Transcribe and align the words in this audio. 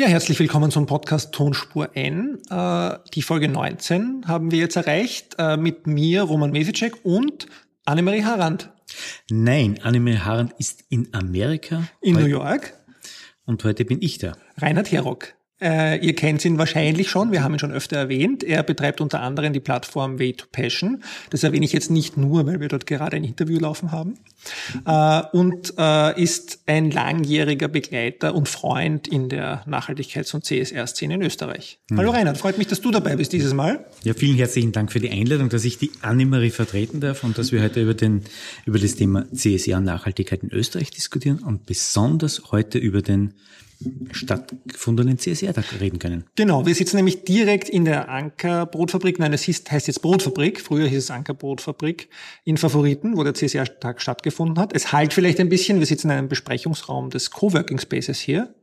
Ja, 0.00 0.06
herzlich 0.06 0.38
willkommen 0.38 0.70
zum 0.70 0.86
Podcast 0.86 1.34
Tonspur 1.34 1.94
N. 1.94 2.38
Äh, 2.48 2.98
die 3.12 3.20
Folge 3.20 3.48
19 3.48 4.26
haben 4.26 4.50
wir 4.50 4.58
jetzt 4.58 4.76
erreicht 4.76 5.36
äh, 5.36 5.58
mit 5.58 5.86
mir, 5.86 6.22
Roman 6.22 6.52
Mesicek 6.52 7.04
und 7.04 7.46
Annemarie 7.84 8.24
Harand. 8.24 8.70
Nein, 9.30 9.78
Annemarie 9.82 10.20
Harand 10.20 10.54
ist 10.56 10.84
in 10.88 11.12
Amerika. 11.12 11.82
In 12.00 12.14
New 12.14 12.24
York. 12.24 12.72
Und 13.44 13.62
heute 13.62 13.84
bin 13.84 14.00
ich 14.00 14.16
da. 14.16 14.38
Reinhard 14.56 14.90
Herock. 14.90 15.34
Äh, 15.60 16.04
ihr 16.04 16.14
kennt 16.14 16.44
ihn 16.44 16.58
wahrscheinlich 16.58 17.10
schon, 17.10 17.32
wir 17.32 17.42
haben 17.42 17.54
ihn 17.54 17.58
schon 17.58 17.72
öfter 17.72 17.96
erwähnt. 17.96 18.42
Er 18.42 18.62
betreibt 18.62 19.00
unter 19.00 19.20
anderem 19.20 19.52
die 19.52 19.60
Plattform 19.60 20.18
Way 20.18 20.34
to 20.34 20.46
Passion. 20.50 21.02
Das 21.30 21.42
erwähne 21.42 21.64
ich 21.66 21.72
jetzt 21.72 21.90
nicht 21.90 22.16
nur, 22.16 22.46
weil 22.46 22.60
wir 22.60 22.68
dort 22.68 22.86
gerade 22.86 23.16
ein 23.16 23.24
Interview 23.24 23.58
laufen 23.58 23.92
haben. 23.92 24.14
Äh, 24.86 25.22
und 25.36 25.74
äh, 25.76 26.20
ist 26.20 26.60
ein 26.66 26.90
langjähriger 26.90 27.68
Begleiter 27.68 28.34
und 28.34 28.48
Freund 28.48 29.06
in 29.06 29.28
der 29.28 29.64
Nachhaltigkeits- 29.66 30.34
und 30.34 30.44
CSR-Szene 30.44 31.14
in 31.14 31.22
Österreich. 31.22 31.78
Mhm. 31.90 31.98
Hallo 31.98 32.10
Reinhard, 32.10 32.38
freut 32.38 32.56
mich, 32.56 32.66
dass 32.66 32.80
du 32.80 32.90
dabei 32.90 33.16
bist 33.16 33.32
dieses 33.32 33.52
Mal. 33.52 33.84
Ja, 34.02 34.14
vielen 34.14 34.36
herzlichen 34.36 34.72
Dank 34.72 34.90
für 34.92 35.00
die 35.00 35.10
Einladung, 35.10 35.50
dass 35.50 35.64
ich 35.64 35.76
die 35.76 35.90
Annemarie 36.00 36.50
vertreten 36.50 37.00
darf 37.00 37.22
und 37.22 37.36
dass 37.36 37.52
wir 37.52 37.62
heute 37.62 37.82
über, 37.82 37.94
den, 37.94 38.22
über 38.64 38.78
das 38.78 38.94
Thema 38.94 39.26
CSR 39.32 39.76
und 39.76 39.84
Nachhaltigkeit 39.84 40.42
in 40.42 40.50
Österreich 40.50 40.90
diskutieren 40.90 41.40
und 41.40 41.66
besonders 41.66 42.50
heute 42.50 42.78
über 42.78 43.02
den 43.02 43.34
stattgefundenen 44.12 45.18
CSR-Tag 45.18 45.80
reden 45.80 45.98
können. 45.98 46.24
Genau, 46.36 46.66
wir 46.66 46.74
sitzen 46.74 46.96
nämlich 46.96 47.24
direkt 47.24 47.68
in 47.68 47.84
der 47.84 48.08
Ankerbrotfabrik. 48.08 49.18
Nein, 49.18 49.32
es 49.32 49.46
heißt 49.46 49.86
jetzt 49.86 50.02
Brotfabrik. 50.02 50.60
Früher 50.60 50.86
hieß 50.86 50.98
es 50.98 51.10
Ankerbrotfabrik 51.10 52.08
in 52.44 52.56
Favoriten, 52.56 53.16
wo 53.16 53.24
der 53.24 53.34
CSR-Tag 53.34 54.00
stattgefunden 54.02 54.58
hat. 54.58 54.74
Es 54.74 54.92
halt 54.92 55.12
vielleicht 55.14 55.40
ein 55.40 55.48
bisschen. 55.48 55.78
Wir 55.78 55.86
sitzen 55.86 56.10
in 56.10 56.18
einem 56.18 56.28
Besprechungsraum 56.28 57.10
des 57.10 57.30
Coworking 57.30 57.78
Spaces 57.78 58.20
hier 58.20 58.54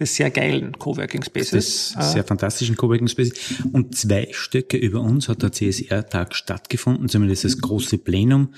des 0.00 0.16
sehr 0.16 0.30
geilen 0.30 0.72
Coworking 0.78 1.22
Spaces. 1.22 1.94
Des 1.94 2.12
sehr 2.12 2.24
fantastischen 2.24 2.76
Coworking 2.76 3.08
Spaces. 3.08 3.34
Und 3.72 3.94
zwei 3.94 4.28
Stöcke 4.32 4.78
über 4.78 5.00
uns 5.00 5.28
hat 5.28 5.42
der 5.42 5.52
CSR-Tag 5.52 6.34
stattgefunden, 6.34 7.08
zumindest 7.08 7.44
das 7.44 7.60
große 7.60 7.98
Plenum. 7.98 8.54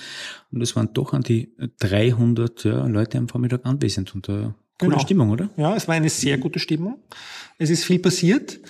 Und 0.52 0.60
es 0.62 0.76
waren 0.76 0.92
doch 0.94 1.12
an 1.12 1.22
die 1.22 1.52
300 1.80 2.64
ja, 2.64 2.86
Leute 2.86 3.18
am 3.18 3.28
Vormittag 3.28 3.66
anwesend. 3.66 4.14
Und 4.14 4.28
da 4.28 4.54
Coole 4.78 4.92
genau. 4.92 5.02
Stimmung, 5.02 5.30
oder? 5.30 5.50
Ja, 5.56 5.74
es 5.76 5.88
war 5.88 5.94
eine 5.94 6.10
sehr 6.10 6.38
gute 6.38 6.58
Stimmung. 6.58 6.98
Es 7.58 7.70
ist 7.70 7.84
viel 7.84 7.98
passiert. 7.98 8.60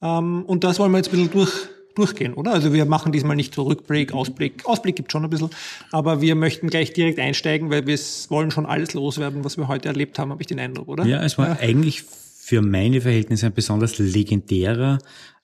Ähm, 0.00 0.44
und 0.46 0.64
das 0.64 0.78
wollen 0.78 0.90
wir 0.92 0.98
jetzt 0.98 1.08
ein 1.08 1.12
bisschen 1.12 1.30
durch, 1.30 1.52
durchgehen, 1.94 2.34
oder? 2.34 2.52
Also 2.52 2.72
wir 2.72 2.84
machen 2.84 3.12
diesmal 3.12 3.36
nicht 3.36 3.54
so 3.54 3.62
Rückblick, 3.62 4.12
Ausblick. 4.12 4.66
Ausblick 4.66 4.96
gibt 4.96 5.12
schon 5.12 5.24
ein 5.24 5.30
bisschen. 5.30 5.50
Aber 5.92 6.20
wir 6.20 6.34
möchten 6.34 6.68
gleich 6.68 6.92
direkt 6.92 7.18
einsteigen, 7.18 7.70
weil 7.70 7.86
wir 7.86 7.98
wollen 8.28 8.50
schon 8.50 8.66
alles 8.66 8.94
loswerden, 8.94 9.44
was 9.44 9.56
wir 9.56 9.68
heute 9.68 9.88
erlebt 9.88 10.18
haben, 10.18 10.30
habe 10.30 10.42
ich 10.42 10.48
den 10.48 10.58
Eindruck, 10.58 10.88
oder? 10.88 11.04
Ja, 11.04 11.22
es 11.22 11.38
war 11.38 11.48
ja. 11.48 11.58
eigentlich 11.60 12.02
für 12.02 12.60
meine 12.60 13.00
Verhältnisse 13.00 13.46
ein 13.46 13.54
besonders 13.54 13.98
legendärer 13.98 14.98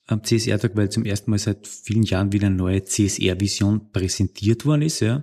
am 0.08 0.24
CSR-Tag, 0.24 0.72
weil 0.74 0.88
zum 0.88 1.04
ersten 1.04 1.30
Mal 1.30 1.38
seit 1.38 1.66
vielen 1.66 2.02
Jahren 2.02 2.32
wieder 2.32 2.46
eine 2.46 2.56
neue 2.56 2.82
CSR-Vision 2.82 3.92
präsentiert 3.92 4.64
worden 4.64 4.82
ist. 4.82 5.00
Ja. 5.00 5.22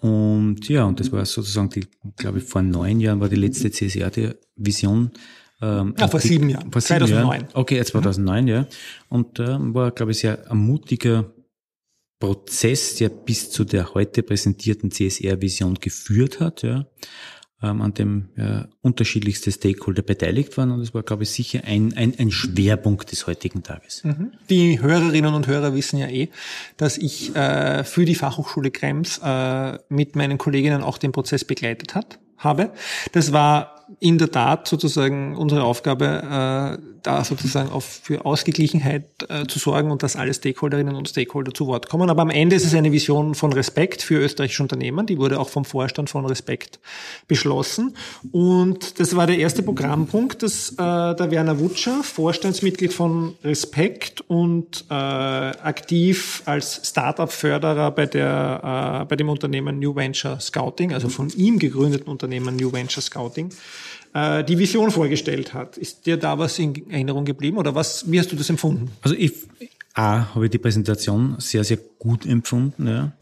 Und 0.00 0.68
ja, 0.68 0.84
und 0.84 1.00
das 1.00 1.12
war 1.12 1.24
sozusagen 1.24 1.68
die, 1.70 1.86
glaube 2.16 2.38
ich, 2.38 2.44
vor 2.44 2.62
neun 2.62 3.00
Jahren 3.00 3.20
war 3.20 3.28
die 3.28 3.36
letzte 3.36 3.70
CSR-Vision. 3.70 5.10
Ähm, 5.60 5.94
ja, 5.98 6.08
vor 6.08 6.20
die, 6.20 6.28
sieben 6.28 6.48
Jahren. 6.48 6.72
Vor 6.72 6.80
sieben 6.80 7.06
2009. 7.06 7.40
Jahren. 7.40 7.48
Okay, 7.54 7.84
2009, 7.84 8.42
mhm. 8.44 8.48
ja. 8.48 8.66
Und 9.08 9.38
äh, 9.38 9.56
war, 9.74 9.90
glaube 9.90 10.12
ich, 10.12 10.18
sehr 10.18 10.50
ein 10.50 10.58
mutiger 10.58 11.30
Prozess, 12.18 12.96
der 12.96 13.10
bis 13.10 13.50
zu 13.50 13.64
der 13.64 13.94
heute 13.94 14.22
präsentierten 14.22 14.90
CSR-Vision 14.90 15.74
geführt 15.74 16.40
hat, 16.40 16.62
ja 16.62 16.86
ähm, 17.64 17.80
an 17.80 17.94
dem 17.94 18.28
äh, 18.36 18.64
unterschiedlichste 18.82 19.50
Stakeholder 19.50 20.02
beteiligt 20.02 20.56
waren. 20.56 20.70
Und 20.70 20.80
das 20.80 20.92
war, 20.94 21.02
glaube 21.02 21.22
ich, 21.22 21.30
sicher 21.30 21.62
ein, 21.64 21.94
ein, 21.96 22.14
ein 22.18 22.30
Schwerpunkt 22.30 23.10
des 23.10 23.26
heutigen 23.26 23.62
Tages. 23.62 24.04
Mhm. 24.04 24.32
Die 24.50 24.80
Hörerinnen 24.80 25.34
und 25.34 25.46
Hörer 25.46 25.74
wissen 25.74 25.98
ja 25.98 26.08
eh, 26.08 26.28
dass 26.76 26.98
ich 26.98 27.34
äh, 27.34 27.84
für 27.84 28.04
die 28.04 28.14
Fachhochschule 28.14 28.70
Krems 28.70 29.20
äh, 29.24 29.78
mit 29.88 30.16
meinen 30.16 30.38
Kolleginnen 30.38 30.82
auch 30.82 30.98
den 30.98 31.12
Prozess 31.12 31.44
begleitet 31.44 31.94
hat, 31.94 32.18
habe. 32.36 32.72
Das 33.12 33.32
war 33.32 33.73
in 34.00 34.18
der 34.18 34.30
Tat 34.30 34.68
sozusagen 34.68 35.36
unsere 35.36 35.62
Aufgabe, 35.62 36.78
äh, 36.80 36.82
da 37.02 37.22
sozusagen 37.22 37.70
auf, 37.70 37.84
für 38.02 38.24
Ausgeglichenheit 38.24 39.04
äh, 39.28 39.46
zu 39.46 39.58
sorgen 39.58 39.90
und 39.90 40.02
dass 40.02 40.16
alle 40.16 40.32
Stakeholderinnen 40.32 40.94
und 40.94 41.08
Stakeholder 41.08 41.52
zu 41.52 41.66
Wort 41.66 41.88
kommen. 41.88 42.08
Aber 42.08 42.22
am 42.22 42.30
Ende 42.30 42.56
ist 42.56 42.64
es 42.64 42.74
eine 42.74 42.92
Vision 42.92 43.34
von 43.34 43.52
Respekt 43.52 44.02
für 44.02 44.16
österreichische 44.16 44.62
Unternehmen. 44.62 45.06
Die 45.06 45.18
wurde 45.18 45.38
auch 45.38 45.50
vom 45.50 45.64
Vorstand 45.64 46.08
von 46.08 46.24
Respekt 46.24 46.80
beschlossen. 47.28 47.94
Und 48.32 48.98
das 48.98 49.14
war 49.16 49.26
der 49.26 49.38
erste 49.38 49.62
Programmpunkt, 49.62 50.42
dass 50.42 50.70
äh, 50.70 50.76
der 50.76 51.30
Werner 51.30 51.60
Wutscher, 51.60 52.02
Vorstandsmitglied 52.02 52.92
von 52.92 53.34
Respekt 53.44 54.22
und 54.22 54.86
äh, 54.90 54.94
aktiv 54.94 56.42
als 56.46 56.80
Startup-Förderer 56.84 57.90
bei, 57.90 58.06
der, 58.06 59.02
äh, 59.02 59.04
bei 59.04 59.16
dem 59.16 59.28
Unternehmen 59.28 59.78
New 59.78 59.94
Venture 59.94 60.40
Scouting, 60.40 60.94
also 60.94 61.08
von 61.08 61.28
ihm 61.30 61.58
gegründeten 61.58 62.08
Unternehmen 62.08 62.56
New 62.56 62.72
Venture 62.72 63.02
Scouting, 63.02 63.50
äh, 64.14 64.44
die 64.44 64.58
Vision 64.58 64.90
vorgestellt 64.90 65.52
hat. 65.52 65.76
Ist 65.76 66.06
dir 66.06 66.16
da 66.16 66.38
was 66.38 66.58
in 66.58 66.90
Erinnerung 66.90 67.24
geblieben 67.24 67.58
oder 67.58 67.74
was, 67.74 68.10
wie 68.10 68.18
hast 68.18 68.32
du 68.32 68.36
das 68.36 68.48
empfunden? 68.48 68.90
Also 69.02 69.16
ich, 69.16 69.34
A, 69.94 70.34
habe 70.34 70.46
ich 70.46 70.50
die 70.50 70.58
Präsentation 70.58 71.36
sehr, 71.38 71.64
sehr 71.64 71.78
gut 71.98 72.24
empfunden, 72.24 72.86
ja. 72.86 73.12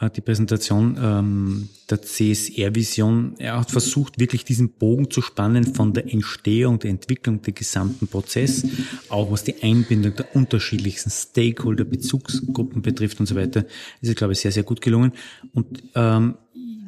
Äh, 0.00 0.10
die 0.10 0.20
Präsentation 0.22 0.98
ähm, 1.00 1.68
der 1.90 2.02
CSR-Vision, 2.02 3.34
er 3.38 3.60
hat 3.60 3.70
versucht, 3.70 4.18
wirklich 4.18 4.44
diesen 4.44 4.72
Bogen 4.72 5.10
zu 5.10 5.20
spannen 5.20 5.74
von 5.74 5.92
der 5.92 6.12
Entstehung, 6.12 6.78
der 6.78 6.90
Entwicklung, 6.90 7.42
der 7.42 7.52
gesamten 7.52 8.08
Prozess, 8.08 8.66
auch 9.10 9.30
was 9.30 9.44
die 9.44 9.62
Einbindung 9.62 10.16
der 10.16 10.34
unterschiedlichsten 10.34 11.10
Stakeholder, 11.10 11.84
Bezugsgruppen 11.84 12.82
betrifft 12.82 13.20
und 13.20 13.26
so 13.26 13.34
weiter, 13.34 13.66
ist 14.00 14.08
es, 14.08 14.14
glaube 14.14 14.32
ich, 14.32 14.40
sehr, 14.40 14.52
sehr 14.52 14.62
gut 14.62 14.80
gelungen. 14.80 15.12
Und 15.52 15.82
ähm, 15.94 16.36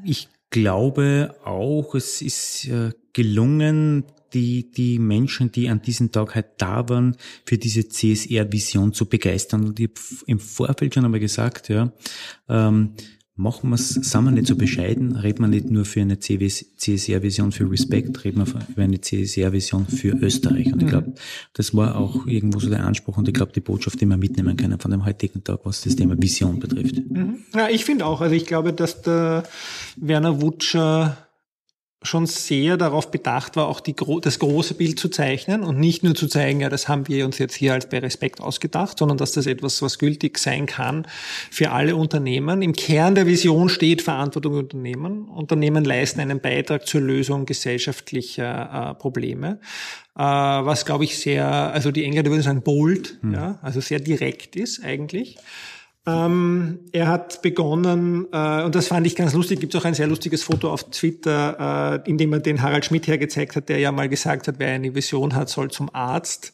ich 0.04 0.28
glaube 0.52 1.34
auch, 1.44 1.96
es 1.96 2.22
ist 2.22 2.68
äh, 2.68 2.92
gelungen, 3.12 4.04
die, 4.32 4.70
die 4.70 4.98
Menschen, 4.98 5.50
die 5.50 5.68
an 5.68 5.82
diesem 5.82 6.12
Tag 6.12 6.34
halt 6.34 6.46
da 6.58 6.88
waren, 6.88 7.16
für 7.44 7.58
diese 7.58 7.88
CSR-Vision 7.88 8.92
zu 8.92 9.06
begeistern. 9.06 9.64
Und 9.64 9.80
ich 9.80 9.88
habe 9.88 10.00
im 10.26 10.38
Vorfeld 10.38 10.94
schon 10.94 11.04
einmal 11.04 11.20
gesagt, 11.20 11.68
ja, 11.68 11.92
ähm, 12.48 12.94
machen 13.34 13.70
wir 13.70 13.76
es, 13.76 13.88
sind 13.88 14.24
wir 14.24 14.30
nicht 14.30 14.46
so 14.46 14.56
bescheiden, 14.56 15.16
reden 15.16 15.40
wir 15.40 15.48
nicht 15.48 15.70
nur 15.70 15.84
für 15.84 16.02
eine 16.02 16.18
CSR-Vision 16.18 17.50
für 17.50 17.70
Respekt, 17.70 18.24
reden 18.24 18.46
wir 18.46 18.46
über 18.68 18.82
eine 18.82 19.00
CSR-Vision 19.00 19.86
für 19.86 20.16
Österreich. 20.16 20.72
Und 20.72 20.82
ich 20.82 20.88
glaube, 20.88 21.14
das 21.54 21.74
war 21.74 21.96
auch 21.96 22.26
irgendwo 22.26 22.60
so 22.60 22.68
der 22.68 22.84
Anspruch 22.84 23.16
und 23.16 23.26
ich 23.28 23.34
glaube, 23.34 23.52
die 23.52 23.60
Botschaft, 23.60 24.00
die 24.00 24.06
wir 24.06 24.18
mitnehmen 24.18 24.56
können 24.56 24.78
von 24.78 24.90
dem 24.90 25.04
heutigen 25.06 25.42
Tag, 25.42 25.60
was 25.64 25.80
das 25.80 25.96
Thema 25.96 26.20
Vision 26.20 26.60
betrifft. 26.60 26.96
Mhm. 27.08 27.38
Ja, 27.54 27.68
ich 27.70 27.84
finde 27.84 28.04
auch, 28.04 28.20
also 28.20 28.34
ich 28.34 28.44
glaube, 28.46 28.72
dass 28.74 29.00
der 29.00 29.44
Werner 29.96 30.42
Wutscher 30.42 31.16
schon 32.02 32.26
sehr 32.26 32.76
darauf 32.76 33.10
bedacht 33.10 33.56
war, 33.56 33.68
auch 33.68 33.80
die, 33.80 33.94
das 34.22 34.38
große 34.38 34.74
Bild 34.74 34.98
zu 34.98 35.08
zeichnen 35.08 35.62
und 35.62 35.78
nicht 35.78 36.02
nur 36.02 36.14
zu 36.14 36.26
zeigen, 36.26 36.60
ja, 36.60 36.68
das 36.68 36.88
haben 36.88 37.08
wir 37.08 37.24
uns 37.24 37.38
jetzt 37.38 37.54
hier 37.54 37.72
als 37.72 37.88
bei 37.88 37.98
Respekt 37.98 38.40
ausgedacht, 38.40 38.98
sondern 38.98 39.18
dass 39.18 39.32
das 39.32 39.46
etwas, 39.46 39.82
was 39.82 39.98
gültig 39.98 40.38
sein 40.38 40.66
kann 40.66 41.06
für 41.50 41.70
alle 41.70 41.96
Unternehmen. 41.96 42.62
Im 42.62 42.72
Kern 42.72 43.14
der 43.14 43.26
Vision 43.26 43.68
steht 43.68 44.02
Verantwortung 44.02 44.54
Unternehmen. 44.54 45.28
Unternehmen 45.28 45.84
leisten 45.84 46.20
einen 46.20 46.40
Beitrag 46.40 46.86
zur 46.86 47.00
Lösung 47.00 47.46
gesellschaftlicher 47.46 48.90
äh, 48.90 48.94
Probleme. 48.94 49.60
Äh, 50.16 50.20
was, 50.22 50.84
glaube 50.84 51.04
ich, 51.04 51.18
sehr, 51.18 51.46
also 51.46 51.90
die 51.90 52.04
Engländer 52.04 52.30
würden 52.30 52.42
sagen 52.42 52.62
bold, 52.62 53.18
hm. 53.22 53.34
ja, 53.34 53.58
also 53.62 53.80
sehr 53.80 54.00
direkt 54.00 54.56
ist 54.56 54.84
eigentlich. 54.84 55.38
Ähm, 56.04 56.80
er 56.90 57.06
hat 57.06 57.42
begonnen, 57.42 58.26
äh, 58.32 58.64
und 58.64 58.74
das 58.74 58.88
fand 58.88 59.06
ich 59.06 59.14
ganz 59.14 59.34
lustig, 59.34 59.60
gibt 59.60 59.74
es 59.74 59.80
auch 59.80 59.84
ein 59.84 59.94
sehr 59.94 60.08
lustiges 60.08 60.42
Foto 60.42 60.72
auf 60.72 60.90
Twitter, 60.90 62.02
äh, 62.04 62.10
in 62.10 62.18
dem 62.18 62.32
er 62.32 62.40
den 62.40 62.60
Harald 62.60 62.84
Schmidt 62.84 63.06
hergezeigt 63.06 63.54
hat, 63.54 63.68
der 63.68 63.78
ja 63.78 63.92
mal 63.92 64.08
gesagt 64.08 64.48
hat, 64.48 64.56
wer 64.58 64.68
eine 64.68 64.94
Vision 64.94 65.34
hat, 65.34 65.48
soll 65.48 65.70
zum 65.70 65.94
Arzt. 65.94 66.52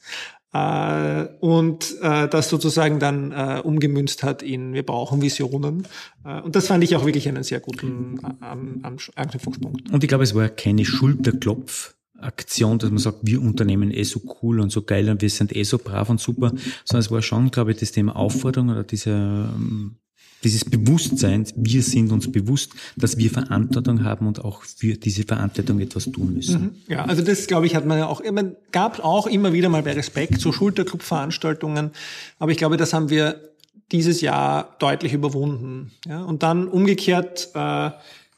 Äh, 0.52 1.26
und 1.40 1.96
äh, 2.02 2.28
das 2.28 2.48
sozusagen 2.48 2.98
dann 2.98 3.32
äh, 3.32 3.60
umgemünzt 3.62 4.22
hat 4.22 4.42
in 4.42 4.72
wir 4.74 4.84
brauchen 4.84 5.22
Visionen. 5.22 5.86
Äh, 6.24 6.40
und 6.40 6.56
das 6.56 6.66
fand 6.66 6.84
ich 6.84 6.96
auch 6.96 7.04
wirklich 7.04 7.28
einen 7.28 7.42
sehr 7.42 7.60
guten 7.60 8.18
äh, 8.42 9.16
Anknüpfungspunkt. 9.16 9.90
Und 9.90 10.04
ich 10.04 10.08
glaube, 10.08 10.24
es 10.24 10.34
war 10.34 10.48
keine 10.48 10.84
Schulterklopf 10.84 11.94
Aktion, 12.20 12.78
dass 12.78 12.90
man 12.90 12.98
sagt, 12.98 13.18
wir 13.22 13.40
Unternehmen 13.40 13.92
eh 13.92 14.02
so 14.02 14.20
cool 14.42 14.60
und 14.60 14.70
so 14.70 14.82
geil 14.82 15.08
und 15.08 15.22
wir 15.22 15.30
sind 15.30 15.54
eh 15.54 15.62
so 15.62 15.78
brav 15.78 16.10
und 16.10 16.20
super, 16.20 16.52
sondern 16.84 17.00
es 17.00 17.10
war 17.10 17.22
schon, 17.22 17.50
glaube 17.50 17.72
ich, 17.72 17.78
das 17.78 17.92
Thema 17.92 18.16
Aufforderung 18.16 18.70
oder 18.70 18.82
diese, 18.82 19.10
ähm, 19.10 19.96
dieses 20.44 20.64
Bewusstsein, 20.64 21.46
wir 21.56 21.82
sind 21.82 22.12
uns 22.12 22.30
bewusst, 22.30 22.72
dass 22.96 23.18
wir 23.18 23.30
Verantwortung 23.30 24.04
haben 24.04 24.26
und 24.26 24.44
auch 24.44 24.62
für 24.62 24.94
diese 24.94 25.24
Verantwortung 25.24 25.80
etwas 25.80 26.10
tun 26.10 26.34
müssen. 26.34 26.60
Mhm. 26.60 26.70
Ja, 26.88 27.04
also 27.04 27.22
das, 27.22 27.46
glaube 27.46 27.66
ich, 27.66 27.74
hat 27.74 27.86
man 27.86 27.98
ja 27.98 28.06
auch 28.06 28.20
immer, 28.20 28.44
gab 28.72 29.04
auch 29.04 29.26
immer 29.26 29.52
wieder 29.52 29.68
mal 29.68 29.82
bei 29.82 29.92
Respekt 29.92 30.40
so 30.40 30.52
Schulterclub-Veranstaltungen, 30.52 31.90
aber 32.38 32.52
ich 32.52 32.58
glaube, 32.58 32.76
das 32.76 32.92
haben 32.92 33.10
wir 33.10 33.48
dieses 33.90 34.20
Jahr 34.20 34.76
deutlich 34.78 35.12
überwunden. 35.12 35.92
Ja, 36.06 36.22
und 36.22 36.42
dann 36.42 36.68
umgekehrt 36.68 37.50
äh, 37.54 37.90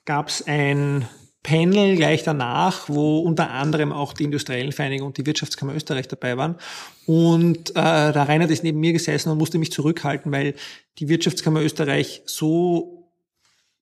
gab 0.05 0.29
es 0.29 0.47
ein 0.47 1.07
Panel 1.43 1.97
gleich 1.97 2.23
danach, 2.23 2.89
wo 2.89 3.21
unter 3.21 3.51
anderem 3.51 3.93
auch 3.93 4.13
die 4.13 4.25
Industriellen 4.25 4.73
Vereinigung 4.73 5.09
und 5.09 5.19
die 5.19 5.25
Wirtschaftskammer 5.25 5.75
Österreich 5.75 6.07
dabei 6.07 6.37
waren. 6.37 6.57
Und 7.07 7.71
äh, 7.71 7.73
der 7.75 8.29
Reinhard 8.29 8.51
ist 8.51 8.63
neben 8.63 8.81
mir 8.81 8.93
gesessen 8.93 9.31
und 9.31 9.39
musste 9.39 9.59
mich 9.59 9.73
zurückhalten, 9.73 10.31
weil 10.33 10.55
die 10.99 11.09
Wirtschaftskammer 11.09 11.63
Österreich 11.63 12.23
so 12.27 13.09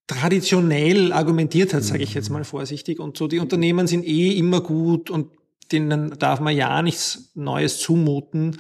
traditionell 0.07 1.13
argumentiert 1.13 1.75
hat, 1.75 1.83
sage 1.83 2.03
ich 2.03 2.15
jetzt 2.15 2.31
mal 2.31 2.45
vorsichtig. 2.45 3.01
Und 3.01 3.17
so 3.17 3.27
die 3.27 3.41
Unternehmen 3.41 3.87
sind 3.87 4.07
eh 4.07 4.39
immer 4.39 4.61
gut 4.61 5.11
und 5.11 5.33
denen 5.73 6.19
darf 6.19 6.41
man 6.41 6.57
ja 6.57 6.81
nichts 6.83 7.31
Neues 7.35 7.81
zumuten. 7.81 8.59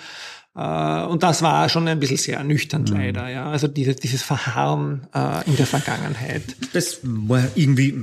Äh, 0.58 1.04
und 1.04 1.22
das 1.22 1.42
war 1.42 1.68
schon 1.68 1.86
ein 1.86 2.00
bisschen 2.00 2.16
sehr 2.16 2.38
ernüchternd 2.38 2.90
mhm. 2.90 2.96
leider, 2.96 3.28
ja. 3.28 3.48
Also 3.48 3.68
diese, 3.68 3.94
dieses 3.94 4.22
Verharren 4.22 5.06
äh, 5.14 5.48
in 5.48 5.56
der 5.56 5.66
Vergangenheit. 5.66 6.42
Das 6.72 6.98
war 7.02 7.44
irgendwie 7.54 7.94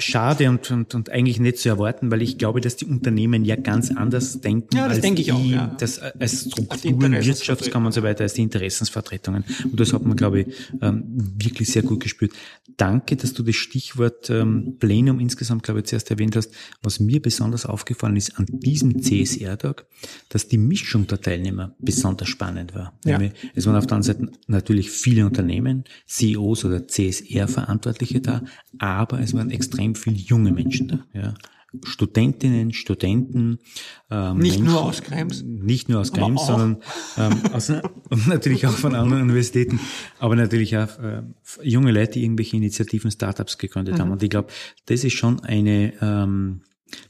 schade 0.00 0.48
und, 0.48 0.70
und, 0.70 0.94
und 0.94 1.10
eigentlich 1.10 1.38
nicht 1.38 1.58
zu 1.58 1.68
erwarten, 1.68 2.10
weil 2.10 2.22
ich 2.22 2.38
glaube, 2.38 2.60
dass 2.60 2.76
die 2.76 2.86
Unternehmen 2.86 3.44
ja 3.44 3.56
ganz 3.56 3.90
anders 3.90 4.40
denken. 4.40 4.76
Ja, 4.76 4.84
das 4.84 4.94
als 4.94 5.00
denke 5.02 5.20
ich 5.20 5.26
die, 5.26 5.32
auch. 5.32 5.44
Ja. 5.44 5.76
Das, 5.78 5.98
als 5.98 6.50
Strukturen, 6.50 7.12
Wirtschaftskammern 7.12 7.86
und 7.86 7.92
so 7.92 8.02
weiter, 8.02 8.24
als 8.24 8.34
die 8.34 8.42
Interessensvertretungen. 8.42 9.44
Und 9.64 9.78
das 9.78 9.92
hat 9.92 10.04
man, 10.04 10.16
glaube 10.16 10.40
ich, 10.40 10.46
ähm, 10.80 11.04
wirklich 11.06 11.70
sehr 11.70 11.82
gut 11.82 12.00
gespürt. 12.00 12.32
Danke, 12.76 13.16
dass 13.16 13.34
du 13.34 13.42
das 13.42 13.56
Stichwort 13.56 14.30
ähm, 14.30 14.76
Plenum 14.78 15.20
insgesamt, 15.20 15.62
glaube 15.62 15.80
ich, 15.80 15.86
zuerst 15.86 16.10
erwähnt 16.10 16.36
hast. 16.36 16.50
Was 16.82 17.00
mir 17.00 17.20
besonders 17.20 17.66
aufgefallen 17.66 18.16
ist 18.16 18.38
an 18.38 18.46
diesem 18.48 19.02
CSR-Tag, 19.02 19.86
dass 20.28 20.48
die 20.48 20.58
Mischung 20.58 21.06
der 21.06 21.19
Teilnehmer 21.20 21.74
besonders 21.78 22.28
spannend 22.28 22.74
war. 22.74 22.98
Ja. 23.04 23.20
Es 23.54 23.66
waren 23.66 23.76
auf 23.76 23.86
der 23.86 23.96
anderen 23.96 24.02
Seite 24.02 24.32
natürlich 24.46 24.90
viele 24.90 25.26
Unternehmen, 25.26 25.84
CEOs 26.06 26.64
oder 26.64 26.86
CSR-Verantwortliche 26.86 28.20
da, 28.20 28.42
aber 28.78 29.20
es 29.20 29.34
waren 29.34 29.50
extrem 29.50 29.94
viele 29.94 30.16
junge 30.16 30.52
Menschen 30.52 30.88
da. 30.88 30.98
Ja. 31.12 31.34
Studentinnen, 31.84 32.72
Studenten. 32.72 33.58
Ähm, 34.10 34.38
nicht 34.38 34.58
Menschen, 34.58 34.72
nur 34.72 34.82
aus 34.82 35.02
Krems. 35.02 35.42
Nicht 35.42 35.88
nur 35.88 36.00
aus 36.00 36.12
Krems, 36.12 36.46
sondern 36.46 36.78
ähm, 37.16 37.42
aus, 37.52 37.72
natürlich 38.26 38.66
auch 38.66 38.72
von 38.72 38.94
anderen 38.94 39.22
Universitäten, 39.22 39.78
aber 40.18 40.34
natürlich 40.34 40.76
auch 40.76 40.98
äh, 40.98 41.22
junge 41.62 41.92
Leute, 41.92 42.12
die 42.12 42.24
irgendwelche 42.24 42.56
Initiativen, 42.56 43.10
Startups 43.10 43.56
gegründet 43.56 43.94
mhm. 43.96 44.00
haben. 44.00 44.10
Und 44.10 44.22
ich 44.22 44.30
glaube, 44.30 44.48
das 44.86 45.04
ist 45.04 45.12
schon 45.12 45.40
eine 45.44 45.92
ähm, 46.02 46.62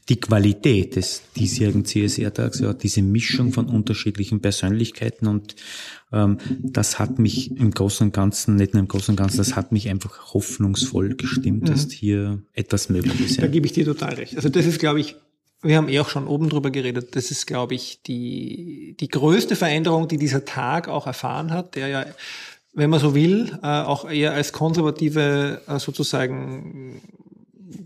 die 0.09 0.19
Qualität 0.19 0.95
des 0.95 1.23
diesjährigen 1.35 1.85
CSR-Tags, 1.85 2.59
ja, 2.59 2.73
diese 2.73 3.01
Mischung 3.01 3.53
von 3.53 3.67
unterschiedlichen 3.67 4.41
Persönlichkeiten 4.41 5.27
und 5.27 5.55
ähm, 6.11 6.37
das 6.59 6.99
hat 6.99 7.19
mich 7.19 7.55
im 7.55 7.71
Großen 7.71 8.07
und 8.07 8.13
Ganzen, 8.13 8.55
nicht 8.55 8.73
nur 8.73 8.81
im 8.81 8.87
Großen 8.87 9.13
und 9.13 9.17
Ganzen, 9.17 9.37
das 9.37 9.55
hat 9.55 9.71
mich 9.71 9.89
einfach 9.89 10.33
hoffnungsvoll 10.33 11.15
gestimmt, 11.15 11.63
mhm. 11.63 11.67
dass 11.67 11.91
hier 11.91 12.41
etwas 12.53 12.89
möglich 12.89 13.19
ist. 13.21 13.37
Ja. 13.37 13.41
Da 13.41 13.47
gebe 13.47 13.65
ich 13.65 13.73
dir 13.73 13.85
total 13.85 14.15
recht. 14.15 14.35
Also 14.35 14.49
das 14.49 14.65
ist, 14.65 14.79
glaube 14.79 14.99
ich, 14.99 15.15
wir 15.63 15.77
haben 15.77 15.89
eh 15.89 15.99
auch 15.99 16.09
schon 16.09 16.27
oben 16.27 16.49
drüber 16.49 16.71
geredet, 16.71 17.15
das 17.15 17.29
ist, 17.29 17.45
glaube 17.45 17.75
ich, 17.75 18.01
die, 18.01 18.97
die 18.99 19.07
größte 19.07 19.55
Veränderung, 19.55 20.07
die 20.07 20.17
dieser 20.17 20.43
Tag 20.43 20.87
auch 20.87 21.05
erfahren 21.05 21.51
hat, 21.51 21.75
der 21.75 21.87
ja 21.87 22.05
wenn 22.73 22.89
man 22.89 22.99
so 22.99 23.13
will, 23.15 23.57
äh, 23.61 23.67
auch 23.67 24.09
eher 24.09 24.33
als 24.33 24.53
konservative 24.53 25.61
äh, 25.67 25.79
sozusagen 25.79 27.01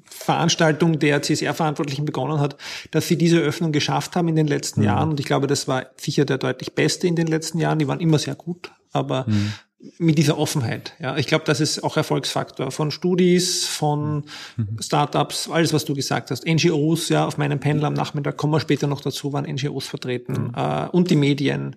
Veranstaltung 0.06 1.00
der 1.00 1.22
CSR-Verantwortlichen 1.22 2.06
begonnen 2.06 2.40
hat, 2.40 2.58
dass 2.92 3.08
sie 3.08 3.18
diese 3.18 3.40
Öffnung 3.40 3.72
geschafft 3.72 4.16
haben 4.16 4.28
in 4.28 4.36
den 4.36 4.48
letzten 4.48 4.82
mhm. 4.82 4.86
Jahren. 4.86 5.10
Und 5.12 5.20
ich 5.20 5.26
glaube, 5.26 5.48
das 5.48 5.68
war 5.68 5.88
sicher 5.98 6.26
der 6.26 6.38
deutlich 6.38 6.74
beste 6.74 7.08
in 7.08 7.16
den 7.16 7.28
letzten 7.28 7.60
Jahren. 7.60 7.80
Die 7.80 7.88
waren 7.88 8.00
immer 8.00 8.20
sehr 8.20 8.36
gut, 8.36 8.72
aber 8.92 9.26
mhm. 9.28 9.54
mit 9.98 10.18
dieser 10.18 10.38
Offenheit. 10.38 10.94
Ja, 11.00 11.18
ich 11.18 11.28
glaube, 11.28 11.46
das 11.46 11.60
ist 11.60 11.84
auch 11.84 11.98
Erfolgsfaktor 11.98 12.72
von 12.72 12.92
Studis, 12.92 13.66
von 13.66 14.26
mhm. 14.58 14.78
Startups, 14.82 15.50
alles, 15.50 15.74
was 15.74 15.86
du 15.86 15.94
gesagt 15.94 16.32
hast. 16.32 16.46
NGOs, 16.46 17.10
ja, 17.10 17.26
auf 17.26 17.38
meinem 17.38 17.60
Panel 17.60 17.86
am 17.86 17.94
Nachmittag 17.94 18.38
kommen 18.38 18.54
wir 18.54 18.60
später 18.60 18.88
noch 18.88 19.02
dazu, 19.02 19.34
waren 19.34 19.46
NGOs 19.46 19.88
vertreten 19.88 20.48
mhm. 20.48 20.52
äh, 20.56 20.88
und 20.90 21.10
die 21.10 21.16
Medien 21.16 21.76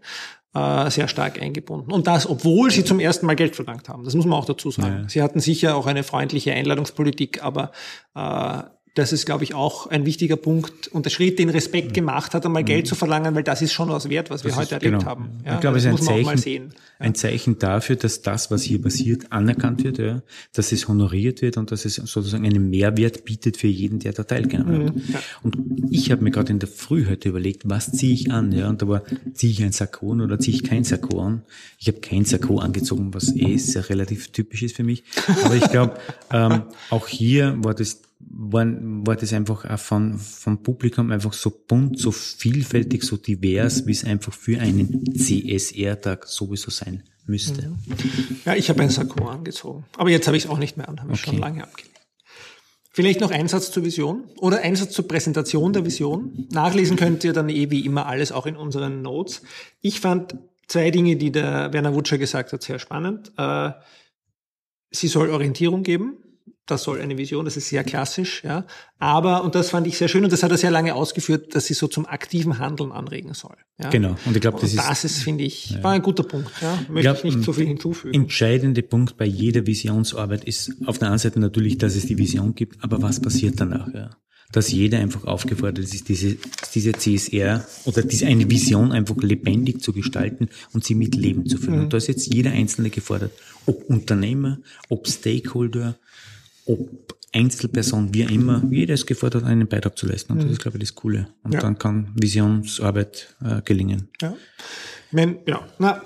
äh, 0.54 0.90
sehr 0.90 1.08
stark 1.08 1.40
eingebunden. 1.40 1.92
Und 1.92 2.06
das, 2.06 2.28
obwohl 2.28 2.70
sie 2.70 2.84
zum 2.84 3.00
ersten 3.00 3.26
Mal 3.26 3.36
Geld 3.36 3.56
verlangt 3.56 3.88
haben. 3.88 4.04
Das 4.04 4.14
muss 4.14 4.26
man 4.26 4.38
auch 4.38 4.46
dazu 4.46 4.70
sagen. 4.70 5.02
Ja. 5.02 5.08
Sie 5.08 5.22
hatten 5.22 5.40
sicher 5.40 5.76
auch 5.76 5.86
eine 5.86 6.02
freundliche 6.02 6.52
Einladungspolitik, 6.52 7.42
aber 7.42 7.72
äh, 8.14 8.62
das 8.98 9.12
ist, 9.12 9.26
glaube 9.26 9.44
ich, 9.44 9.54
auch 9.54 9.86
ein 9.86 10.04
wichtiger 10.04 10.36
Punkt 10.36 10.88
und 10.88 11.06
der 11.06 11.10
Schritt, 11.10 11.38
den 11.38 11.50
Respekt 11.50 11.94
gemacht 11.94 12.34
hat, 12.34 12.44
einmal 12.44 12.64
Geld 12.64 12.84
mhm. 12.84 12.88
zu 12.88 12.94
verlangen, 12.96 13.32
weil 13.36 13.44
das 13.44 13.62
ist 13.62 13.72
schon 13.72 13.88
was 13.90 14.08
wert, 14.08 14.28
was 14.28 14.42
das 14.42 14.50
wir 14.50 14.56
heute 14.56 14.74
ist, 14.74 14.82
erlebt 14.82 14.98
genau. 14.98 15.10
haben. 15.10 15.30
Ja, 15.46 15.54
ich 15.54 15.60
glaube, 15.60 15.78
es 15.78 15.84
ist 15.84 16.08
ein 16.08 16.24
Zeichen, 16.24 16.70
ein 16.98 17.14
Zeichen 17.14 17.58
dafür, 17.60 17.94
dass 17.94 18.22
das, 18.22 18.50
was 18.50 18.62
hier 18.62 18.82
passiert, 18.82 19.30
anerkannt 19.30 19.84
wird, 19.84 19.98
ja, 19.98 20.22
dass 20.52 20.72
es 20.72 20.88
honoriert 20.88 21.42
wird 21.42 21.56
und 21.58 21.70
dass 21.70 21.84
es 21.84 21.94
sozusagen 21.94 22.44
einen 22.44 22.70
Mehrwert 22.70 23.24
bietet 23.24 23.56
für 23.56 23.68
jeden, 23.68 24.00
der 24.00 24.12
da 24.12 24.24
teilgenommen 24.24 24.88
hat. 24.88 24.96
Mhm, 24.96 25.02
ja. 25.12 25.20
Und 25.44 25.56
ich 25.90 26.10
habe 26.10 26.24
mir 26.24 26.32
gerade 26.32 26.50
in 26.50 26.58
der 26.58 26.68
Früh 26.68 27.06
heute 27.06 27.28
überlegt, 27.28 27.62
was 27.66 27.92
ziehe 27.92 28.12
ich 28.12 28.32
an? 28.32 28.50
Ja, 28.50 28.68
und 28.68 28.82
da 28.82 28.88
war, 28.88 29.02
ziehe 29.32 29.52
ich 29.52 29.62
ein 29.62 29.70
Sakko 29.70 30.12
an 30.12 30.22
oder 30.22 30.40
ziehe 30.40 30.56
ich 30.56 30.64
kein 30.64 30.82
Sakko 30.82 31.20
an? 31.20 31.42
Ich 31.78 31.86
habe 31.86 32.00
kein 32.00 32.24
Sakko 32.24 32.58
angezogen, 32.58 33.14
was 33.14 33.32
eh 33.36 33.56
sehr 33.58 33.88
relativ 33.88 34.32
typisch 34.32 34.64
ist 34.64 34.74
für 34.74 34.82
mich. 34.82 35.04
Aber 35.44 35.54
ich 35.54 35.70
glaube, 35.70 35.98
ähm, 36.32 36.62
auch 36.90 37.06
hier 37.06 37.54
war 37.58 37.74
das 37.74 38.07
war, 38.20 38.66
war 38.66 39.16
das 39.16 39.32
einfach 39.32 39.64
auch 39.64 39.78
von, 39.78 40.18
vom 40.18 40.62
Publikum 40.62 41.12
einfach 41.12 41.32
so 41.32 41.50
bunt, 41.50 41.98
so 41.98 42.10
vielfältig, 42.10 43.04
so 43.04 43.16
divers, 43.16 43.86
wie 43.86 43.92
es 43.92 44.04
einfach 44.04 44.32
für 44.32 44.60
einen 44.60 45.04
CSR-Tag 45.16 46.26
sowieso 46.26 46.70
sein 46.70 47.04
müsste. 47.26 47.68
Mhm. 47.68 48.40
Ja, 48.44 48.54
ich 48.54 48.68
habe 48.70 48.82
ein 48.82 48.90
Sakko 48.90 49.26
angezogen. 49.26 49.84
Aber 49.96 50.10
jetzt 50.10 50.26
habe 50.26 50.36
ich 50.36 50.44
es 50.44 50.50
auch 50.50 50.58
nicht 50.58 50.76
mehr 50.76 50.88
an, 50.88 51.00
habe 51.00 51.12
ich 51.12 51.20
schon 51.20 51.38
lange 51.38 51.62
abgelegt. 51.62 51.94
Vielleicht 52.90 53.20
noch 53.20 53.30
ein 53.30 53.46
Satz 53.46 53.70
zur 53.70 53.84
Vision 53.84 54.24
oder 54.38 54.60
ein 54.62 54.74
Satz 54.74 54.92
zur 54.92 55.06
Präsentation 55.06 55.72
der 55.72 55.84
Vision. 55.84 56.48
Nachlesen 56.50 56.96
könnt 56.96 57.22
ihr 57.22 57.32
dann 57.32 57.48
eh 57.48 57.70
wie 57.70 57.84
immer 57.84 58.06
alles 58.06 58.32
auch 58.32 58.46
in 58.46 58.56
unseren 58.56 59.02
Notes. 59.02 59.42
Ich 59.80 60.00
fand 60.00 60.36
zwei 60.66 60.90
Dinge, 60.90 61.14
die 61.14 61.30
der 61.30 61.72
Werner 61.72 61.94
Wutscher 61.94 62.18
gesagt 62.18 62.52
hat, 62.52 62.62
sehr 62.62 62.80
spannend. 62.80 63.30
Äh, 63.36 63.70
sie 64.90 65.06
soll 65.06 65.30
Orientierung 65.30 65.84
geben 65.84 66.16
das 66.70 66.82
soll 66.82 67.00
eine 67.00 67.16
Vision, 67.16 67.44
das 67.44 67.56
ist 67.56 67.68
sehr 67.68 67.82
klassisch, 67.82 68.42
ja. 68.44 68.66
Aber, 68.98 69.42
und 69.42 69.54
das 69.54 69.70
fand 69.70 69.86
ich 69.86 69.96
sehr 69.96 70.08
schön, 70.08 70.24
und 70.24 70.32
das 70.32 70.42
hat 70.42 70.50
er 70.50 70.58
sehr 70.58 70.70
lange 70.70 70.94
ausgeführt, 70.94 71.54
dass 71.54 71.66
sie 71.66 71.74
so 71.74 71.88
zum 71.88 72.06
aktiven 72.06 72.58
Handeln 72.58 72.92
anregen 72.92 73.32
soll. 73.32 73.56
Ja? 73.78 73.90
Genau. 73.90 74.16
Und 74.26 74.36
ich 74.36 74.40
glaube, 74.40 74.60
das 74.60 74.74
ist. 74.74 74.78
Das 74.78 75.04
ist, 75.04 75.22
finde 75.22 75.44
ich, 75.44 75.70
ja. 75.70 75.82
war 75.82 75.92
ein 75.92 76.02
guter 76.02 76.24
Punkt, 76.24 76.50
ja. 76.60 76.78
Möchte 76.88 76.98
ich, 76.98 77.02
glaub, 77.02 77.24
ich 77.24 77.36
nicht 77.36 77.44
so 77.44 77.52
viel 77.52 77.66
hinzufügen. 77.66 78.14
Entscheidende 78.14 78.82
Punkt 78.82 79.16
bei 79.16 79.24
jeder 79.24 79.66
Visionsarbeit 79.66 80.44
ist 80.44 80.72
auf 80.86 80.98
der 80.98 81.08
einen 81.08 81.18
Seite 81.18 81.40
natürlich, 81.40 81.78
dass 81.78 81.96
es 81.96 82.06
die 82.06 82.18
Vision 82.18 82.54
gibt, 82.54 82.82
aber 82.84 83.00
was 83.02 83.20
passiert 83.20 83.60
danach, 83.60 83.92
ja? 83.94 84.10
Dass 84.50 84.72
jeder 84.72 84.98
einfach 84.98 85.24
aufgefordert 85.24 85.78
ist, 85.78 86.08
diese, 86.08 86.38
diese 86.74 86.92
CSR 86.92 87.66
oder 87.84 88.02
diese 88.02 88.26
eine 88.26 88.50
Vision 88.50 88.92
einfach 88.92 89.16
lebendig 89.18 89.82
zu 89.82 89.92
gestalten 89.92 90.48
und 90.72 90.84
sie 90.84 90.94
mit 90.94 91.14
Leben 91.14 91.46
zu 91.46 91.58
füllen. 91.58 91.76
Mhm. 91.76 91.82
Und 91.84 91.92
da 91.92 91.98
ist 91.98 92.06
jetzt 92.06 92.32
jeder 92.32 92.52
Einzelne 92.52 92.88
gefordert. 92.88 93.32
Ob 93.66 93.84
Unternehmer, 93.90 94.58
ob 94.88 95.06
Stakeholder, 95.06 95.98
ob 96.68 97.18
Einzelperson, 97.32 98.14
wie 98.14 98.22
immer, 98.22 98.62
jeder 98.70 98.94
ist 98.94 99.06
gefordert, 99.06 99.44
einen 99.44 99.68
Beitrag 99.68 99.98
zu 99.98 100.06
leisten. 100.06 100.32
Und 100.32 100.38
das 100.38 100.46
mhm. 100.46 100.52
ist, 100.52 100.62
glaube 100.62 100.78
ich, 100.78 100.84
das 100.84 100.94
Coole. 100.94 101.28
Und 101.42 101.54
ja. 101.54 101.60
dann 101.60 101.78
kann 101.78 102.12
Visionsarbeit 102.14 103.34
äh, 103.44 103.60
gelingen. 103.62 104.08
Ja. 104.20 104.34
Wenn, 105.10 105.38
ja, 105.46 105.66
na, 105.78 106.02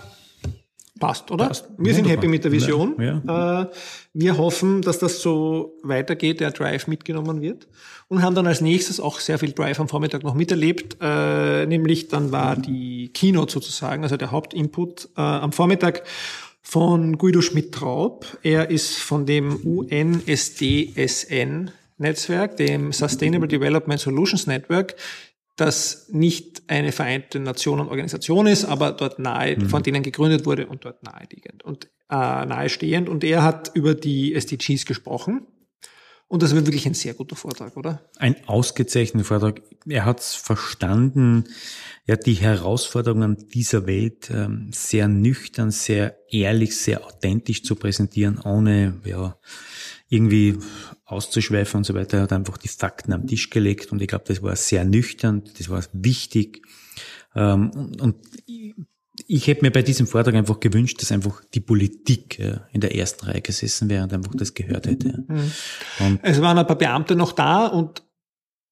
passt, 1.02 1.30
oder? 1.30 1.48
Passt. 1.48 1.68
Wir 1.70 1.76
Wunderbar. 1.76 1.94
sind 1.94 2.08
happy 2.08 2.28
mit 2.28 2.44
der 2.44 2.52
Vision. 2.52 2.94
Ja. 3.00 3.62
Äh, 3.62 3.70
wir 4.14 4.38
hoffen, 4.38 4.82
dass 4.82 4.98
das 4.98 5.20
so 5.20 5.78
weitergeht, 5.82 6.40
der 6.40 6.52
Drive 6.52 6.86
mitgenommen 6.86 7.40
wird. 7.40 7.66
Und 8.08 8.22
haben 8.22 8.34
dann 8.34 8.46
als 8.46 8.60
nächstes 8.60 9.00
auch 9.00 9.18
sehr 9.18 9.38
viel 9.38 9.52
Drive 9.52 9.80
am 9.80 9.88
Vormittag 9.88 10.22
noch 10.22 10.34
miterlebt. 10.34 10.98
Äh, 11.00 11.66
nämlich 11.66 12.08
dann 12.08 12.30
war 12.30 12.56
die 12.56 13.10
Keynote 13.12 13.52
sozusagen, 13.52 14.02
also 14.02 14.16
der 14.16 14.30
Hauptinput 14.30 15.08
äh, 15.16 15.20
am 15.20 15.52
Vormittag 15.52 16.02
von 16.62 17.18
Guido 17.18 17.42
Schmidt-Traub. 17.42 18.38
Er 18.42 18.70
ist 18.70 18.96
von 18.98 19.26
dem 19.26 19.56
UNSDSN-Netzwerk, 19.56 22.56
dem 22.56 22.92
Sustainable 22.92 23.48
Development 23.48 24.00
Solutions 24.00 24.46
Network, 24.46 24.94
das 25.56 26.08
nicht 26.10 26.62
eine 26.68 26.92
Vereinte 26.92 27.40
Nationen-Organisation 27.40 28.46
ist, 28.46 28.64
aber 28.64 28.92
dort 28.92 29.18
nahe, 29.18 29.56
mhm. 29.56 29.68
von 29.68 29.82
denen 29.82 30.02
gegründet 30.02 30.46
wurde 30.46 30.66
und 30.66 30.84
dort 30.84 31.02
naheliegend 31.02 31.62
und 31.62 31.86
äh, 32.10 32.46
nahestehend. 32.46 33.08
Und 33.08 33.24
er 33.24 33.42
hat 33.42 33.70
über 33.74 33.94
die 33.94 34.34
SDGs 34.34 34.86
gesprochen. 34.86 35.46
Und 36.32 36.42
das 36.42 36.54
war 36.54 36.64
wirklich 36.64 36.86
ein 36.86 36.94
sehr 36.94 37.12
guter 37.12 37.36
Vortrag, 37.36 37.76
oder? 37.76 38.08
Ein 38.16 38.36
ausgezeichneter 38.48 39.26
Vortrag. 39.26 39.60
Er 39.86 40.06
hat 40.06 40.20
es 40.20 40.34
verstanden, 40.34 41.44
ja, 42.06 42.16
die 42.16 42.32
Herausforderungen 42.32 43.48
dieser 43.52 43.86
Welt 43.86 44.30
ähm, 44.30 44.70
sehr 44.72 45.08
nüchtern, 45.08 45.70
sehr 45.70 46.16
ehrlich, 46.30 46.74
sehr 46.74 47.04
authentisch 47.04 47.64
zu 47.64 47.76
präsentieren, 47.76 48.38
ohne 48.38 48.98
ja, 49.04 49.36
irgendwie 50.08 50.56
auszuschweifen 51.04 51.76
und 51.76 51.84
so 51.84 51.92
weiter. 51.92 52.16
Er 52.16 52.22
hat 52.22 52.32
einfach 52.32 52.56
die 52.56 52.68
Fakten 52.68 53.12
am 53.12 53.26
Tisch 53.26 53.50
gelegt 53.50 53.92
und 53.92 54.00
ich 54.00 54.08
glaube, 54.08 54.24
das 54.26 54.42
war 54.42 54.56
sehr 54.56 54.86
nüchtern, 54.86 55.42
das 55.58 55.68
war 55.68 55.84
wichtig. 55.92 56.62
Ähm, 57.34 57.72
und, 57.74 58.00
und 58.00 58.16
ich 59.32 59.46
hätte 59.46 59.62
mir 59.62 59.70
bei 59.70 59.80
diesem 59.80 60.06
Vortrag 60.06 60.34
einfach 60.34 60.60
gewünscht, 60.60 61.00
dass 61.00 61.10
einfach 61.10 61.42
die 61.54 61.60
Politik 61.60 62.38
ja, 62.38 62.66
in 62.72 62.82
der 62.82 62.94
ersten 62.94 63.24
Reihe 63.24 63.40
gesessen 63.40 63.88
wäre 63.88 64.04
und 64.04 64.12
einfach 64.12 64.34
das 64.34 64.52
gehört 64.52 64.86
hätte. 64.86 65.24
Mhm. 65.26 66.18
es 66.20 66.42
waren 66.42 66.58
ein 66.58 66.66
paar 66.66 66.76
Beamte 66.76 67.16
noch 67.16 67.32
da 67.32 67.66
und 67.66 68.02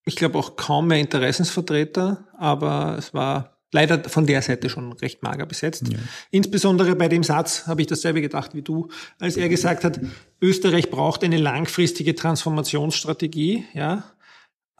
ich 0.04 0.16
glaube 0.16 0.38
auch 0.38 0.56
kaum 0.56 0.88
mehr 0.88 0.98
Interessensvertreter, 0.98 2.28
aber 2.36 2.96
es 2.98 3.14
war 3.14 3.56
leider 3.72 4.06
von 4.06 4.26
der 4.26 4.42
Seite 4.42 4.68
schon 4.68 4.92
recht 4.92 5.22
mager 5.22 5.46
besetzt. 5.46 5.88
Ja. 5.88 5.98
Insbesondere 6.30 6.94
bei 6.94 7.08
dem 7.08 7.22
Satz 7.22 7.66
habe 7.66 7.80
ich 7.80 7.86
dasselbe 7.86 8.20
gedacht 8.20 8.54
wie 8.54 8.62
du, 8.62 8.88
als 9.18 9.38
er 9.38 9.48
gesagt 9.48 9.82
hat, 9.82 9.98
Österreich 10.42 10.90
braucht 10.90 11.24
eine 11.24 11.38
langfristige 11.38 12.14
Transformationsstrategie, 12.14 13.64
ja, 13.72 14.04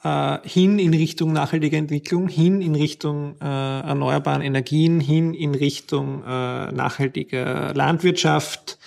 äh, 0.03 0.39
hin 0.45 0.79
in 0.79 0.95
Richtung 0.95 1.33
nachhaltiger 1.33 1.79
Entwicklung, 1.79 2.29
hin 2.29 2.61
in 2.61 2.75
Richtung 2.75 3.37
äh, 3.41 3.45
erneuerbaren 3.45 4.43
Energien, 4.43 5.01
hin 5.01 5.35
in 5.35 5.55
Richtung 5.55 6.23
äh, 6.23 6.73
nachhaltiger 6.73 7.75
Landwirtschaft, 7.75 8.79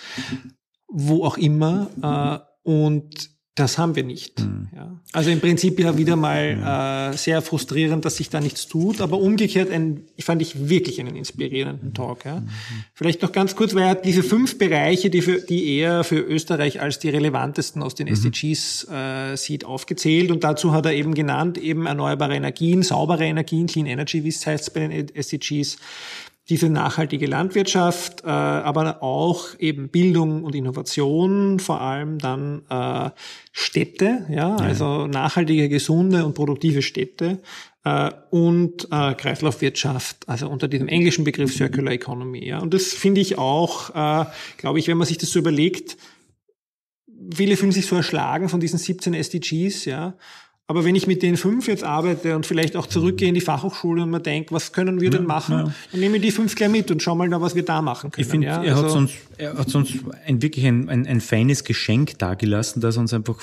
wo 0.88 1.24
auch 1.24 1.36
immer. 1.36 2.44
Äh, 2.64 2.68
und 2.68 3.33
das 3.54 3.78
haben 3.78 3.94
wir 3.94 4.02
nicht. 4.02 4.40
Mhm. 4.40 4.68
Ja. 4.74 5.00
Also 5.12 5.30
im 5.30 5.40
Prinzip 5.40 5.78
ja 5.78 5.96
wieder 5.96 6.16
mal 6.16 7.12
äh, 7.12 7.16
sehr 7.16 7.40
frustrierend, 7.40 8.04
dass 8.04 8.16
sich 8.16 8.28
da 8.28 8.40
nichts 8.40 8.66
tut, 8.66 9.00
aber 9.00 9.18
umgekehrt 9.18 9.70
ein, 9.70 10.02
ich 10.16 10.24
fand 10.24 10.42
ich 10.42 10.68
wirklich 10.68 10.98
einen 10.98 11.14
inspirierenden 11.14 11.94
Talk. 11.94 12.24
Ja. 12.24 12.40
Mhm. 12.40 12.48
Vielleicht 12.94 13.22
noch 13.22 13.30
ganz 13.30 13.54
kurz, 13.54 13.72
weil 13.74 13.82
er 13.82 13.88
hat 13.90 14.04
diese 14.04 14.24
fünf 14.24 14.58
Bereiche, 14.58 15.08
die, 15.08 15.22
für, 15.22 15.40
die 15.40 15.76
er 15.76 16.02
für 16.02 16.18
Österreich 16.18 16.80
als 16.80 16.98
die 16.98 17.10
relevantesten 17.10 17.80
aus 17.80 17.94
den 17.94 18.08
mhm. 18.08 18.14
SDGs 18.14 18.88
äh, 18.90 19.36
sieht, 19.36 19.64
aufgezählt 19.64 20.32
und 20.32 20.42
dazu 20.42 20.72
hat 20.72 20.86
er 20.86 20.92
eben 20.92 21.14
genannt, 21.14 21.56
eben 21.56 21.86
erneuerbare 21.86 22.34
Energien, 22.34 22.82
saubere 22.82 23.24
Energien, 23.24 23.68
Clean 23.68 23.86
Energy, 23.86 24.24
wie 24.24 24.28
es 24.28 24.44
heißt 24.44 24.74
bei 24.74 24.88
den 24.88 25.14
SDGs, 25.14 25.78
diese 26.50 26.68
nachhaltige 26.68 27.26
Landwirtschaft, 27.26 28.22
äh, 28.22 28.28
aber 28.28 29.02
auch 29.02 29.58
eben 29.58 29.88
Bildung 29.88 30.44
und 30.44 30.54
Innovation, 30.54 31.58
vor 31.58 31.80
allem 31.80 32.18
dann 32.18 32.62
äh, 32.68 33.10
Städte, 33.52 34.26
ja, 34.28 34.50
ja, 34.50 34.56
also 34.56 35.06
nachhaltige, 35.06 35.70
gesunde 35.70 36.26
und 36.26 36.34
produktive 36.34 36.82
Städte 36.82 37.40
äh, 37.84 38.10
und 38.30 38.88
äh, 38.90 39.14
Kreislaufwirtschaft, 39.14 40.28
also 40.28 40.48
unter 40.48 40.68
diesem 40.68 40.88
englischen 40.88 41.24
Begriff 41.24 41.54
Circular 41.54 41.92
Economy. 41.92 42.46
Ja. 42.46 42.58
Und 42.58 42.74
das 42.74 42.92
finde 42.92 43.22
ich 43.22 43.38
auch, 43.38 43.90
äh, 43.90 44.26
glaube 44.58 44.78
ich, 44.78 44.88
wenn 44.88 44.98
man 44.98 45.06
sich 45.06 45.18
das 45.18 45.30
so 45.30 45.38
überlegt, 45.38 45.96
viele 47.34 47.56
fühlen 47.56 47.72
sich 47.72 47.86
so 47.86 47.96
erschlagen 47.96 48.50
von 48.50 48.60
diesen 48.60 48.78
17 48.78 49.14
SDGs, 49.14 49.84
ja. 49.86 50.14
Aber 50.66 50.84
wenn 50.84 50.94
ich 50.94 51.06
mit 51.06 51.22
den 51.22 51.36
fünf 51.36 51.68
jetzt 51.68 51.84
arbeite 51.84 52.34
und 52.34 52.46
vielleicht 52.46 52.74
auch 52.74 52.86
zurückgehe 52.86 53.28
in 53.28 53.34
die 53.34 53.42
Fachhochschule 53.42 54.02
und 54.02 54.10
mir 54.10 54.20
denke, 54.20 54.54
was 54.54 54.72
können 54.72 54.98
wir 54.98 55.10
denn 55.10 55.26
machen, 55.26 55.58
ja. 55.58 55.74
dann 55.92 56.00
nehme 56.00 56.16
ich 56.16 56.22
die 56.22 56.30
fünf 56.30 56.54
gleich 56.54 56.70
mit 56.70 56.90
und 56.90 57.02
schau 57.02 57.14
mal 57.14 57.28
da, 57.28 57.38
was 57.38 57.54
wir 57.54 57.64
da 57.66 57.82
machen 57.82 58.10
können. 58.10 58.24
Ich 58.24 58.30
finde, 58.30 58.46
ja? 58.46 58.62
er, 58.62 58.76
also, 58.76 58.88
hat 58.88 58.96
uns, 58.96 59.12
er 59.36 59.58
hat 59.58 59.74
uns 59.74 59.92
ein, 60.24 60.40
wirklich 60.40 60.64
ein, 60.64 60.88
ein, 60.88 61.06
ein 61.06 61.20
feines 61.20 61.64
Geschenk 61.64 62.18
dargelassen, 62.18 62.80
dass 62.80 62.96
er 62.96 63.02
uns 63.02 63.12
einfach 63.12 63.38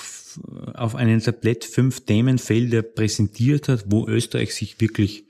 auf 0.73 0.95
einem 0.95 1.21
Tablett 1.21 1.63
fünf 1.63 2.05
Themenfelder 2.05 2.81
präsentiert 2.81 3.67
hat, 3.67 3.85
wo 3.87 4.07
Österreich 4.07 4.55
sich 4.55 4.81
wirklich 4.81 5.25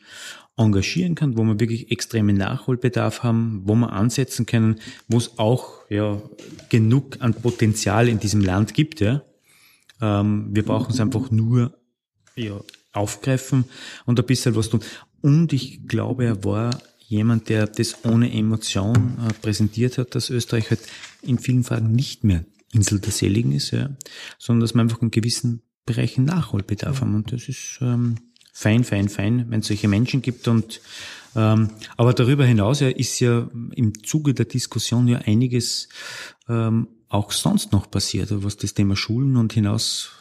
engagieren 0.55 1.15
kann, 1.15 1.37
wo 1.37 1.43
wir 1.43 1.59
wirklich 1.59 1.91
extremen 1.91 2.37
Nachholbedarf 2.37 3.23
haben, 3.23 3.63
wo 3.65 3.75
wir 3.75 3.91
ansetzen 3.91 4.45
können, 4.45 4.79
wo 5.09 5.17
es 5.17 5.37
auch 5.39 5.89
ja, 5.89 6.21
genug 6.69 7.17
an 7.19 7.33
Potenzial 7.33 8.07
in 8.07 8.19
diesem 8.19 8.39
Land 8.39 8.73
gibt. 8.73 9.01
Ja. 9.01 9.23
Ähm, 10.01 10.49
wir 10.51 10.63
brauchen 10.63 10.91
es 10.91 10.99
einfach 11.01 11.31
nur 11.31 11.73
ja, 12.35 12.59
aufgreifen 12.93 13.65
und 14.05 14.19
ein 14.19 14.25
bisschen 14.25 14.55
was 14.55 14.69
tun. 14.69 14.81
Und 15.21 15.53
ich 15.53 15.87
glaube, 15.87 16.25
er 16.25 16.43
war 16.43 16.81
jemand, 16.99 17.49
der 17.49 17.67
das 17.67 18.05
ohne 18.05 18.31
Emotion 18.33 19.17
äh, 19.27 19.33
präsentiert 19.33 19.97
hat, 19.97 20.15
dass 20.15 20.29
Österreich 20.29 20.69
halt 20.69 20.81
in 21.21 21.39
vielen 21.39 21.63
Fragen 21.63 21.91
nicht 21.91 22.23
mehr 22.23 22.45
Insel 22.71 22.99
der 22.99 23.11
Seligen 23.11 23.51
ist, 23.51 23.71
ja, 23.71 23.89
sondern 24.39 24.61
dass 24.61 24.73
wir 24.73 24.81
einfach 24.81 25.01
in 25.01 25.11
gewissen 25.11 25.61
Bereichen 25.85 26.25
Nachholbedarf 26.25 27.01
haben. 27.01 27.15
Und 27.15 27.31
das 27.31 27.49
ist 27.49 27.79
ähm, 27.81 28.15
fein, 28.53 28.83
fein, 28.83 29.09
fein, 29.09 29.45
wenn 29.49 29.59
es 29.59 29.67
solche 29.67 29.87
Menschen 29.87 30.21
gibt. 30.21 30.47
Und 30.47 30.81
ähm, 31.35 31.69
aber 31.97 32.13
darüber 32.13 32.45
hinaus 32.45 32.79
ja, 32.79 32.89
ist 32.89 33.19
ja 33.19 33.49
im 33.75 34.03
Zuge 34.03 34.33
der 34.33 34.45
Diskussion 34.45 35.07
ja 35.07 35.19
einiges 35.19 35.89
ähm, 36.47 36.87
auch 37.09 37.31
sonst 37.31 37.73
noch 37.73 37.91
passiert, 37.91 38.29
was 38.31 38.57
das 38.57 38.73
Thema 38.73 38.95
Schulen 38.95 39.35
und 39.35 39.53
hinaus 39.53 40.11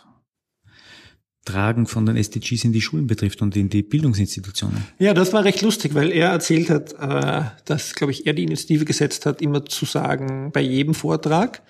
Tragen 1.44 1.86
von 1.86 2.04
den 2.04 2.16
SDGs 2.16 2.64
in 2.64 2.72
die 2.72 2.82
Schulen 2.82 3.06
betrifft 3.06 3.40
und 3.40 3.56
in 3.56 3.70
die 3.70 3.82
Bildungsinstitutionen. 3.82 4.84
Ja, 4.98 5.14
das 5.14 5.32
war 5.32 5.44
recht 5.44 5.62
lustig, 5.62 5.94
weil 5.94 6.12
er 6.12 6.28
erzählt 6.28 6.68
hat, 6.68 6.92
äh, 6.92 7.50
dass, 7.64 7.94
glaube 7.94 8.12
ich, 8.12 8.26
er 8.26 8.34
die 8.34 8.42
Initiative 8.42 8.84
gesetzt 8.84 9.24
hat, 9.24 9.40
immer 9.40 9.64
zu 9.64 9.86
sagen, 9.86 10.50
bei 10.52 10.60
jedem 10.60 10.92
Vortrag, 10.92 11.62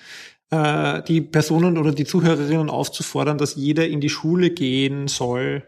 äh, 0.51 1.03
die 1.05 1.21
Personen 1.21 1.79
oder 1.79 1.93
die 1.93 2.05
Zuhörerinnen 2.05 2.69
aufzufordern, 2.69 3.39
dass 3.39 3.55
jeder 3.55 3.87
in 3.87 4.01
die 4.01 4.09
Schule 4.09 4.51
gehen 4.51 5.07
soll, 5.07 5.63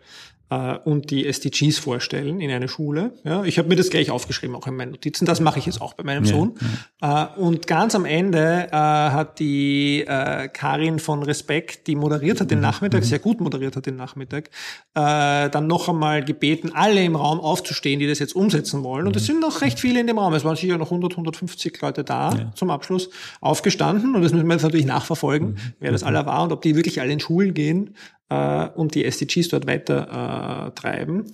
äh, 0.53 0.79
und 0.85 1.11
die 1.11 1.27
SDGs 1.27 1.79
vorstellen 1.79 2.41
in 2.41 2.51
eine 2.51 2.69
Schule. 2.69 3.15
Ja, 3.25 3.45
ich 3.45 3.59
habe 3.59 3.69
mir 3.69 3.77
das 3.77 3.91
gleich 3.91 4.11
aufgeschrieben, 4.11 4.55
auch 4.55 4.67
in 4.67 4.77
meinen 4.77 4.91
Notizen. 4.91 5.25
Das 5.25 5.41
mache 5.41 5.59
ich 5.59 5.67
jetzt 5.67 5.81
auch 5.81 5.95
bei 5.95 6.05
meinem 6.05 6.25
ja, 6.25 6.33
Sohn. 6.33 6.55
Äh, 7.01 7.27
und 7.37 7.67
ganz 7.67 7.95
am 7.95 8.05
Ende 8.05 8.69
äh, 8.71 8.77
hat 8.77 9.39
die 9.39 10.05
äh, 10.07 10.49
Karin 10.49 10.99
von 10.99 11.23
Respekt, 11.23 11.87
die 11.87 11.97
moderiert 11.97 12.41
hat 12.41 12.51
den 12.51 12.59
mhm. 12.59 12.63
Nachmittag, 12.63 13.01
mhm. 13.01 13.07
sehr 13.07 13.19
gut 13.19 13.41
moderiert 13.41 13.77
hat 13.77 13.87
den 13.87 13.97
Nachmittag, 13.97 14.51
äh, 14.95 15.49
dann 15.49 15.67
noch 15.67 15.89
einmal 15.89 16.25
gebeten, 16.25 16.73
alle 16.75 17.03
im 17.03 17.17
Raum 17.17 17.41
aufzustehen, 17.41 17.99
die 17.99 18.07
das 18.07 18.19
jetzt 18.19 18.37
umsetzen 18.37 18.83
wollen. 18.85 19.07
Und 19.07 19.17
es 19.17 19.23
mhm. 19.23 19.27
sind 19.27 19.41
noch 19.41 19.63
recht 19.63 19.81
viele 19.81 20.01
in 20.01 20.07
dem 20.07 20.19
Raum. 20.19 20.35
Es 20.35 20.45
waren 20.45 20.57
sicher 20.57 20.77
noch 20.77 20.89
100, 20.89 21.13
150 21.13 21.81
Leute 21.81 22.05
da 22.05 22.35
ja. 22.35 22.53
zum 22.55 22.71
Abschluss 22.71 23.11
aufgestanden. 23.41 24.15
Und 24.15 24.23
das 24.23 24.33
müssen 24.33 24.47
wir 24.47 24.55
jetzt 24.55 24.63
natürlich 24.63 24.87
nachverfolgen, 24.87 25.57
wer 25.81 25.93
das 25.93 26.03
aller 26.03 26.27
war 26.27 26.43
und 26.43 26.53
ob 26.53 26.63
die 26.63 26.77
wirklich 26.77 27.01
alle 27.01 27.13
in 27.13 27.21
Schulen 27.21 27.55
gehen 27.55 27.95
äh, 28.33 28.79
und 28.79 28.95
die 28.95 29.05
SDGs 29.05 29.49
dort 29.49 29.67
weiter 29.67 30.69
äh, 30.69 30.71
treiben. 30.73 31.33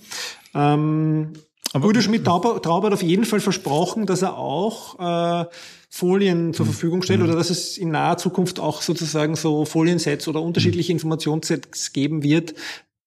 Ähm, 0.53 1.33
aber 1.73 1.87
Udo 1.87 2.01
Schmidt-Traub 2.01 2.63
hat 2.83 2.93
auf 2.93 3.03
jeden 3.03 3.25
Fall 3.25 3.39
versprochen, 3.39 4.05
dass 4.05 4.23
er 4.23 4.37
auch 4.37 5.43
äh, 5.43 5.45
Folien 5.89 6.53
zur 6.53 6.65
mhm. 6.65 6.71
Verfügung 6.71 7.01
stellt 7.03 7.19
mhm. 7.19 7.25
oder 7.27 7.35
dass 7.35 7.49
es 7.49 7.77
in 7.77 7.91
naher 7.91 8.17
Zukunft 8.17 8.59
auch 8.59 8.81
sozusagen 8.81 9.35
so 9.35 9.65
Foliensets 9.65 10.27
oder 10.27 10.41
unterschiedliche 10.41 10.91
mhm. 10.91 10.97
Informationssets 10.97 11.93
geben 11.93 12.23
wird, 12.23 12.55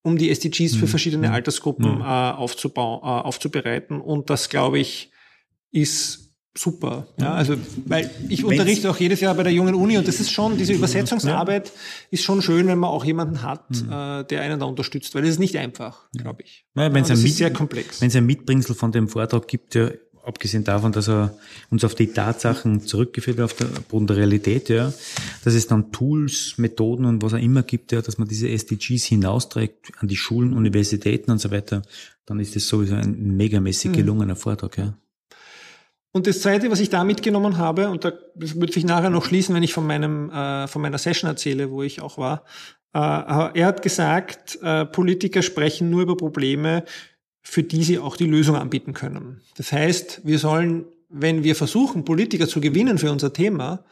um 0.02 0.16
die 0.16 0.30
SDGs 0.30 0.76
für 0.76 0.86
verschiedene 0.86 1.32
Altersgruppen 1.32 2.00
äh, 2.00 2.04
aufzubauen, 2.04 3.00
äh, 3.02 3.06
aufzubereiten. 3.06 4.00
Und 4.00 4.30
das, 4.30 4.48
glaube 4.48 4.78
ich, 4.78 5.10
ist 5.70 6.21
super. 6.54 7.06
Ja, 7.18 7.34
also, 7.34 7.56
weil 7.86 8.10
ich 8.28 8.44
unterrichte 8.44 8.90
auch 8.90 8.98
jedes 8.98 9.20
Jahr 9.20 9.34
bei 9.34 9.42
der 9.42 9.52
jungen 9.52 9.74
Uni 9.74 9.96
und 9.96 10.06
das 10.06 10.20
ist 10.20 10.30
schon, 10.30 10.56
diese 10.58 10.72
Übersetzungsarbeit 10.72 11.68
ja. 11.68 11.72
ist 12.10 12.24
schon 12.24 12.42
schön, 12.42 12.66
wenn 12.66 12.78
man 12.78 12.90
auch 12.90 13.04
jemanden 13.04 13.42
hat, 13.42 13.70
mhm. 13.70 13.90
äh, 13.90 14.24
der 14.24 14.42
einen 14.42 14.60
da 14.60 14.66
unterstützt, 14.66 15.14
weil 15.14 15.22
das 15.22 15.32
ist 15.32 15.38
nicht 15.38 15.56
einfach, 15.56 16.06
glaube 16.16 16.42
ich. 16.42 16.66
Ja, 16.74 16.92
wenn 16.92 17.04
es 17.04 17.10
ein, 17.10 17.22
Mit, 17.22 17.34
sehr 17.34 17.52
komplex. 17.52 18.00
Wenn 18.00 18.08
es 18.08 18.16
ein 18.16 18.26
Mitbringsel 18.26 18.74
von 18.74 18.92
dem 18.92 19.08
Vortrag 19.08 19.48
gibt, 19.48 19.74
ja, 19.74 19.90
abgesehen 20.24 20.64
davon, 20.64 20.92
dass 20.92 21.08
er 21.08 21.36
uns 21.70 21.84
auf 21.84 21.94
die 21.94 22.08
Tatsachen 22.08 22.80
zurückgeführt 22.80 23.38
hat, 23.38 23.44
auf 23.44 23.54
der 23.54 23.66
Boden 23.88 24.06
der 24.06 24.18
Realität, 24.18 24.68
ja, 24.68 24.92
dass 25.44 25.54
es 25.54 25.66
dann 25.66 25.90
Tools, 25.90 26.54
Methoden 26.58 27.06
und 27.06 27.22
was 27.22 27.34
auch 27.34 27.38
immer 27.38 27.62
gibt, 27.62 27.92
ja, 27.92 28.02
dass 28.02 28.18
man 28.18 28.28
diese 28.28 28.48
SDGs 28.48 29.04
hinausträgt 29.04 29.92
an 29.98 30.08
die 30.08 30.16
Schulen, 30.16 30.52
Universitäten 30.52 31.30
und 31.30 31.38
so 31.38 31.50
weiter, 31.50 31.82
dann 32.26 32.38
ist 32.40 32.54
das 32.54 32.68
sowieso 32.68 32.94
ein 32.94 33.36
megamäßig 33.36 33.90
mhm. 33.90 33.94
gelungener 33.94 34.36
Vortrag, 34.36 34.78
ja. 34.78 34.94
Und 36.12 36.26
das 36.26 36.42
Zweite, 36.42 36.70
was 36.70 36.80
ich 36.80 36.90
da 36.90 37.04
mitgenommen 37.04 37.56
habe, 37.56 37.88
und 37.88 38.04
da 38.04 38.12
wird 38.34 38.72
sich 38.72 38.84
nachher 38.84 39.10
noch 39.10 39.24
schließen, 39.24 39.54
wenn 39.54 39.62
ich 39.62 39.72
von, 39.72 39.86
meinem, 39.86 40.30
äh, 40.30 40.68
von 40.68 40.82
meiner 40.82 40.98
Session 40.98 41.28
erzähle, 41.28 41.70
wo 41.70 41.82
ich 41.82 42.02
auch 42.02 42.18
war, 42.18 42.44
äh, 42.94 42.98
er 42.98 43.66
hat 43.66 43.80
gesagt, 43.80 44.58
äh, 44.62 44.84
Politiker 44.84 45.40
sprechen 45.40 45.88
nur 45.88 46.02
über 46.02 46.16
Probleme, 46.16 46.84
für 47.40 47.62
die 47.62 47.82
sie 47.82 47.98
auch 47.98 48.16
die 48.16 48.26
Lösung 48.26 48.56
anbieten 48.56 48.92
können. 48.92 49.40
Das 49.56 49.72
heißt, 49.72 50.20
wir 50.24 50.38
sollen, 50.38 50.84
wenn 51.08 51.44
wir 51.44 51.56
versuchen, 51.56 52.04
Politiker 52.04 52.46
zu 52.46 52.60
gewinnen 52.60 52.98
für 52.98 53.10
unser 53.10 53.32
Thema, 53.32 53.84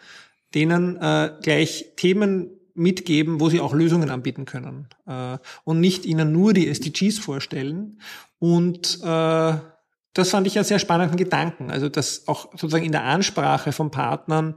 denen 0.55 0.97
äh, 0.97 1.33
gleich 1.43 1.93
Themen 1.97 2.51
mitgeben, 2.75 3.41
wo 3.41 3.49
sie 3.49 3.61
auch 3.61 3.75
Lösungen 3.75 4.11
anbieten 4.11 4.45
können 4.45 4.89
äh, 5.07 5.39
und 5.65 5.81
nicht 5.81 6.07
ihnen 6.07 6.33
nur 6.33 6.53
die 6.53 6.69
SDGs 6.69 7.19
vorstellen 7.19 8.01
und 8.39 9.01
äh, 9.03 9.55
das 10.15 10.31
fand 10.31 10.47
ich 10.47 10.57
einen 10.57 10.65
sehr 10.65 10.79
spannenden 10.79 11.17
Gedanken. 11.17 11.71
Also 11.71 11.89
das 11.89 12.27
auch 12.27 12.51
sozusagen 12.53 12.85
in 12.85 12.93
der 12.93 13.05
Ansprache 13.05 13.73
von 13.73 13.91
Partnern 13.91 14.55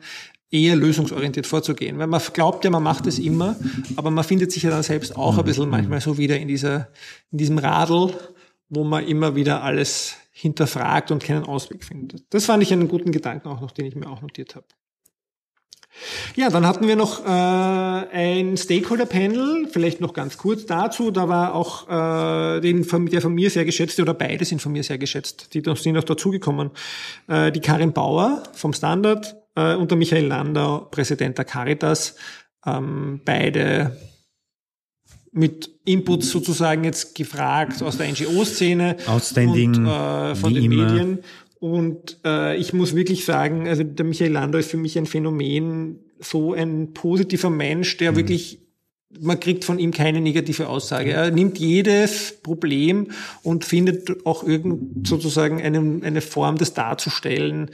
eher 0.49 0.75
lösungsorientiert 0.75 1.47
vorzugehen. 1.47 1.97
Weil 1.97 2.07
man 2.07 2.21
glaubt 2.33 2.63
ja, 2.63 2.69
man 2.69 2.83
macht 2.83 3.07
es 3.07 3.19
immer, 3.19 3.55
aber 3.95 4.11
man 4.11 4.23
findet 4.23 4.51
sich 4.51 4.63
ja 4.63 4.69
dann 4.69 4.83
selbst 4.83 5.15
auch 5.15 5.37
ein 5.37 5.45
bisschen 5.45 5.69
manchmal 5.69 5.99
so 5.99 6.17
wieder 6.17 6.37
in 6.37 6.47
dieser, 6.47 6.89
in 7.31 7.39
diesem 7.39 7.57
Radl, 7.57 8.13
wo 8.69 8.83
man 8.83 9.05
immer 9.05 9.35
wieder 9.35 9.63
alles 9.63 10.15
hinterfragt 10.31 11.11
und 11.11 11.23
keinen 11.23 11.43
Ausweg 11.43 11.83
findet. 11.83 12.25
Das 12.31 12.45
fand 12.45 12.63
ich 12.63 12.71
einen 12.71 12.87
guten 12.87 13.11
Gedanken 13.11 13.47
auch 13.47 13.61
noch, 13.61 13.71
den 13.71 13.85
ich 13.85 13.95
mir 13.95 14.07
auch 14.07 14.21
notiert 14.21 14.55
habe. 14.55 14.65
Ja, 16.35 16.49
dann 16.49 16.65
hatten 16.65 16.87
wir 16.87 16.95
noch 16.95 17.25
äh, 17.25 17.29
ein 17.29 18.57
Stakeholder-Panel, 18.57 19.67
vielleicht 19.71 20.01
noch 20.01 20.13
ganz 20.13 20.37
kurz 20.37 20.65
dazu. 20.65 21.11
Da 21.11 21.29
war 21.29 21.55
auch 21.55 21.87
äh, 21.87 22.61
den, 22.61 22.85
der 23.09 23.21
von 23.21 23.33
mir 23.33 23.49
sehr 23.49 23.65
geschätzte, 23.65 24.01
oder 24.01 24.13
beide 24.13 24.43
sind 24.45 24.61
von 24.61 24.71
mir 24.71 24.83
sehr 24.83 24.97
geschätzt, 24.97 25.53
die 25.53 25.61
sind 25.63 25.93
noch 25.93 26.03
dazugekommen. 26.03 26.71
Äh, 27.27 27.51
die 27.51 27.61
Karin 27.61 27.93
Bauer 27.93 28.43
vom 28.53 28.73
Standard 28.73 29.35
äh, 29.55 29.75
und 29.75 29.91
der 29.91 29.97
Michael 29.97 30.25
Landau, 30.25 30.87
Präsident 30.91 31.37
der 31.37 31.45
Caritas. 31.45 32.15
Ähm, 32.65 33.21
beide 33.25 33.97
mit 35.33 35.71
Inputs 35.83 36.29
sozusagen 36.29 36.83
jetzt 36.83 37.15
gefragt 37.15 37.81
aus 37.81 37.97
der 37.97 38.07
NGO-Szene 38.11 38.97
Outstanding, 39.07 39.75
und 39.75 39.87
äh, 39.87 40.35
von 40.35 40.53
den 40.53 40.71
immer. 40.71 40.85
Medien. 40.85 41.19
Und 41.63 42.19
äh, 42.25 42.57
ich 42.57 42.73
muss 42.73 42.93
wirklich 42.93 43.23
sagen, 43.23 43.69
also 43.69 43.83
der 43.83 44.03
Michael 44.03 44.33
Landau 44.33 44.57
ist 44.57 44.69
für 44.69 44.75
mich 44.75 44.97
ein 44.97 45.05
Phänomen, 45.05 45.99
so 46.19 46.51
ein 46.51 46.93
positiver 46.93 47.49
Mensch, 47.49 47.95
der 47.95 48.11
mhm. 48.11 48.15
wirklich 48.17 48.59
man 49.21 49.39
kriegt 49.39 49.63
von 49.63 49.79
ihm 49.79 49.91
keine 49.91 50.19
negative 50.19 50.67
Aussage. 50.67 51.11
Er 51.11 51.31
nimmt 51.31 51.57
jedes 51.59 52.33
Problem 52.43 53.11
und 53.43 53.63
findet 53.63 54.25
auch 54.25 54.43
irgend 54.43 55.07
sozusagen 55.07 55.61
eine, 55.61 56.01
eine 56.03 56.19
Form, 56.19 56.57
das 56.57 56.73
darzustellen, 56.73 57.71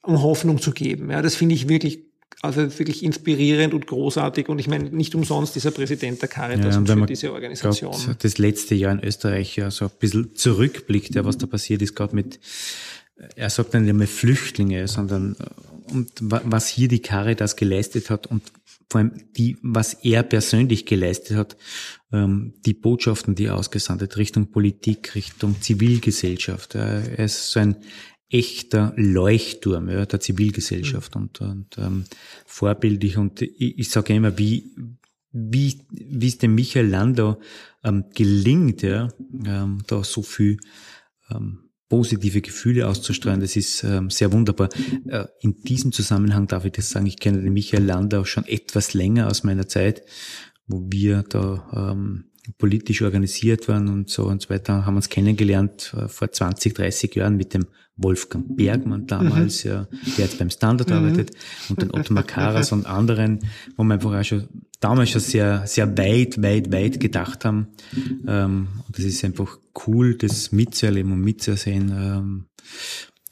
um 0.00 0.22
Hoffnung 0.22 0.58
zu 0.58 0.70
geben. 0.70 1.10
Ja, 1.10 1.20
das 1.20 1.34
finde 1.34 1.56
ich 1.56 1.68
wirklich 1.68 2.04
also 2.40 2.62
wirklich 2.78 3.02
inspirierend 3.02 3.74
und 3.74 3.86
großartig. 3.86 4.48
Und 4.48 4.60
ich 4.60 4.68
meine, 4.68 4.84
nicht 4.84 5.14
umsonst 5.14 5.54
dieser 5.56 5.72
Präsident 5.72 6.22
der 6.22 6.28
Caritas 6.30 6.74
ja, 6.74 6.80
und 6.80 6.88
für 6.88 7.06
diese 7.06 7.32
Organisation. 7.34 8.16
das 8.18 8.38
letzte 8.38 8.74
Jahr 8.74 8.92
in 8.92 9.04
Österreich 9.04 9.56
ja 9.56 9.70
so 9.70 9.86
ein 9.86 9.90
bisschen 9.98 10.34
zurückblickt, 10.34 11.14
ja, 11.14 11.24
was 11.26 11.36
da 11.36 11.46
passiert 11.46 11.82
ist, 11.82 11.94
gerade 11.94 12.14
mit 12.14 12.40
er 13.36 13.50
sagt 13.50 13.74
nicht 13.74 13.88
einmal 13.88 14.06
Flüchtlinge, 14.06 14.88
sondern 14.88 15.36
äh, 15.38 15.92
und 15.92 16.12
was 16.20 16.68
hier 16.68 16.88
die 16.88 17.00
Caritas 17.00 17.56
geleistet 17.56 18.10
hat 18.10 18.28
und 18.28 18.42
vor 18.88 19.00
allem 19.00 19.12
die, 19.36 19.56
was 19.62 19.94
er 19.94 20.22
persönlich 20.22 20.86
geleistet 20.86 21.36
hat, 21.36 21.56
ähm, 22.12 22.54
die 22.66 22.74
Botschaften, 22.74 23.34
die 23.34 23.46
er 23.46 23.56
ausgesandt 23.56 24.02
hat, 24.02 24.16
Richtung 24.16 24.50
Politik, 24.50 25.14
Richtung 25.14 25.60
Zivilgesellschaft. 25.60 26.74
Er 26.74 27.18
ist 27.18 27.50
so 27.50 27.60
ein 27.60 27.76
echter 28.28 28.92
Leuchtturm 28.96 29.88
ja, 29.88 30.06
der 30.06 30.20
Zivilgesellschaft 30.20 31.14
mhm. 31.14 31.22
und, 31.22 31.40
und 31.40 31.78
ähm, 31.78 32.04
vorbildlich. 32.46 33.16
Und 33.16 33.42
ich, 33.42 33.78
ich 33.78 33.90
sage 33.90 34.14
immer, 34.14 34.38
wie, 34.38 34.70
wie, 35.32 35.80
wie 35.90 36.28
es 36.28 36.38
dem 36.38 36.54
Michael 36.54 36.88
Landau 36.88 37.40
ähm, 37.84 38.04
gelingt, 38.14 38.82
ja, 38.82 39.08
ähm, 39.44 39.82
da 39.86 40.04
so 40.04 40.22
viel 40.22 40.58
ähm, 41.30 41.69
positive 41.90 42.40
Gefühle 42.40 42.88
auszustrahlen. 42.88 43.40
Das 43.40 43.56
ist 43.56 43.84
ähm, 43.84 44.08
sehr 44.08 44.32
wunderbar. 44.32 44.70
Äh, 45.06 45.26
in 45.40 45.60
diesem 45.62 45.92
Zusammenhang 45.92 46.46
darf 46.46 46.64
ich 46.64 46.72
das 46.72 46.88
sagen, 46.88 47.04
ich 47.04 47.18
kenne 47.18 47.42
den 47.42 47.52
Michael 47.52 47.84
Landau 47.84 48.24
schon 48.24 48.46
etwas 48.46 48.94
länger 48.94 49.26
aus 49.26 49.42
meiner 49.42 49.68
Zeit, 49.68 50.02
wo 50.66 50.86
wir 50.88 51.24
da 51.28 51.92
ähm, 51.92 52.29
politisch 52.58 53.02
organisiert 53.02 53.68
waren 53.68 53.88
und 53.88 54.10
so 54.10 54.24
und 54.24 54.42
so 54.42 54.50
weiter, 54.50 54.86
haben 54.86 54.96
uns 54.96 55.08
kennengelernt 55.08 55.94
äh, 55.96 56.08
vor 56.08 56.30
20, 56.32 56.74
30 56.74 57.14
Jahren 57.14 57.36
mit 57.36 57.54
dem 57.54 57.66
Wolfgang 57.96 58.56
Bergmann 58.56 59.06
damals, 59.06 59.64
mhm. 59.64 59.70
ja, 59.70 59.88
der 60.16 60.24
jetzt 60.24 60.38
beim 60.38 60.50
Standard 60.50 60.88
mhm. 60.88 60.96
arbeitet, 60.96 61.32
und 61.68 61.82
den 61.82 61.92
Otto 61.92 62.14
Makaras 62.14 62.72
und 62.72 62.86
anderen, 62.86 63.40
wo 63.76 63.84
wir 63.84 63.94
einfach 63.94 64.18
auch 64.18 64.24
schon 64.24 64.48
damals 64.80 65.10
schon 65.10 65.20
sehr, 65.20 65.66
sehr 65.66 65.96
weit, 65.98 66.42
weit, 66.42 66.72
weit 66.72 67.00
gedacht 67.00 67.44
haben. 67.44 67.68
Ähm, 68.26 68.68
und 68.86 68.98
das 68.98 69.04
ist 69.04 69.24
einfach 69.24 69.58
cool, 69.86 70.16
das 70.16 70.52
mitzuerleben 70.52 71.12
und 71.12 71.20
mitzusehen, 71.20 71.90
ähm, 71.90 72.46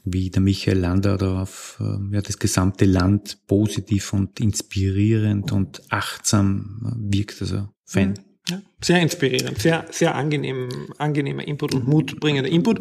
wie 0.04 0.30
der 0.30 0.42
Michael 0.42 0.78
Lander 0.78 1.16
da 1.16 1.42
auf 1.42 1.78
ähm, 1.80 2.10
ja, 2.12 2.20
das 2.20 2.38
gesamte 2.38 2.84
Land 2.84 3.46
positiv 3.46 4.12
und 4.12 4.40
inspirierend 4.40 5.52
und 5.52 5.82
achtsam 5.90 6.94
wirkt. 6.98 7.40
Also 7.40 7.68
Fan. 7.84 8.10
Mhm. 8.10 8.14
Ja, 8.48 8.62
sehr 8.80 9.00
inspirierend, 9.00 9.58
sehr, 9.58 9.86
sehr 9.90 10.14
angenehm, 10.14 10.68
angenehmer 10.98 11.46
Input 11.46 11.74
und 11.74 11.88
mutbringender 11.88 12.50
Input. 12.50 12.80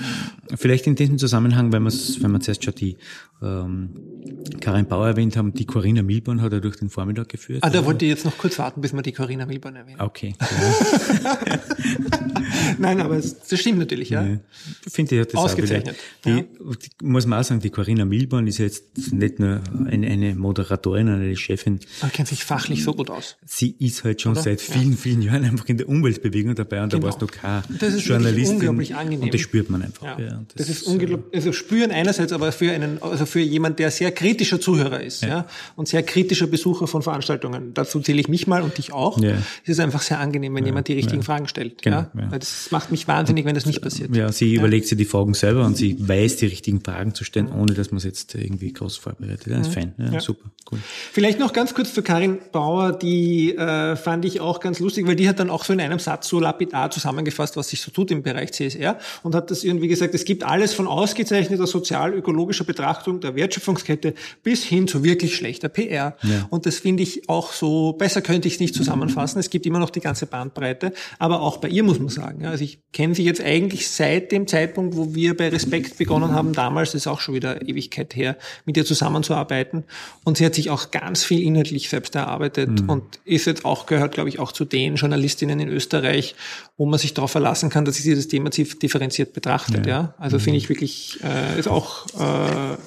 Vielleicht 0.56 0.86
in 0.86 0.96
diesem 0.96 1.18
Zusammenhang, 1.18 1.72
wenn, 1.72 1.86
wenn 1.86 2.32
wir 2.32 2.40
zuerst 2.40 2.64
schon 2.64 2.76
die 2.76 2.98
ähm, 3.42 3.90
Karin 4.60 4.88
Bauer 4.88 5.08
erwähnt 5.08 5.38
haben, 5.38 5.54
die 5.54 5.66
Corinna 5.66 6.02
Milborn 6.02 6.42
hat 6.42 6.54
er 6.54 6.62
durch 6.62 6.78
den 6.78 6.90
Vormittag 6.90 7.30
geführt. 7.30 7.64
Ah, 7.64 7.70
da 7.70 7.86
wollte 7.86 8.06
ich 8.06 8.10
jetzt 8.10 8.26
noch 8.26 8.38
kurz 8.38 8.58
warten, 8.58 8.82
bis 8.82 8.94
wir 8.94 9.02
die 9.02 9.12
Corinna 9.12 9.46
Milborn 9.46 9.76
erwähnen. 9.76 10.02
Okay. 10.02 10.34
Nein, 12.80 13.02
aber 13.02 13.18
es, 13.18 13.40
das 13.40 13.60
stimmt 13.60 13.80
natürlich, 13.80 14.10
ja. 14.10 14.24
ja. 14.24 14.40
Finde 14.88 15.16
ich, 15.16 15.22
hat 15.22 15.34
das 15.34 15.40
Ausgezeichnet. 15.40 15.96
die, 16.26 16.30
ja. 16.30 16.42
die, 16.42 17.06
muss 17.06 17.26
man 17.26 17.40
auch 17.40 17.44
sagen, 17.44 17.62
die 17.62 17.70
Corinna 17.70 18.06
Milborn 18.06 18.48
ist 18.48 18.58
jetzt 18.58 19.12
nicht 19.12 19.40
nur 19.40 19.62
eine, 19.86 20.08
eine 20.08 20.36
Moderatorin, 20.36 21.10
eine 21.10 21.36
Chefin. 21.36 21.80
Man 22.02 22.12
kennt 22.12 22.28
sich 22.28 22.44
fachlich 22.44 22.84
so 22.84 22.94
gut 22.94 23.10
aus. 23.10 23.38
Sie 23.46 23.76
ist 23.80 24.04
halt 24.04 24.22
schon 24.22 24.34
Oder? 24.34 24.42
seit 24.42 24.62
vielen, 24.62 24.98
vielen 24.98 25.22
Jahren 25.22 25.44
einfach 25.44 25.68
in 25.68 25.78
der 25.78 25.87
Umweltbewegung 25.88 26.56
dabei 26.56 26.84
und 26.84 26.90
genau. 26.90 27.02
da 27.02 27.08
warst 27.08 27.22
du 27.22 27.28
keine 27.28 27.64
das 27.80 27.94
ist 27.94 28.06
Journalistin. 28.06 28.56
unglaublich 28.56 28.96
angenehm. 28.96 29.24
Und 29.24 29.34
das 29.34 29.42
spürt 29.42 29.70
man 29.70 29.82
einfach. 29.82 30.04
Ja. 30.04 30.20
ja 30.20 30.44
das, 30.56 30.68
das, 30.68 30.70
ist 30.70 30.84
unglaublich, 30.84 31.34
also 31.34 31.54
spüren 31.54 31.92
einerseits, 31.92 32.32
aber 32.32 32.52
für 32.52 32.72
einen, 32.72 33.02
also 33.02 33.26
für 33.26 33.40
jemand, 33.40 33.80
der 33.80 33.92
sehr 33.92 34.12
kritischer 34.12 34.60
Zuhörer 34.60 35.02
ist, 35.02 35.22
ja, 35.24 35.28
ja 35.28 35.48
und 35.76 35.88
sehr 35.88 36.04
kritischer 36.04 36.48
Besucher 36.48 36.88
von 36.88 37.02
Veranstaltungen. 37.02 37.74
Dazu 37.74 38.00
zähle 38.00 38.20
ich 38.20 38.28
mich 38.28 38.48
mal 38.48 38.62
und 38.62 38.78
dich 38.78 38.94
auch. 38.94 39.20
Ja. 39.20 39.36
Es 39.64 39.70
ist 39.70 39.80
einfach 39.80 40.02
sehr 40.02 40.20
angenehm, 40.20 40.56
wenn 40.56 40.66
jemand 40.66 40.88
die 40.88 40.94
richtigen 40.94 41.24
Fragen 41.24 41.48
stellt. 41.48 41.82
Genau, 41.82 41.98
ja? 41.98 42.12
Weil 42.14 42.40
das 42.40 42.70
macht 42.72 42.92
mich 42.92 43.08
wahnsinnig, 43.08 43.46
wenn 43.46 43.56
das 43.56 43.66
nicht 43.66 43.82
passiert. 43.82 44.16
Ja, 44.16 44.32
sie 44.32 44.56
überlegt 44.56 44.88
sich 44.88 44.98
die 44.98 45.06
Fragen 45.06 45.34
selber 45.34 45.66
und 45.66 45.78
sie 45.78 45.96
weiß, 46.00 46.38
die 46.38 46.48
richtigen 46.48 46.82
Fragen 46.82 47.14
zu 47.14 47.24
stellen, 47.24 47.52
ohne 47.52 47.74
dass 47.74 47.92
man 47.92 47.98
es 47.98 48.04
jetzt 48.04 48.36
irgendwie 48.36 48.74
groß 48.74 48.98
vorbereitet. 48.98 49.48
Das 49.48 49.68
ist 49.68 49.74
fein. 49.74 49.94
Ja, 49.98 50.20
Super, 50.20 50.50
cool. 50.72 50.80
Vielleicht 51.12 51.40
noch 51.40 51.54
ganz 51.54 51.74
kurz 51.74 51.94
zu 51.94 52.02
Karin 52.02 52.40
Bauer, 52.52 52.92
die 52.92 53.56
äh, 53.56 53.96
fand 53.96 54.26
ich 54.26 54.42
auch 54.42 54.60
ganz 54.60 54.80
lustig, 54.80 55.08
weil 55.08 55.16
die 55.16 55.30
hat 55.30 55.40
dann 55.40 55.50
auch 55.50 55.64
so 55.64 55.74
in 55.80 55.86
einem 55.86 56.00
Satz 56.00 56.28
so 56.28 56.40
lapidar 56.40 56.92
zusammengefasst, 56.92 57.58
was 57.58 57.70
sich 57.70 57.82
so 57.82 57.92
tut 57.92 58.12
im 58.12 58.24
Bereich 58.24 58.52
CSR 58.54 58.98
und 59.24 59.36
hat 59.36 59.52
das 59.52 59.64
irgendwie 59.64 59.88
gesagt, 59.88 60.14
es 60.16 60.26
gibt 60.26 60.44
alles 60.44 60.74
von 60.74 60.88
ausgezeichneter 60.88 61.68
sozial-ökologischer 61.68 62.64
Betrachtung 62.64 63.20
der 63.20 63.36
Wertschöpfungskette 63.36 64.14
bis 64.44 64.64
hin 64.64 64.88
zu 64.88 65.04
wirklich 65.04 65.36
schlechter 65.36 65.70
PR. 65.70 66.18
Ja. 66.24 66.48
Und 66.50 66.66
das 66.66 66.80
finde 66.80 67.04
ich 67.04 67.30
auch 67.30 67.52
so, 67.52 67.94
besser 67.94 68.22
könnte 68.22 68.48
ich 68.48 68.56
es 68.56 68.60
nicht 68.60 68.76
zusammenfassen. 68.76 69.40
Es 69.40 69.50
gibt 69.50 69.66
immer 69.66 69.80
noch 69.80 69.90
die 69.90 70.00
ganze 70.00 70.26
Bandbreite, 70.26 70.94
aber 71.20 71.42
auch 71.42 71.58
bei 71.58 71.70
ihr 71.70 71.84
muss 71.84 72.00
man 72.00 72.10
sagen. 72.10 72.46
Also 72.46 72.64
ich 72.64 72.80
kenne 72.94 73.16
sie 73.16 73.24
jetzt 73.24 73.42
eigentlich 73.42 73.90
seit 73.90 74.32
dem 74.32 74.48
Zeitpunkt, 74.48 74.96
wo 74.96 75.14
wir 75.14 75.36
bei 75.36 75.50
Respekt 75.50 75.98
begonnen 75.98 76.32
haben, 76.32 76.54
damals, 76.54 76.94
ist 76.94 77.08
auch 77.08 77.20
schon 77.20 77.36
wieder 77.36 77.68
Ewigkeit 77.68 78.16
her, 78.16 78.38
mit 78.66 78.78
ihr 78.78 78.86
zusammenzuarbeiten. 78.86 79.84
Und 80.24 80.38
sie 80.38 80.46
hat 80.46 80.56
sich 80.56 80.70
auch 80.70 80.92
ganz 80.92 81.24
viel 81.24 81.42
inhaltlich 81.42 81.90
selbst 81.90 82.16
erarbeitet 82.16 82.82
mhm. 82.82 82.90
und 82.90 83.04
ist 83.26 83.46
jetzt 83.46 83.66
auch, 83.66 83.86
gehört, 83.86 84.14
glaube 84.14 84.30
ich, 84.30 84.40
auch 84.40 84.52
zu 84.52 84.66
den 84.66 84.96
Journalistinnen 84.96 85.60
in 85.68 85.74
Österreich, 85.76 86.36
wo 86.78 86.86
man 86.86 87.00
sich 87.00 87.14
darauf 87.14 87.32
verlassen 87.32 87.70
kann, 87.70 87.86
dass 87.86 87.96
sie 87.96 88.04
dieses 88.04 88.28
Thema 88.28 88.50
differenziert 88.50 89.34
betrachtet. 89.34 89.86
Ja. 89.86 89.92
ja? 89.92 90.16
Also 90.18 90.38
mhm. 90.38 90.42
finde 90.42 90.58
ich 90.58 90.70
wirklich, 90.70 91.20
äh, 91.24 91.60
ist 91.60 91.68
auch 91.68 92.06
äh, 92.20 92.78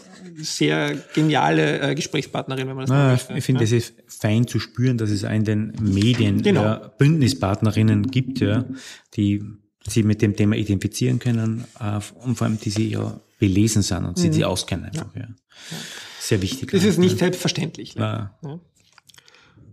sehr 0.42 0.96
geniale 1.14 1.80
äh, 1.80 1.94
Gesprächspartnerin, 1.94 2.68
wenn 2.68 2.76
man 2.76 2.86
das 2.86 2.90
Na, 2.90 3.12
möchte. 3.12 3.34
Ich 3.34 3.44
finde, 3.44 3.64
es 3.64 3.72
ist 3.72 3.94
fein 4.06 4.46
zu 4.46 4.58
spüren, 4.58 4.98
dass 4.98 5.10
es 5.10 5.22
in 5.22 5.44
den 5.44 5.72
Medien 5.80 6.42
genau. 6.42 6.62
ja, 6.62 6.92
Bündnispartnerinnen 6.98 8.10
gibt, 8.10 8.40
ja, 8.40 8.64
die 9.14 9.42
sich 9.86 10.04
mit 10.04 10.22
dem 10.22 10.36
Thema 10.36 10.56
identifizieren 10.56 11.18
können 11.18 11.64
äh, 11.80 12.00
und 12.24 12.36
vor 12.36 12.46
allem 12.46 12.58
die 12.58 12.70
sie 12.70 12.90
ja 12.90 13.20
belesen 13.38 13.82
sind 13.82 14.04
und 14.04 14.18
sie 14.18 14.30
mhm. 14.30 14.44
auskennen 14.44 14.86
einfach. 14.86 15.14
Ja. 15.16 15.28
Sehr 16.20 16.42
wichtig. 16.42 16.70
Das 16.70 16.84
ist 16.84 16.98
nicht 16.98 17.18
selbstverständlich. 17.18 17.94
Ja. 17.94 18.38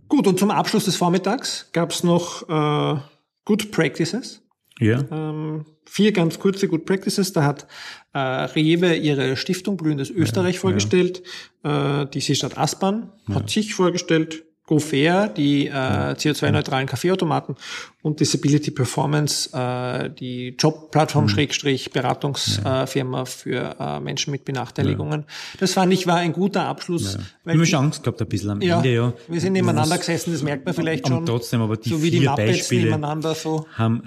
Gut, 0.08 0.26
und 0.26 0.38
zum 0.38 0.50
Abschluss 0.50 0.86
des 0.86 0.96
Vormittags 0.96 1.68
gab 1.72 1.90
es 1.90 2.02
noch 2.02 2.48
äh, 2.48 3.00
Good 3.44 3.70
Practices. 3.70 4.42
Ja. 4.80 5.04
Ähm, 5.10 5.66
vier 5.84 6.12
ganz 6.12 6.38
kurze 6.38 6.68
Good 6.68 6.86
Practices. 6.86 7.32
Da 7.32 7.44
hat 7.44 7.66
äh, 8.14 8.18
Rewe 8.18 8.94
ihre 8.94 9.36
Stiftung 9.36 9.76
Blühendes 9.76 10.10
Österreich 10.10 10.56
ja, 10.56 10.60
vorgestellt. 10.60 11.22
Ja. 11.64 12.02
Äh, 12.02 12.10
die 12.10 12.20
Seestadt 12.20 12.56
Aspern 12.56 13.12
ja. 13.28 13.36
hat 13.36 13.50
sich 13.50 13.74
vorgestellt. 13.74 14.44
GoFair, 14.68 15.28
die 15.28 15.66
äh, 15.66 15.72
CO2-neutralen 15.72 16.86
Kaffeeautomaten 16.86 17.56
und 18.02 18.20
Disability 18.20 18.70
Performance, 18.70 19.48
äh, 19.56 20.10
die 20.10 20.54
Jobplattform 20.58 21.24
mhm. 21.24 21.28
Schrägstrich 21.30 21.90
Beratungsfirma 21.90 23.18
ja. 23.18 23.22
äh, 23.22 23.26
für 23.26 23.76
äh, 23.80 24.00
Menschen 24.00 24.30
mit 24.30 24.44
Benachteiligungen. 24.44 25.20
Ja. 25.20 25.26
Das 25.60 25.72
fand 25.72 25.94
ich 25.94 26.06
war 26.06 26.16
ein 26.16 26.34
guter 26.34 26.66
Abschluss. 26.66 27.14
Ja. 27.14 27.20
Weil 27.44 27.62
ich 27.62 27.72
habe 27.72 27.84
Angst 27.86 28.02
gehabt 28.02 28.20
ein 28.20 28.28
bisschen 28.28 28.50
am 28.50 28.60
ja, 28.60 28.76
Ende, 28.76 28.94
ja. 28.94 29.12
Wir 29.26 29.40
sind 29.40 29.54
nebeneinander 29.54 29.96
gesessen, 29.96 30.32
das 30.32 30.42
merkt 30.42 30.66
man 30.66 30.74
vielleicht 30.74 31.08
schon. 31.08 31.24
trotzdem, 31.24 31.62
aber 31.62 31.78
die 31.78 31.88
so 31.88 32.02
wie 32.02 32.10
vier 32.10 32.20
die 32.20 32.26
Beispiele 32.26 32.82
nebeneinander 32.82 33.34
so 33.34 33.66
haben 33.74 34.02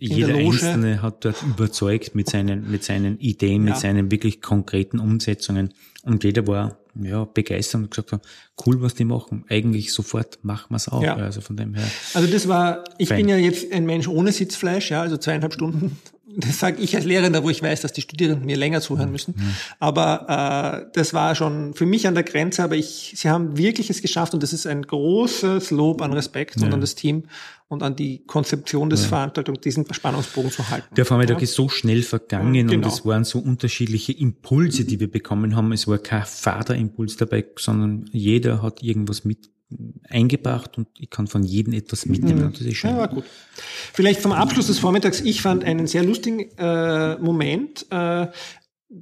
jeder 0.00 0.34
Einzelne 0.34 1.00
hat 1.00 1.24
dort 1.24 1.42
überzeugt 1.42 2.16
mit 2.16 2.28
seinen, 2.28 2.68
mit 2.68 2.82
seinen 2.82 3.18
Ideen, 3.18 3.62
mit 3.62 3.76
seinen 3.76 4.10
wirklich 4.10 4.42
konkreten 4.42 4.98
Umsetzungen. 4.98 5.72
Und 6.02 6.24
jeder 6.24 6.46
war 6.48 6.76
ja, 7.02 7.24
begeistert 7.24 7.82
und 7.82 7.90
gesagt 7.90 8.12
haben, 8.12 8.22
cool, 8.66 8.80
was 8.80 8.94
die 8.94 9.04
machen. 9.04 9.44
Eigentlich 9.48 9.92
sofort 9.92 10.38
machen 10.42 10.66
wir 10.70 10.76
es 10.76 10.88
auch. 10.88 11.02
Ja. 11.02 11.16
Also 11.16 11.40
von 11.40 11.56
dem 11.56 11.74
her. 11.74 11.86
Also 12.14 12.30
das 12.30 12.48
war, 12.48 12.84
ich 12.98 13.08
fein. 13.08 13.18
bin 13.18 13.28
ja 13.28 13.36
jetzt 13.36 13.72
ein 13.72 13.86
Mensch 13.86 14.08
ohne 14.08 14.32
Sitzfleisch, 14.32 14.90
ja, 14.90 15.02
also 15.02 15.16
zweieinhalb 15.16 15.52
Stunden 15.52 15.98
das 16.36 16.58
sage 16.58 16.82
ich 16.82 16.94
als 16.94 17.06
Lehrender, 17.06 17.42
wo 17.42 17.50
ich 17.50 17.62
weiß, 17.62 17.80
dass 17.80 17.92
die 17.92 18.02
Studierenden 18.02 18.44
mir 18.44 18.56
länger 18.56 18.80
zuhören 18.82 19.10
müssen. 19.10 19.34
Mhm. 19.36 19.54
Aber 19.78 20.84
äh, 20.84 20.90
das 20.92 21.14
war 21.14 21.34
schon 21.34 21.72
für 21.74 21.86
mich 21.86 22.06
an 22.06 22.14
der 22.14 22.24
Grenze, 22.24 22.62
aber 22.62 22.76
ich, 22.76 23.14
sie 23.16 23.30
haben 23.30 23.56
wirklich 23.56 23.88
es 23.88 24.02
geschafft 24.02 24.34
und 24.34 24.42
das 24.42 24.52
ist 24.52 24.66
ein 24.66 24.82
großes 24.82 25.70
Lob 25.70 26.02
an 26.02 26.12
Respekt 26.12 26.60
ja. 26.60 26.66
und 26.66 26.74
an 26.74 26.80
das 26.80 26.94
Team 26.94 27.24
und 27.68 27.82
an 27.82 27.96
die 27.96 28.24
Konzeption 28.26 28.90
des 28.90 29.02
ja. 29.02 29.08
Veranstaltung, 29.08 29.60
diesen 29.60 29.92
Spannungsbogen 29.92 30.50
zu 30.50 30.68
halten. 30.68 30.94
Der 30.94 31.06
Vormittag 31.06 31.38
ja. 31.38 31.42
ist 31.42 31.54
so 31.54 31.68
schnell 31.68 32.02
vergangen 32.02 32.68
genau. 32.68 32.86
und 32.86 32.92
es 32.92 33.04
waren 33.06 33.24
so 33.24 33.38
unterschiedliche 33.38 34.12
Impulse, 34.12 34.84
die 34.84 35.00
wir 35.00 35.10
bekommen 35.10 35.56
haben. 35.56 35.72
Es 35.72 35.88
war 35.88 35.98
kein 35.98 36.24
Vaterimpuls 36.24 37.16
dabei, 37.16 37.44
sondern 37.58 38.08
jeder 38.12 38.62
hat 38.62 38.82
irgendwas 38.82 39.24
mit 39.24 39.50
eingebracht 40.08 40.78
und 40.78 40.88
ich 40.98 41.10
kann 41.10 41.26
von 41.26 41.42
jedem 41.42 41.72
etwas 41.72 42.06
mitnehmen. 42.06 42.46
Mhm. 42.46 42.52
Das 42.52 42.60
ist 42.60 42.76
schön. 42.76 42.96
Ja, 42.96 43.06
gut. 43.06 43.24
Vielleicht 43.92 44.20
vom 44.20 44.32
Abschluss 44.32 44.68
des 44.68 44.78
Vormittags, 44.78 45.20
ich 45.20 45.42
fand 45.42 45.64
einen 45.64 45.86
sehr 45.86 46.04
lustigen 46.04 46.40
äh, 46.58 47.16
Moment. 47.18 47.86
Äh, 47.90 48.28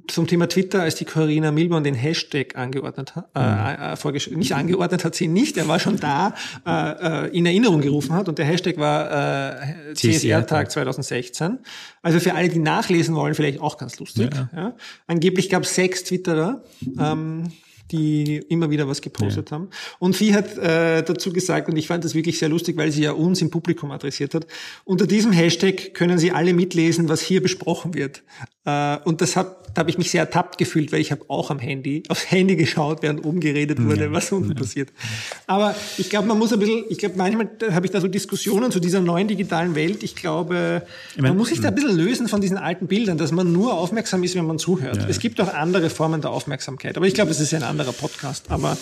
zum 0.07 0.25
Thema 0.25 0.49
Twitter, 0.49 0.81
als 0.81 0.95
die 0.95 1.05
Corinna 1.05 1.51
Milborn 1.51 1.83
den 1.83 1.93
Hashtag 1.93 2.55
angeordnet 2.55 3.15
hat, 3.15 3.29
äh, 3.35 4.09
mhm. 4.09 4.15
äh, 4.15 4.35
nicht 4.35 4.53
angeordnet 4.55 5.05
hat 5.05 5.13
sie 5.13 5.27
nicht, 5.27 5.57
er 5.57 5.67
war 5.67 5.79
schon 5.79 5.99
da, 5.99 6.33
äh, 6.65 7.27
äh 7.27 7.37
in 7.37 7.45
Erinnerung 7.45 7.81
gerufen 7.81 8.13
hat 8.13 8.27
und 8.27 8.39
der 8.39 8.45
Hashtag 8.45 8.77
war 8.77 9.53
äh, 9.61 9.93
CSR-Tag 9.93 10.71
2016. 10.71 11.59
Also 12.01 12.19
für 12.19 12.33
alle, 12.33 12.49
die 12.49 12.59
nachlesen 12.59 13.15
wollen, 13.15 13.35
vielleicht 13.35 13.61
auch 13.61 13.77
ganz 13.77 13.99
lustig. 13.99 14.31
Ja. 14.33 14.49
Ja. 14.55 14.75
Angeblich 15.05 15.49
gab 15.49 15.63
es 15.63 15.75
sechs 15.75 16.03
Twitterer, 16.03 16.63
ähm, 16.99 17.51
die 17.91 18.37
immer 18.37 18.69
wieder 18.69 18.87
was 18.87 19.01
gepostet 19.01 19.51
ja. 19.51 19.55
haben. 19.55 19.69
Und 19.99 20.15
sie 20.15 20.33
hat 20.33 20.57
äh, 20.57 21.03
dazu 21.03 21.31
gesagt, 21.31 21.69
und 21.69 21.77
ich 21.77 21.87
fand 21.87 22.03
das 22.03 22.15
wirklich 22.15 22.39
sehr 22.39 22.49
lustig, 22.49 22.77
weil 22.77 22.91
sie 22.91 23.03
ja 23.03 23.11
uns 23.11 23.41
im 23.41 23.51
Publikum 23.51 23.91
adressiert 23.91 24.33
hat, 24.33 24.47
unter 24.83 25.07
diesem 25.07 25.31
Hashtag 25.31 25.93
können 25.93 26.17
Sie 26.17 26.31
alle 26.31 26.53
mitlesen, 26.53 27.09
was 27.09 27.21
hier 27.21 27.41
besprochen 27.41 27.93
wird. 27.93 28.23
Äh, 28.65 28.97
und 29.03 29.21
das 29.21 29.35
hat, 29.35 29.69
da 29.73 29.81
habe 29.81 29.89
ich 29.89 29.97
mich 29.97 30.09
sehr 30.09 30.21
ertappt 30.21 30.57
gefühlt, 30.57 30.91
weil 30.91 30.99
ich 30.99 31.11
habe 31.11 31.21
auch 31.27 31.51
am 31.51 31.59
Handy, 31.59 32.03
aufs 32.09 32.31
Handy 32.31 32.55
geschaut, 32.55 33.03
während 33.03 33.23
oben 33.23 33.39
geredet 33.39 33.83
wurde, 33.83 34.05
ja. 34.05 34.11
was 34.11 34.31
unten 34.31 34.49
ja. 34.49 34.55
passiert. 34.55 34.89
Aber 35.45 35.75
ich 35.97 36.09
glaube, 36.09 36.27
man 36.27 36.39
muss 36.39 36.51
ein 36.51 36.59
bisschen, 36.59 36.83
ich 36.89 36.97
glaube, 36.97 37.15
manchmal 37.17 37.49
habe 37.71 37.85
ich 37.85 37.91
da 37.91 38.01
so 38.01 38.07
Diskussionen 38.07 38.71
zu 38.71 38.79
dieser 38.79 39.01
neuen 39.01 39.27
digitalen 39.27 39.75
Welt. 39.75 40.01
Ich 40.01 40.15
glaube, 40.15 40.83
ich 41.11 41.21
mein, 41.21 41.31
man 41.31 41.37
muss 41.37 41.49
sich 41.49 41.61
da 41.61 41.67
ein 41.67 41.75
bisschen 41.75 41.95
lösen 41.95 42.27
von 42.27 42.41
diesen 42.41 42.57
alten 42.57 42.87
Bildern, 42.87 43.17
dass 43.17 43.31
man 43.31 43.51
nur 43.51 43.73
aufmerksam 43.73 44.23
ist, 44.23 44.35
wenn 44.35 44.47
man 44.47 44.57
zuhört. 44.57 44.97
Ja. 44.97 45.07
Es 45.07 45.19
gibt 45.19 45.39
auch 45.39 45.53
andere 45.53 45.89
Formen 45.89 46.21
der 46.21 46.31
Aufmerksamkeit. 46.31 46.97
Aber 46.97 47.05
ich 47.05 47.13
glaube, 47.13 47.31
es 47.31 47.39
ist 47.39 47.53
ein 47.53 47.63
anderer 47.63 47.93
Podcast. 47.93 48.45
Aber 48.49 48.77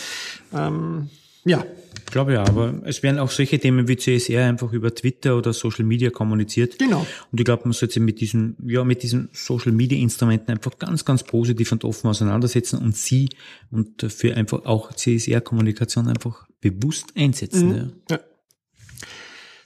ähm, 0.53 1.09
ja. 1.45 1.65
Ich 2.05 2.11
glaube 2.13 2.33
ja, 2.33 2.43
aber 2.45 2.81
es 2.85 3.01
werden 3.01 3.17
auch 3.17 3.31
solche 3.31 3.57
Themen 3.57 3.87
wie 3.87 3.97
CSR 3.97 4.45
einfach 4.45 4.71
über 4.71 4.93
Twitter 4.93 5.35
oder 5.35 5.51
Social 5.51 5.83
Media 5.83 6.11
kommuniziert. 6.11 6.77
Genau. 6.77 7.07
Und 7.31 7.39
ich 7.39 7.43
glaube, 7.45 7.63
man 7.63 7.73
sollte 7.73 7.95
sich 7.95 8.03
mit 8.03 8.21
diesen, 8.21 8.55
ja, 8.67 8.83
mit 8.83 9.01
diesen 9.01 9.29
Social 9.31 9.71
Media 9.71 9.97
Instrumenten 9.97 10.51
einfach 10.51 10.77
ganz, 10.77 11.05
ganz 11.05 11.23
positiv 11.23 11.71
und 11.71 11.83
offen 11.83 12.07
auseinandersetzen 12.07 12.77
und 12.77 12.95
sie 12.95 13.29
und 13.71 14.03
für 14.11 14.35
einfach 14.35 14.65
auch 14.65 14.93
CSR-Kommunikation 14.93 16.07
einfach 16.07 16.47
bewusst 16.61 17.13
einsetzen. 17.15 17.69
Mhm. 17.69 17.75
Ja. 17.75 17.87
ja. 18.11 18.19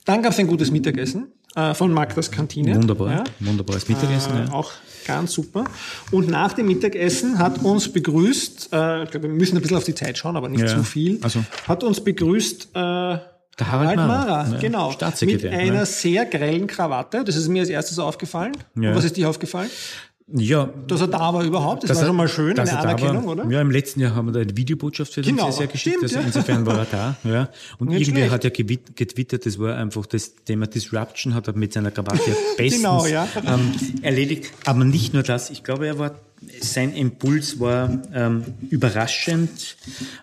Dann 0.05 0.21
gab 0.21 0.31
es 0.31 0.39
ein 0.39 0.47
gutes 0.47 0.71
Mittagessen 0.71 1.33
äh, 1.55 1.73
von 1.73 1.91
Magdas 1.91 2.31
Kantine. 2.31 2.75
Wunderbar, 2.75 3.11
ja. 3.11 3.23
wunderbares 3.39 3.87
Mittagessen. 3.87 4.35
Äh, 4.35 4.45
ja. 4.45 4.51
Auch 4.51 4.71
ganz 5.05 5.33
super. 5.33 5.65
Und 6.11 6.29
nach 6.29 6.53
dem 6.53 6.67
Mittagessen 6.67 7.39
hat 7.39 7.63
uns 7.63 7.91
begrüßt, 7.91 8.69
äh, 8.73 9.03
ich 9.03 9.11
glaube, 9.11 9.27
wir 9.27 9.35
müssen 9.35 9.55
ein 9.55 9.61
bisschen 9.61 9.77
auf 9.77 9.83
die 9.83 9.95
Zeit 9.95 10.17
schauen, 10.17 10.35
aber 10.35 10.49
nicht 10.49 10.61
ja. 10.61 10.67
zu 10.67 10.83
viel, 10.83 11.19
also. 11.21 11.43
hat 11.67 11.83
uns 11.83 12.03
begrüßt 12.03 12.69
äh, 12.73 13.17
der 13.59 13.71
Harald, 13.71 13.97
Harald 13.97 14.07
Mara, 14.07 14.43
Mara 14.43 14.59
genau, 14.59 14.91
mit 15.21 15.45
einer 15.45 15.71
ne? 15.71 15.85
sehr 15.87 16.25
grellen 16.25 16.67
Krawatte. 16.67 17.23
Das 17.23 17.35
ist 17.35 17.47
mir 17.47 17.61
als 17.61 17.69
erstes 17.69 17.97
aufgefallen. 17.97 18.55
Ja. 18.75 18.91
Und 18.91 18.95
was 18.95 19.03
ist 19.03 19.17
dir 19.17 19.27
aufgefallen? 19.27 19.69
Ja. 20.29 20.69
Dass 20.87 20.99
er 20.99 21.07
da 21.07 21.33
war 21.33 21.43
überhaupt, 21.45 21.89
das, 21.89 21.97
war 21.97 22.05
schon 22.05 22.15
mal 22.15 22.27
schön, 22.27 22.59
eine 22.59 22.77
Anerkennung, 22.77 23.25
war, 23.27 23.31
oder? 23.31 23.49
Ja, 23.49 23.61
im 23.61 23.71
letzten 23.71 24.01
Jahr 24.01 24.13
haben 24.13 24.27
wir 24.27 24.33
da 24.33 24.41
eine 24.41 24.57
Videobotschaft 24.57 25.13
für 25.13 25.21
den 25.21 25.37
genau, 25.37 25.49
CSR 25.49 25.67
geschickt, 25.67 25.95
stimmt, 25.95 26.03
also 26.03 26.19
ja. 26.19 26.25
insofern 26.25 26.65
war 26.65 26.79
er 26.79 26.85
da, 26.85 27.15
ja. 27.23 27.49
Und 27.77 27.89
Nicht 27.89 28.01
irgendwie 28.01 28.27
schlecht. 28.27 28.33
hat 28.33 28.43
er 28.43 28.51
getwittert, 28.51 29.45
das 29.45 29.57
war 29.57 29.77
einfach 29.77 30.05
das 30.05 30.35
Thema 30.43 30.67
Disruption, 30.67 31.33
hat 31.33 31.47
er 31.47 31.55
mit 31.55 31.71
seiner 31.71 31.91
Krawatte 31.91 32.35
bestens 32.57 32.83
genau, 32.83 33.05
ja. 33.05 33.25
ähm, 33.45 33.71
erledigt. 34.01 34.51
Aber 34.65 34.83
nicht 34.83 35.13
nur 35.13 35.23
das, 35.23 35.49
ich 35.49 35.63
glaube, 35.63 35.87
er 35.87 35.97
war 35.97 36.15
sein 36.61 36.93
Impuls 36.93 37.59
war 37.59 37.89
ähm, 38.13 38.43
überraschend 38.69 39.77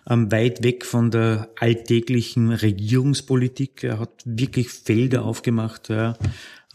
ähm, 0.09 0.31
weit 0.31 0.63
weg 0.63 0.85
von 0.85 1.11
der 1.11 1.49
alltäglichen 1.59 2.53
Regierungspolitik. 2.53 3.83
Er 3.83 3.99
hat 3.99 4.11
wirklich 4.23 4.69
Felder 4.69 5.25
aufgemacht, 5.25 5.89
ja, 5.89 6.15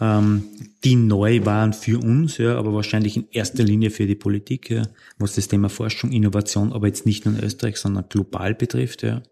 ähm, 0.01 0.45
die 0.83 0.97
neu 0.97 1.45
waren 1.45 1.73
für 1.73 1.99
uns, 1.99 2.39
ja, 2.39 2.57
aber 2.59 2.73
wahrscheinlich 2.73 3.17
in 3.17 3.29
erster 3.31 3.63
Linie 3.63 3.91
für 3.91 4.07
die 4.07 4.15
Politik, 4.15 4.71
ja, 4.71 4.83
was 5.19 5.35
das 5.35 5.49
Thema 5.49 5.69
Forschung, 5.69 6.11
Innovation, 6.11 6.73
aber 6.73 6.87
jetzt 6.87 7.07
nicht 7.07 7.27
nur 7.27 7.39
in 7.39 7.45
Österreich, 7.45 7.77
sondern 7.77 8.09
global 8.09 8.55
betrifft. 8.55 9.03
Ja. 9.03 9.23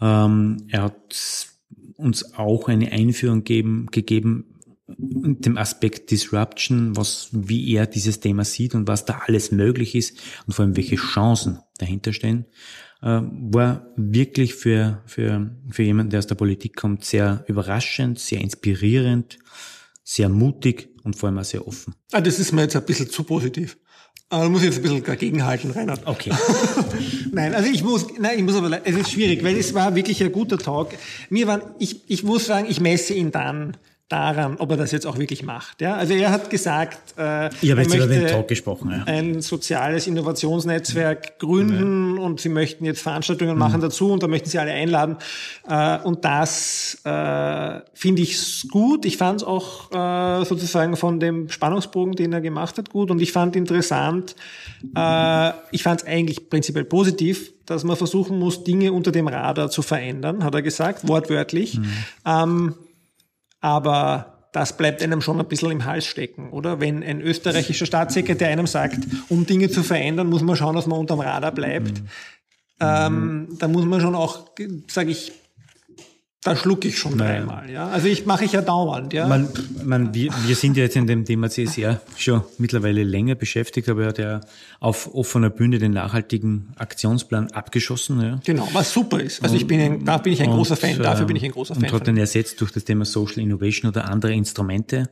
Ähm, 0.00 0.64
er 0.68 0.84
hat 0.84 1.48
uns 1.96 2.34
auch 2.34 2.68
eine 2.68 2.90
Einführung 2.90 3.44
geben, 3.44 3.86
gegeben 3.90 4.46
dem 4.88 5.56
Aspekt 5.56 6.10
Disruption, 6.10 6.96
was, 6.96 7.28
wie 7.32 7.74
er 7.74 7.86
dieses 7.86 8.20
Thema 8.20 8.44
sieht 8.44 8.74
und 8.74 8.88
was 8.88 9.04
da 9.04 9.22
alles 9.26 9.52
möglich 9.52 9.94
ist 9.94 10.18
und 10.46 10.54
vor 10.54 10.64
allem 10.64 10.76
welche 10.76 10.96
Chancen 10.96 11.60
dahinter 11.78 12.12
stehen, 12.12 12.46
äh, 13.00 13.20
war 13.22 13.86
wirklich 13.96 14.54
für, 14.54 15.02
für, 15.06 15.54
für 15.70 15.82
jemanden, 15.82 16.10
der 16.10 16.18
aus 16.18 16.26
der 16.26 16.34
Politik 16.34 16.76
kommt, 16.76 17.04
sehr 17.04 17.44
überraschend, 17.46 18.18
sehr 18.18 18.40
inspirierend 18.40 19.38
sehr 20.04 20.28
mutig 20.28 20.90
und 21.04 21.16
vor 21.16 21.28
allem 21.28 21.38
auch 21.38 21.44
sehr 21.44 21.66
offen. 21.66 21.94
Ah, 22.12 22.20
das 22.20 22.38
ist 22.38 22.52
mir 22.52 22.62
jetzt 22.62 22.76
ein 22.76 22.84
bisschen 22.84 23.10
zu 23.10 23.24
positiv. 23.24 23.76
Aber 24.28 24.44
da 24.44 24.48
muss 24.48 24.62
ich 24.62 24.68
jetzt 24.68 24.76
ein 24.76 24.82
bisschen 24.82 25.04
dagegenhalten, 25.04 25.70
Reinhard. 25.72 26.06
Okay. 26.06 26.32
nein, 27.32 27.54
also 27.54 27.70
ich 27.70 27.84
muss, 27.84 28.06
nein, 28.18 28.38
ich 28.38 28.44
muss 28.44 28.56
aber, 28.56 28.86
es 28.86 28.96
ist 28.96 29.10
schwierig, 29.10 29.44
weil 29.44 29.58
es 29.58 29.74
war 29.74 29.94
wirklich 29.94 30.22
ein 30.22 30.32
guter 30.32 30.56
Talk. 30.56 30.94
Mir 31.28 31.46
war, 31.46 31.74
ich, 31.78 32.08
ich 32.10 32.22
muss 32.22 32.46
sagen, 32.46 32.66
ich 32.68 32.80
messe 32.80 33.12
ihn 33.12 33.30
dann, 33.30 33.76
daran, 34.12 34.56
ob 34.58 34.70
er 34.70 34.76
das 34.76 34.92
jetzt 34.92 35.06
auch 35.06 35.18
wirklich 35.18 35.42
macht. 35.42 35.80
Ja? 35.80 35.94
Also 35.94 36.12
er 36.12 36.30
hat 36.30 36.50
gesagt, 36.50 37.14
äh, 37.18 37.48
ich 37.62 37.70
habe 37.70 37.82
jetzt 37.82 37.94
über 37.94 38.06
den 38.06 38.26
Talk 38.26 38.46
gesprochen, 38.46 38.90
ja. 38.90 39.04
ein 39.04 39.40
soziales 39.40 40.06
Innovationsnetzwerk 40.06 41.38
gründen 41.38 42.16
ja. 42.16 42.22
und 42.22 42.40
sie 42.40 42.50
möchten 42.50 42.84
jetzt 42.84 43.00
Veranstaltungen 43.00 43.54
mhm. 43.54 43.58
machen 43.58 43.80
dazu 43.80 44.12
und 44.12 44.22
da 44.22 44.28
möchten 44.28 44.50
sie 44.50 44.58
alle 44.58 44.72
einladen. 44.72 45.16
Äh, 45.66 45.98
und 46.00 46.24
das 46.24 47.00
äh, 47.04 47.80
finde 47.94 48.22
ich 48.22 48.68
gut. 48.70 49.06
Ich 49.06 49.16
fand 49.16 49.40
es 49.40 49.46
auch 49.46 49.90
äh, 49.90 50.44
sozusagen 50.44 50.96
von 50.96 51.18
dem 51.18 51.48
Spannungsbogen, 51.48 52.14
den 52.14 52.32
er 52.34 52.42
gemacht 52.42 52.76
hat, 52.76 52.90
gut. 52.90 53.10
Und 53.10 53.22
ich 53.22 53.32
fand 53.32 53.56
interessant, 53.56 54.36
äh, 54.94 55.50
ich 55.70 55.82
fand 55.82 56.02
es 56.02 56.06
eigentlich 56.06 56.50
prinzipiell 56.50 56.84
positiv, 56.84 57.52
dass 57.64 57.84
man 57.84 57.96
versuchen 57.96 58.38
muss, 58.38 58.64
Dinge 58.64 58.92
unter 58.92 59.12
dem 59.12 59.28
Radar 59.28 59.70
zu 59.70 59.82
verändern, 59.82 60.44
hat 60.44 60.54
er 60.54 60.62
gesagt, 60.62 61.08
wortwörtlich. 61.08 61.78
Mhm. 61.78 61.84
Ähm, 62.26 62.74
aber 63.62 64.48
das 64.52 64.76
bleibt 64.76 65.02
einem 65.02 65.22
schon 65.22 65.40
ein 65.40 65.48
bisschen 65.48 65.70
im 65.70 65.86
Hals 65.86 66.04
stecken, 66.04 66.50
oder? 66.50 66.78
Wenn 66.78 67.02
ein 67.02 67.22
österreichischer 67.22 67.86
Staatssekretär 67.86 68.48
einem 68.48 68.66
sagt, 68.66 68.98
um 69.30 69.46
Dinge 69.46 69.70
zu 69.70 69.82
verändern, 69.82 70.28
muss 70.28 70.42
man 70.42 70.56
schauen, 70.56 70.74
dass 70.74 70.86
man 70.86 70.98
unterm 70.98 71.20
Radar 71.20 71.52
bleibt. 71.52 72.02
Mhm. 72.02 72.08
Ähm, 72.80 73.48
da 73.58 73.68
muss 73.68 73.86
man 73.86 74.00
schon 74.00 74.14
auch, 74.14 74.50
sage 74.88 75.10
ich, 75.10 75.32
da 76.44 76.56
schlucke 76.56 76.88
ich 76.88 76.98
schon 76.98 77.16
naja. 77.16 77.38
dreimal. 77.38 77.70
Ja? 77.70 77.88
Also 77.88 78.08
ich 78.08 78.26
mache 78.26 78.44
ich 78.44 78.52
ja 78.52 78.62
dauernd. 78.62 79.12
Ja? 79.12 79.28
Man, 79.28 79.48
man, 79.84 80.12
wir, 80.12 80.32
wir 80.44 80.56
sind 80.56 80.76
ja 80.76 80.82
jetzt 80.82 80.96
in 80.96 81.06
dem 81.06 81.24
Thema 81.24 81.48
CSR 81.48 82.00
schon 82.16 82.42
mittlerweile 82.58 83.04
länger 83.04 83.36
beschäftigt, 83.36 83.88
aber 83.88 84.02
er 84.02 84.08
hat 84.08 84.18
ja 84.18 84.40
auf 84.80 85.14
offener 85.14 85.50
Bühne 85.50 85.78
den 85.78 85.92
nachhaltigen 85.92 86.72
Aktionsplan 86.76 87.52
abgeschossen. 87.52 88.20
Ja? 88.20 88.40
Genau, 88.44 88.68
was 88.72 88.92
super 88.92 89.20
ist. 89.20 89.40
Also 89.42 89.54
ich 89.54 89.68
bin 89.68 89.80
ein, 89.80 90.04
da 90.04 90.18
bin 90.18 90.32
ich 90.32 90.42
ein 90.42 90.50
und, 90.50 90.56
großer 90.56 90.76
Fan, 90.76 90.98
dafür 90.98 91.26
bin 91.26 91.36
ich 91.36 91.44
ein 91.44 91.52
großer 91.52 91.74
Fan. 91.74 91.84
Und 91.84 91.92
hat 91.92 92.06
den 92.08 92.16
ersetzt 92.16 92.60
durch 92.60 92.72
das 92.72 92.84
Thema 92.84 93.04
Social 93.04 93.38
Innovation 93.38 93.88
oder 93.88 94.08
andere 94.08 94.34
Instrumente. 94.34 95.10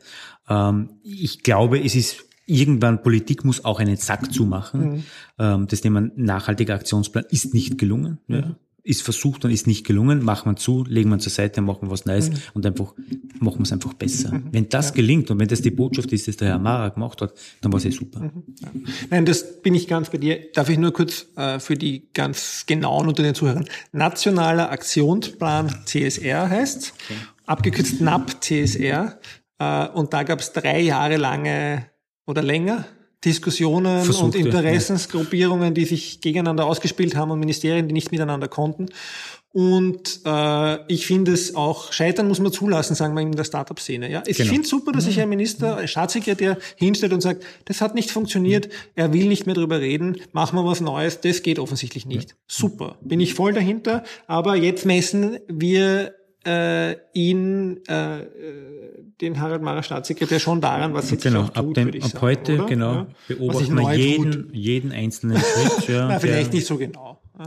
Ähm, 0.48 0.90
ich 1.04 1.44
glaube, 1.44 1.80
es 1.80 1.94
ist 1.94 2.24
irgendwann 2.46 3.02
Politik 3.02 3.44
muss 3.44 3.64
auch 3.64 3.78
einen 3.78 3.96
Sack 3.96 4.32
zumachen. 4.32 4.80
Mhm. 4.80 5.04
Ähm, 5.38 5.66
das 5.68 5.80
Thema 5.80 6.08
nachhaltiger 6.16 6.74
Aktionsplan 6.74 7.24
ist 7.30 7.54
nicht 7.54 7.78
gelungen. 7.78 8.18
Ja. 8.26 8.56
Ist 8.82 9.02
versucht 9.02 9.44
und 9.44 9.50
ist 9.50 9.66
nicht 9.66 9.86
gelungen, 9.86 10.24
machen 10.24 10.52
wir 10.52 10.56
zu, 10.56 10.84
legen 10.84 11.10
wir 11.10 11.18
zur 11.18 11.32
Seite, 11.32 11.60
machen 11.60 11.82
wir 11.82 11.90
was 11.90 12.06
Neues 12.06 12.30
mhm. 12.30 12.36
und 12.54 12.66
einfach 12.66 12.94
machen 13.38 13.58
wir 13.58 13.64
es 13.64 13.72
einfach 13.72 13.94
besser. 13.94 14.32
Mhm. 14.32 14.48
Wenn 14.52 14.68
das 14.68 14.88
ja. 14.88 14.94
gelingt 14.94 15.30
und 15.30 15.38
wenn 15.38 15.48
das 15.48 15.62
die 15.62 15.70
Botschaft 15.70 16.12
ist, 16.12 16.26
die 16.26 16.36
der 16.36 16.48
Herr 16.48 16.58
Mara 16.58 16.88
gemacht 16.88 17.20
hat, 17.20 17.34
dann 17.60 17.72
war 17.72 17.78
es 17.78 17.84
eh 17.84 17.90
super. 17.90 18.20
Mhm. 18.20 18.42
Ja. 18.60 18.68
Nein, 19.10 19.26
das 19.26 19.60
bin 19.62 19.74
ich 19.74 19.88
ganz 19.88 20.10
bei 20.10 20.18
dir. 20.18 20.50
Darf 20.52 20.68
ich 20.68 20.78
nur 20.78 20.92
kurz 20.92 21.26
äh, 21.36 21.58
für 21.58 21.76
die 21.76 22.08
ganz 22.12 22.64
genauen 22.66 23.08
unter 23.08 23.22
den 23.22 23.34
Zuhörern. 23.34 23.66
Nationaler 23.92 24.70
Aktionsplan 24.70 25.74
CSR 25.84 26.48
heißt, 26.48 26.94
okay. 27.04 27.18
abgekürzt 27.46 28.00
NAP 28.00 28.42
CSR. 28.42 29.18
Äh, 29.58 29.88
und 29.88 30.12
da 30.12 30.22
gab 30.22 30.40
es 30.40 30.52
drei 30.52 30.80
Jahre 30.80 31.16
lange 31.16 31.86
oder 32.26 32.42
länger 32.42 32.86
Diskussionen 33.24 34.04
Versuchte, 34.04 34.38
und 34.38 34.46
Interessensgruppierungen, 34.46 35.74
die 35.74 35.84
sich 35.84 36.20
gegeneinander 36.20 36.64
ausgespielt 36.64 37.16
haben 37.16 37.30
und 37.30 37.40
Ministerien, 37.40 37.86
die 37.86 37.92
nicht 37.92 38.12
miteinander 38.12 38.48
konnten. 38.48 38.86
Und 39.52 40.20
äh, 40.24 40.78
ich 40.86 41.06
finde 41.08 41.32
es 41.32 41.56
auch, 41.56 41.92
scheitern 41.92 42.28
muss 42.28 42.38
man 42.38 42.52
zulassen, 42.52 42.94
sagen 42.94 43.14
wir 43.14 43.22
in 43.22 43.32
der 43.32 43.42
Startup-Szene. 43.42 44.08
Ja? 44.08 44.22
Ich 44.26 44.36
Genau. 44.36 44.50
finde 44.50 44.62
es 44.62 44.70
super, 44.70 44.92
dass 44.92 45.04
sich 45.04 45.20
ein 45.20 45.28
Minister, 45.28 45.76
ein 45.76 45.88
Staatssekretär 45.88 46.56
hinstellt 46.76 47.12
und 47.12 47.20
sagt, 47.20 47.44
das 47.64 47.80
hat 47.80 47.96
nicht 47.96 48.12
funktioniert, 48.12 48.68
er 48.94 49.12
will 49.12 49.26
nicht 49.26 49.46
mehr 49.46 49.56
drüber 49.56 49.80
reden, 49.80 50.18
machen 50.30 50.56
wir 50.56 50.64
was 50.64 50.80
Neues, 50.80 51.20
das 51.20 51.42
geht 51.42 51.58
offensichtlich 51.58 52.06
nicht. 52.06 52.36
Super, 52.46 52.96
bin 53.00 53.18
ich 53.18 53.34
voll 53.34 53.52
dahinter, 53.52 54.04
aber 54.28 54.54
jetzt 54.54 54.86
messen 54.86 55.40
wir 55.48 56.14
äh, 56.46 56.96
ihn, 57.12 57.80
äh, 57.88 58.20
äh, 58.20 58.24
den 59.20 59.40
Harald 59.40 59.62
Mara 59.62 59.82
Staatssekretär 59.82 60.38
schon 60.40 60.60
daran, 60.60 60.94
was 60.94 61.10
jetzt 61.10 61.22
Genau, 61.22 61.44
tut, 61.44 61.56
ab, 61.56 61.74
dem, 61.74 61.88
ab 61.88 62.02
sagen, 62.02 62.20
heute, 62.22 62.54
oder? 62.54 62.66
genau, 62.66 62.92
Ja. 62.94 63.06
Beobachten 63.28 63.74
wir 63.74 63.82
tut. 63.82 63.92
jeden, 63.96 64.54
jeden 64.54 64.92
einzelnen 64.92 65.38
Schritt. 65.38 65.88
Ja, 65.88 66.06
Na, 66.08 66.18
vielleicht 66.18 66.52
nicht 66.52 66.66
so 66.66 66.76
genau. 66.76 67.20
Ja. 67.38 67.46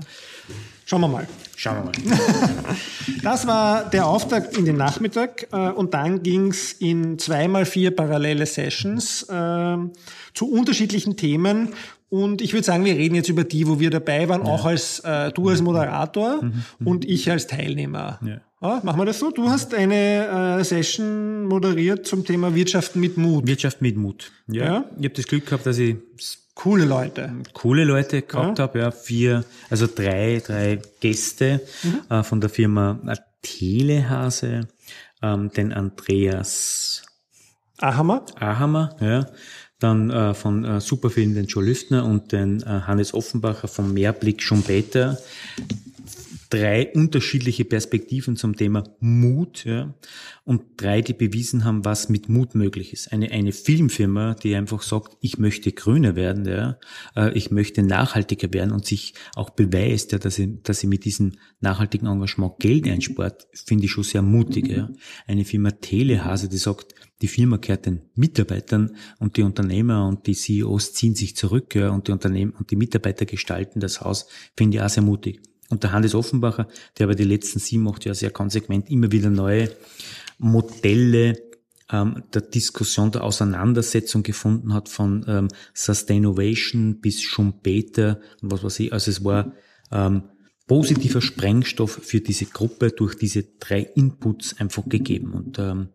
Schauen 0.85 1.01
wir 1.01 1.07
mal. 1.07 1.27
Schauen 1.55 1.77
wir 1.77 1.83
mal. 1.85 1.93
Das 3.23 3.47
war 3.47 3.89
der 3.89 4.05
Auftakt 4.07 4.57
in 4.57 4.65
den 4.65 4.75
Nachmittag 4.77 5.47
äh, 5.51 5.69
und 5.69 5.93
dann 5.93 6.23
ging's 6.23 6.73
in 6.73 7.17
zweimal 7.19 7.65
vier 7.65 7.91
parallele 7.95 8.45
Sessions 8.45 9.23
äh, 9.23 9.77
zu 10.33 10.51
unterschiedlichen 10.51 11.15
Themen. 11.15 11.69
Und 12.09 12.41
ich 12.41 12.53
würde 12.53 12.63
sagen, 12.65 12.85
wir 12.85 12.93
reden 12.95 13.15
jetzt 13.15 13.29
über 13.29 13.43
die, 13.43 13.67
wo 13.67 13.79
wir 13.79 13.89
dabei 13.89 14.29
waren, 14.29 14.43
auch 14.43 14.65
als 14.65 14.99
äh, 14.99 15.31
du 15.31 15.49
als 15.49 15.61
Moderator 15.63 16.41
und 16.83 17.05
ich 17.05 17.31
als 17.31 17.47
Teilnehmer. 17.47 18.19
Ja. 18.23 18.37
Ja, 18.63 18.79
machen 18.81 18.97
wir 18.99 19.05
das 19.05 19.19
so? 19.19 19.29
Du 19.29 19.49
hast 19.49 19.73
eine 19.73 20.57
äh, 20.59 20.63
Session 20.63 21.43
moderiert 21.43 22.07
zum 22.07 22.23
Thema 22.23 22.55
Wirtschaft 22.55 22.95
mit 22.95 23.17
Mut. 23.17 23.45
Wirtschaft 23.45 23.81
mit 23.81 23.97
Mut. 23.97 24.31
Ja. 24.47 24.63
Ja. 24.63 24.85
Ich 24.97 25.03
habe 25.05 25.09
das 25.15 25.27
Glück 25.27 25.45
gehabt, 25.45 25.65
dass 25.65 25.77
ich 25.77 25.97
Coole 26.55 26.85
Leute. 26.85 27.31
coole 27.53 27.83
Leute 27.83 28.21
gehabt 28.21 28.59
habe, 28.59 28.79
ja, 28.79 28.91
vier, 28.91 29.43
also 29.69 29.87
drei, 29.93 30.41
drei 30.45 30.79
Gäste 31.01 31.59
Mhm. 31.83 32.01
äh, 32.09 32.23
von 32.23 32.39
der 32.41 32.49
Firma 32.49 32.99
Telehase, 33.41 34.67
ähm, 35.21 35.51
den 35.51 35.73
Andreas 35.73 37.01
Ahammer. 37.79 38.25
Ahammer, 38.39 38.95
ja, 39.01 39.25
dann 39.79 40.09
äh, 40.11 40.33
von 40.35 40.63
äh, 40.63 40.79
Superfilm 40.79 41.33
den 41.33 41.47
Joe 41.47 41.65
Lüftner 41.65 42.05
und 42.05 42.31
den 42.31 42.61
äh, 42.61 42.65
Hannes 42.65 43.13
Offenbacher 43.13 43.67
vom 43.67 43.91
Mehrblick 43.93 44.41
Schumpeter. 44.41 45.17
Drei 46.53 46.93
unterschiedliche 46.93 47.65
Perspektiven 47.65 48.35
zum 48.35 48.55
Thema 48.55 48.83
Mut, 48.99 49.65
ja, 49.65 49.95
und 50.45 50.61
drei, 50.77 51.01
die 51.01 51.13
bewiesen 51.13 51.63
haben, 51.63 51.83
was 51.83 52.09
mit 52.09 52.29
Mut 52.29 52.53
möglich 52.53 52.93
ist. 52.93 53.11
Eine, 53.11 53.31
eine 53.31 53.51
Filmfirma, 53.51 54.35
die 54.35 54.53
einfach 54.53 54.83
sagt, 54.83 55.17
ich 55.19 55.39
möchte 55.39 55.71
grüner 55.71 56.15
werden, 56.15 56.45
ja, 56.45 56.77
äh, 57.15 57.35
ich 57.35 57.49
möchte 57.49 57.81
nachhaltiger 57.81 58.53
werden 58.53 58.71
und 58.71 58.85
sich 58.85 59.15
auch 59.33 59.49
beweist, 59.49 60.11
ja, 60.11 60.19
dass 60.19 60.35
sie, 60.35 60.61
dass 60.61 60.79
sie 60.79 60.85
mit 60.85 61.05
diesem 61.05 61.31
nachhaltigen 61.59 62.05
Engagement 62.05 62.59
Geld 62.59 62.87
einspart, 62.87 63.47
finde 63.53 63.85
ich 63.85 63.91
schon 63.91 64.03
sehr 64.03 64.21
mutig, 64.21 64.67
ja. 64.67 64.91
Eine 65.25 65.45
Firma 65.45 65.71
Telehase, 65.71 66.49
die 66.49 66.57
sagt, 66.57 66.93
die 67.23 67.29
Firma 67.29 67.57
kehrt 67.57 67.87
den 67.87 68.01
Mitarbeitern 68.13 68.95
und 69.17 69.37
die 69.37 69.41
Unternehmer 69.41 70.07
und 70.07 70.27
die 70.27 70.35
CEOs 70.35 70.93
ziehen 70.93 71.15
sich 71.15 71.35
zurück 71.35 71.73
ja, 71.73 71.89
und 71.89 72.07
die 72.07 72.11
Unternehmen 72.11 72.51
und 72.51 72.69
die 72.69 72.75
Mitarbeiter 72.75 73.25
gestalten 73.25 73.79
das 73.79 74.01
Haus, 74.01 74.27
finde 74.55 74.77
ich 74.77 74.83
auch 74.83 74.89
sehr 74.89 75.01
mutig. 75.01 75.41
Und 75.73 75.81
der 75.81 75.91
Hannes 75.91 76.13
Offenbacher, 76.13 76.67
der 76.99 77.07
aber 77.07 77.15
die 77.15 77.23
letzten 77.23 77.57
sieben, 77.57 77.87
acht 77.87 78.05
Jahre 78.05 78.15
sehr 78.15 78.29
konsequent 78.29 78.91
immer 78.91 79.11
wieder 79.11 79.31
neue 79.31 79.71
Modelle 80.37 81.35
ähm, 81.91 82.23
der 82.31 82.43
Diskussion, 82.43 83.11
der 83.11 83.23
Auseinandersetzung 83.23 84.21
gefunden 84.21 84.75
hat, 84.75 84.87
von 84.87 85.25
ähm, 85.27 85.47
Sustaination 85.73 87.01
bis 87.01 87.23
Schumpeter 87.23 88.19
und 88.43 88.51
was 88.51 88.63
weiß 88.63 88.81
ich. 88.81 88.93
Also 88.93 89.09
es 89.09 89.23
war 89.23 89.53
ähm, 89.91 90.25
positiver 90.67 91.21
Sprengstoff 91.21 91.99
für 92.03 92.21
diese 92.21 92.45
Gruppe 92.45 92.91
durch 92.91 93.15
diese 93.15 93.43
drei 93.59 93.81
Inputs 93.81 94.55
einfach 94.59 94.87
gegeben. 94.87 95.33
Und 95.33 95.57
ähm, 95.57 95.89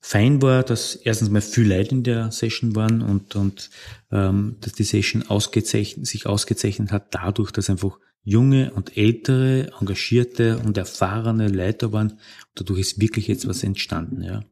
fein 0.00 0.42
war, 0.42 0.64
dass 0.64 0.96
erstens 0.96 1.30
mal 1.30 1.42
viel 1.42 1.68
Leute 1.68 1.92
in 1.92 2.02
der 2.02 2.32
Session 2.32 2.74
waren 2.74 3.02
und, 3.02 3.36
und 3.36 3.70
ähm, 4.10 4.56
dass 4.62 4.72
die 4.72 4.82
Session 4.82 5.22
ausgezeichnet, 5.28 6.06
sich 6.06 6.26
ausgezeichnet 6.26 6.90
hat 6.90 7.14
dadurch, 7.14 7.52
dass 7.52 7.70
einfach 7.70 8.00
junge 8.26 8.72
und 8.74 8.98
ältere, 8.98 9.70
engagierte 9.80 10.58
und 10.58 10.76
erfahrene 10.76 11.48
Leute 11.48 11.92
waren. 11.92 12.10
Und 12.10 12.20
dadurch 12.56 12.80
ist 12.80 13.00
wirklich 13.00 13.28
jetzt 13.28 13.48
was 13.48 13.62
entstanden, 13.62 14.22
ja. 14.22 14.42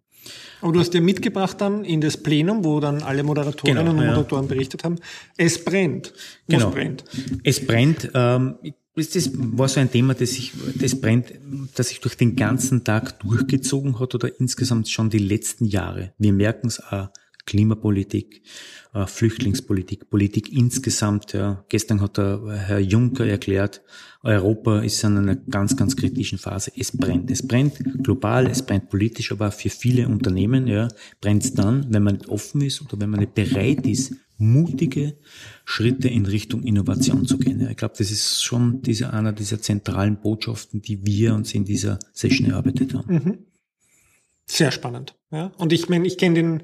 Aber 0.62 0.72
du 0.72 0.80
hast 0.80 0.94
ja 0.94 1.02
mitgebracht 1.02 1.60
dann 1.60 1.84
in 1.84 2.00
das 2.00 2.16
Plenum, 2.16 2.64
wo 2.64 2.80
dann 2.80 3.02
alle 3.02 3.22
Moderatorinnen 3.22 3.84
Genau, 3.84 3.90
und 3.90 4.02
ja. 4.02 4.10
Moderatoren 4.10 4.48
berichtet 4.48 4.84
haben, 4.84 4.96
es 5.37 5.62
brennt. 5.62 6.14
Wo 6.46 6.56
Genau. 6.56 6.68
Es 6.68 6.74
brennt. 6.74 7.04
Es 7.42 7.66
brennt. 7.66 8.10
Ähm, 8.14 8.54
das 8.96 9.10
das 9.10 9.30
war 9.34 9.68
so 9.68 9.80
ein 9.80 9.90
Thema, 9.90 10.14
das 10.14 10.30
sich, 10.30 10.52
das 10.76 10.98
brennt, 10.98 11.34
das 11.74 11.88
sich 11.88 12.00
durch 12.00 12.16
den 12.16 12.37
ganzen 12.37 12.84
Tag 12.84 13.18
durchgezogen 13.20 13.98
hat 13.98 14.14
oder 14.14 14.30
insgesamt 14.40 14.88
schon 14.88 15.10
die 15.10 15.18
letzten 15.18 15.66
Jahre. 15.66 16.14
Wir 16.16 16.32
merken 16.32 16.68
es 16.68 16.80
auch. 16.80 17.08
Klimapolitik, 17.46 18.42
äh, 18.94 19.07
Flüchtlingspolitik, 19.07 20.09
Politik 20.11 20.52
insgesamt. 20.52 21.33
Ja. 21.33 21.64
Gestern 21.68 22.00
hat 22.00 22.16
der 22.16 22.40
Herr 22.66 22.80
Juncker 22.80 23.26
erklärt, 23.26 23.83
Europa 24.22 24.80
ist 24.80 25.04
in 25.04 25.18
einer 25.18 25.37
ganz, 25.37 25.76
ganz 25.76 25.96
kritischen 25.96 26.38
Phase. 26.38 26.72
Es 26.76 26.96
brennt. 26.96 27.30
Es 27.30 27.46
brennt 27.46 27.74
global, 28.02 28.46
es 28.46 28.64
brennt 28.64 28.88
politisch, 28.88 29.33
aber 29.33 29.50
für 29.50 29.68
viele 29.68 30.09
Unternehmen 30.09 30.66
ja, 30.66 30.88
brennt 31.20 31.44
es 31.44 31.52
dann, 31.54 31.87
wenn 31.92 32.02
man 32.02 32.14
nicht 32.14 32.28
offen 32.28 32.62
ist 32.62 32.80
oder 32.80 32.98
wenn 33.00 33.11
man 33.11 33.20
nicht 33.20 33.35
bereit 33.35 33.87
ist, 33.87 34.14
mutige 34.37 35.16
Schritte 35.64 36.09
in 36.09 36.26
Richtung 36.26 36.62
Innovation 36.62 37.26
zu 37.26 37.38
gehen. 37.38 37.61
Ja, 37.61 37.70
ich 37.70 37.76
glaube, 37.76 37.94
das 37.98 38.11
ist 38.11 38.42
schon 38.42 38.83
diese, 38.83 39.12
einer 39.12 39.33
dieser 39.33 39.61
zentralen 39.61 40.20
Botschaften, 40.20 40.83
die 40.83 41.04
wir 41.07 41.35
uns 41.35 41.54
in 41.54 41.64
dieser 41.64 41.98
Session 42.12 42.50
erarbeitet 42.50 42.94
haben. 42.94 43.46
Sehr 44.46 44.70
spannend. 44.70 45.14
Ja. 45.30 45.50
Und 45.57 45.72
ich 45.72 45.88
meine, 45.88 46.07
ich 46.07 46.18
kenne 46.18 46.35
den 46.35 46.62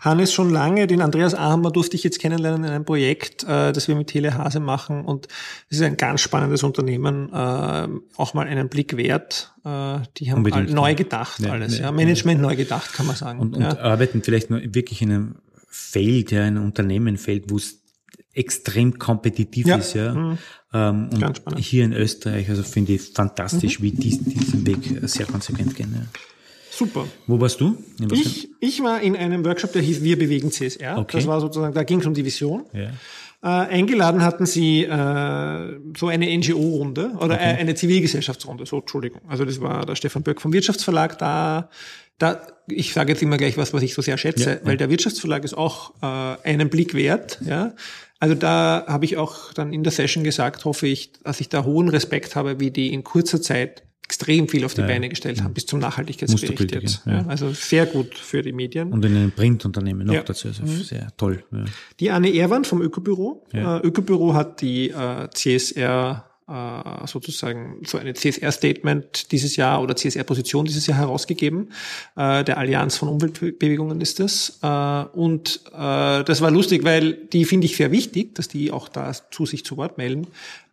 Hannes 0.00 0.32
schon 0.32 0.50
lange, 0.50 0.86
den 0.86 1.00
Andreas 1.00 1.34
Ahammer 1.34 1.70
durfte 1.70 1.96
ich 1.96 2.04
jetzt 2.04 2.18
kennenlernen 2.20 2.64
in 2.64 2.70
einem 2.70 2.84
Projekt, 2.84 3.42
äh, 3.44 3.72
das 3.72 3.88
wir 3.88 3.94
mit 3.96 4.08
Telehase 4.08 4.60
machen. 4.60 5.04
Und 5.04 5.28
es 5.70 5.78
ist 5.78 5.82
ein 5.82 5.96
ganz 5.96 6.20
spannendes 6.20 6.62
Unternehmen, 6.62 7.30
äh, 7.32 7.88
auch 8.16 8.34
mal 8.34 8.46
einen 8.46 8.68
Blick 8.68 8.96
wert. 8.96 9.54
Äh, 9.64 10.00
die 10.18 10.30
haben 10.30 10.46
all, 10.52 10.64
neu 10.64 10.94
gedacht 10.94 11.40
Ja, 11.40 11.52
alles. 11.52 11.78
ja, 11.78 11.84
Ja, 11.86 11.92
Management 11.92 12.40
neu 12.42 12.54
gedacht, 12.54 12.92
kann 12.92 13.06
man 13.06 13.16
sagen. 13.16 13.40
Und, 13.40 13.56
und 13.56 13.62
ja. 13.62 13.78
arbeiten 13.78 14.22
vielleicht 14.22 14.50
nur 14.50 14.60
wirklich 14.62 15.00
in 15.02 15.10
einem 15.10 15.36
Feld, 15.68 16.32
ja, 16.32 16.42
in 16.46 16.56
einem 16.58 16.66
Unternehmenfeld, 16.66 17.44
wo 17.50 17.56
es 17.56 17.80
extrem 18.34 18.98
kompetitiv 18.98 19.66
Ja. 19.66 19.76
ist, 19.76 19.94
ja. 19.94 20.14
Mhm. 20.14 20.38
Ähm, 20.74 21.08
und 21.12 21.20
Ganz 21.20 21.38
spannend. 21.38 21.60
hier 21.64 21.84
in 21.84 21.92
Österreich, 21.92 22.48
also 22.50 22.62
finde 22.62 22.92
ich 22.92 23.02
fantastisch, 23.14 23.78
Mhm. 23.80 23.82
wie 23.84 23.90
die 23.92 24.18
diesen 24.22 24.66
Weg 24.66 24.78
sehr 25.08 25.26
konsequent 25.26 25.74
gehen. 25.76 25.92
Ja. 25.94 26.02
Super. 26.74 27.06
Wo 27.26 27.38
warst 27.38 27.60
du? 27.60 27.76
Ich, 28.12 28.48
ich 28.58 28.82
war 28.82 29.02
in 29.02 29.14
einem 29.14 29.44
Workshop, 29.44 29.72
der 29.72 29.82
hieß 29.82 30.02
Wir 30.02 30.18
bewegen 30.18 30.50
CSR. 30.50 30.98
Okay. 30.98 31.18
Das 31.18 31.26
war 31.26 31.38
sozusagen, 31.40 31.74
da 31.74 31.82
ging 31.82 32.00
es 32.00 32.06
um 32.06 32.14
die 32.14 32.24
Vision. 32.24 32.64
ja. 32.72 32.90
Äh, 33.44 33.48
eingeladen 33.48 34.22
hatten 34.22 34.46
sie 34.46 34.84
äh, 34.84 35.80
so 35.96 36.06
eine 36.06 36.38
NGO-Runde 36.38 37.14
oder 37.18 37.40
äh, 37.40 37.56
eine 37.56 37.74
Zivilgesellschaftsrunde, 37.74 38.66
so 38.66 38.78
Entschuldigung. 38.78 39.20
Also 39.26 39.44
das 39.44 39.60
war 39.60 39.84
der 39.84 39.96
Stefan 39.96 40.22
Böck 40.22 40.40
vom 40.40 40.52
Wirtschaftsverlag 40.52 41.18
da. 41.18 41.68
Da, 42.18 42.40
ich 42.68 42.92
sage 42.92 43.12
jetzt 43.12 43.22
immer 43.22 43.38
gleich 43.38 43.58
was, 43.58 43.74
was 43.74 43.82
ich 43.82 43.94
so 43.94 44.02
sehr 44.02 44.16
schätze, 44.16 44.50
Ja, 44.50 44.58
weil 44.62 44.76
der 44.76 44.90
Wirtschaftsverlag 44.90 45.42
ist 45.42 45.54
auch 45.54 45.92
äh, 46.02 46.48
einen 46.48 46.70
Blick 46.70 46.94
wert. 46.94 47.40
Ja, 47.44 47.74
also 48.20 48.36
da 48.36 48.84
habe 48.86 49.06
ich 49.06 49.16
auch 49.16 49.52
dann 49.52 49.72
in 49.72 49.82
der 49.82 49.90
Session 49.90 50.22
gesagt, 50.22 50.64
hoffe 50.64 50.86
ich, 50.86 51.12
dass 51.24 51.40
ich 51.40 51.48
da 51.48 51.64
hohen 51.64 51.88
Respekt 51.88 52.36
habe, 52.36 52.60
wie 52.60 52.70
die 52.70 52.94
in 52.94 53.02
kurzer 53.02 53.42
Zeit 53.42 53.82
extrem 54.04 54.48
viel 54.48 54.64
auf 54.64 54.74
die 54.74 54.82
Beine 54.82 55.08
gestellt 55.08 55.42
haben 55.42 55.54
bis 55.54 55.66
zum 55.66 55.78
Nachhaltigkeitsbericht 55.78 56.72
jetzt. 56.74 57.02
ja. 57.06 57.12
Ja, 57.20 57.26
also 57.28 57.50
sehr 57.52 57.86
gut 57.86 58.14
für 58.14 58.42
die 58.42 58.52
Medien. 58.52 58.92
Und 58.92 59.04
in 59.04 59.16
einem 59.16 59.32
Printunternehmen 59.32 60.06
noch 60.06 60.14
Ja. 60.14 60.22
dazu. 60.22 60.48
Also 60.48 60.66
sehr 60.66 61.08
toll. 61.16 61.44
Ja. 61.50 61.64
Die 62.00 62.10
Anne 62.10 62.34
Erwand 62.34 62.66
vom 62.66 62.82
Ökobüro. 62.82 63.46
Ja. 63.52 63.78
Äh, 63.78 63.86
Ökobüro 63.86 64.34
hat 64.34 64.60
die 64.60 64.90
äh, 64.90 65.28
CSR 65.32 66.26
äh, 66.48 67.06
sozusagen 67.06 67.80
so 67.86 67.96
eine 67.98 68.12
CSR-Statement 68.14 69.32
dieses 69.32 69.56
Jahr 69.56 69.80
oder 69.80 69.96
CSR-Position 69.96 70.64
dieses 70.66 70.86
Jahr 70.86 70.98
herausgegeben. 70.98 71.70
Äh, 72.16 72.44
der 72.44 72.58
Allianz 72.58 72.96
von 72.96 73.08
Umweltbewegungen 73.08 74.00
ist 74.00 74.20
das. 74.20 74.58
Äh, 74.62 75.04
und 75.16 75.60
äh, 75.72 76.24
das 76.24 76.40
war 76.40 76.50
lustig, 76.50 76.84
weil 76.84 77.14
die 77.14 77.44
finde 77.44 77.66
ich 77.66 77.76
sehr 77.76 77.92
wichtig, 77.92 78.34
dass 78.34 78.48
die 78.48 78.70
auch 78.72 78.88
da 78.88 79.12
zu 79.30 79.46
sich 79.46 79.64
zu 79.64 79.76
Wort 79.76 79.96
melden. 79.98 80.26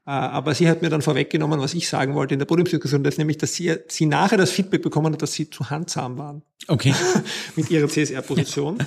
Äh, 0.09 0.11
Aber 0.11 0.55
sie 0.55 0.67
hat 0.67 0.81
mir 0.81 0.89
dann 0.89 1.03
vorweggenommen, 1.03 1.59
was 1.59 1.75
ich 1.75 1.87
sagen 1.87 2.15
wollte 2.15 2.33
in 2.33 2.39
der 2.39 2.47
Podiumsdiskussion, 2.47 3.03
das 3.03 3.19
nämlich, 3.19 3.37
dass 3.37 3.53
sie, 3.53 3.75
sie 3.89 4.07
nachher 4.07 4.37
das 4.37 4.49
Feedback 4.49 4.81
bekommen 4.81 5.13
hat, 5.13 5.21
dass 5.21 5.33
sie 5.33 5.51
zu 5.51 5.69
handsam 5.69 6.17
waren 6.17 6.41
Okay. 6.67 6.95
mit 7.55 7.69
ihrer 7.69 7.87
CSR-Position. 7.87 8.79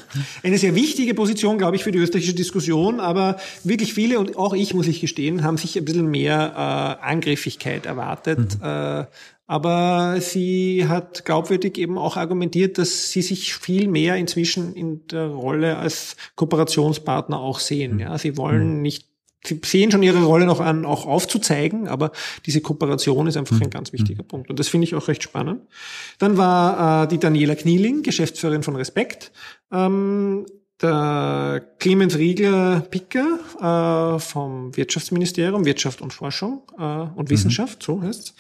Eine 0.43 0.59
sehr 0.59 0.75
wichtige 0.75 1.15
Position, 1.15 1.59
glaube 1.59 1.77
ich, 1.77 1.85
für 1.85 1.93
die 1.93 1.99
österreichische 1.99 2.35
Diskussion, 2.35 2.99
aber 2.99 3.39
wirklich 3.63 3.95
viele, 3.95 4.19
und 4.19 4.37
auch 4.37 4.53
ich, 4.53 4.75
muss 4.75 4.89
ich 4.89 5.01
gestehen, 5.01 5.45
haben 5.45 5.59
sich 5.59 5.79
ein 5.79 5.85
bisschen 5.85 6.11
mehr 6.11 6.99
äh, 7.01 7.05
Angriffigkeit 7.05 7.87
erwartet. 7.87 8.59
Äh, 8.61 9.05
aber 9.47 10.17
sie 10.21 10.87
hat 10.89 11.25
glaubwürdig 11.25 11.79
eben 11.79 11.99
auch 11.99 12.17
argumentiert, 12.17 12.79
dass 12.79 13.13
sie 13.13 13.23
sich 13.23 13.55
viel 13.55 13.87
mehr 13.87 14.17
inzwischen 14.17 14.75
in 14.75 15.07
der 15.07 15.27
Rolle 15.27 15.77
als 15.77 16.17
Kooperationspartner 16.35 17.39
auch 17.39 17.61
sehen. 17.61 17.99
Ja, 17.99 18.19
sie 18.19 18.37
wollen 18.37 18.83
nicht 18.83 19.12
sie 19.45 19.61
sehen 19.65 19.91
schon 19.91 20.03
ihre 20.03 20.23
Rolle 20.23 20.47
noch 20.47 20.61
an, 20.61 20.85
auch 20.85 21.07
aufzuzeigen, 21.07 21.89
aber 21.89 22.13
diese 22.47 22.61
Kooperation 22.61 23.27
ist 23.27 23.37
einfach 23.37 23.61
ein 23.61 23.71
ganz 23.71 23.93
wichtiger 23.93 24.23
Punkt. 24.23 24.51
Und 24.51 24.59
das 24.59 24.69
finde 24.69 24.87
ich 24.87 24.95
auch 24.95 25.09
recht 25.09 25.23
spannend. 25.23 25.63
Dann 26.19 26.37
war 26.37 27.05
äh, 27.05 27.09
die 27.09 27.19
Daniela 27.19 27.55
Knieling, 27.55 28.03
Geschäftsführerin 28.03 28.63
von 28.63 28.77
Respekt. 28.77 29.33
Ähm, 29.73 30.47
der 30.81 31.63
Clemens 31.79 32.17
Riegler-Picker 32.19 34.17
äh, 34.17 34.19
vom 34.19 34.77
Wirtschaftsministerium, 34.77 35.65
Wirtschaft 35.65 36.01
und 36.01 36.13
Forschung 36.13 36.63
äh, 36.77 36.83
und 36.83 37.31
Wissenschaft, 37.31 37.81
mhm. 37.81 37.85
so 37.85 38.03
heißt's. 38.03 38.35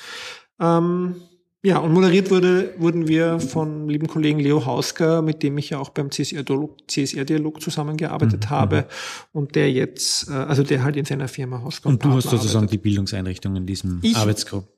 Ähm, 0.61 1.17
ja, 1.65 1.79
und 1.79 1.93
moderiert 1.93 2.31
wurde, 2.31 2.75
wurden 2.79 3.07
wir 3.07 3.39
von 3.39 3.89
lieben 3.89 4.09
Kollegen 4.09 4.41
Leo 4.41 4.67
Hausker, 4.67 5.23
mit 5.23 5.45
dem 5.45 5.57
ich 5.59 5.71
ja 5.71 5.79
auch 5.79 5.91
beim 5.91 6.11
CSR-Dialog 6.11 6.91
CSR 6.91 7.25
zusammengearbeitet 7.61 8.47
mhm. 8.47 8.51
habe 8.51 8.77
mhm. 8.77 8.85
und 9.33 9.55
der 9.55 9.71
jetzt, 9.71 10.29
äh, 10.29 10.33
also 10.33 10.65
der 10.65 10.83
halt 10.83 10.97
in 10.97 11.05
seiner 11.05 11.29
Firma 11.29 11.63
Hausker 11.63 11.89
und, 11.89 12.05
und 12.05 12.05
du 12.05 12.17
hast 12.17 12.25
sozusagen 12.25 12.65
arbeitet. 12.65 12.73
die 12.73 12.79
Bildungseinrichtung 12.79 13.55
in 13.57 13.67
diesem 13.67 14.01
ich, 14.03 14.17
Arbeitsgruppe. 14.17 14.69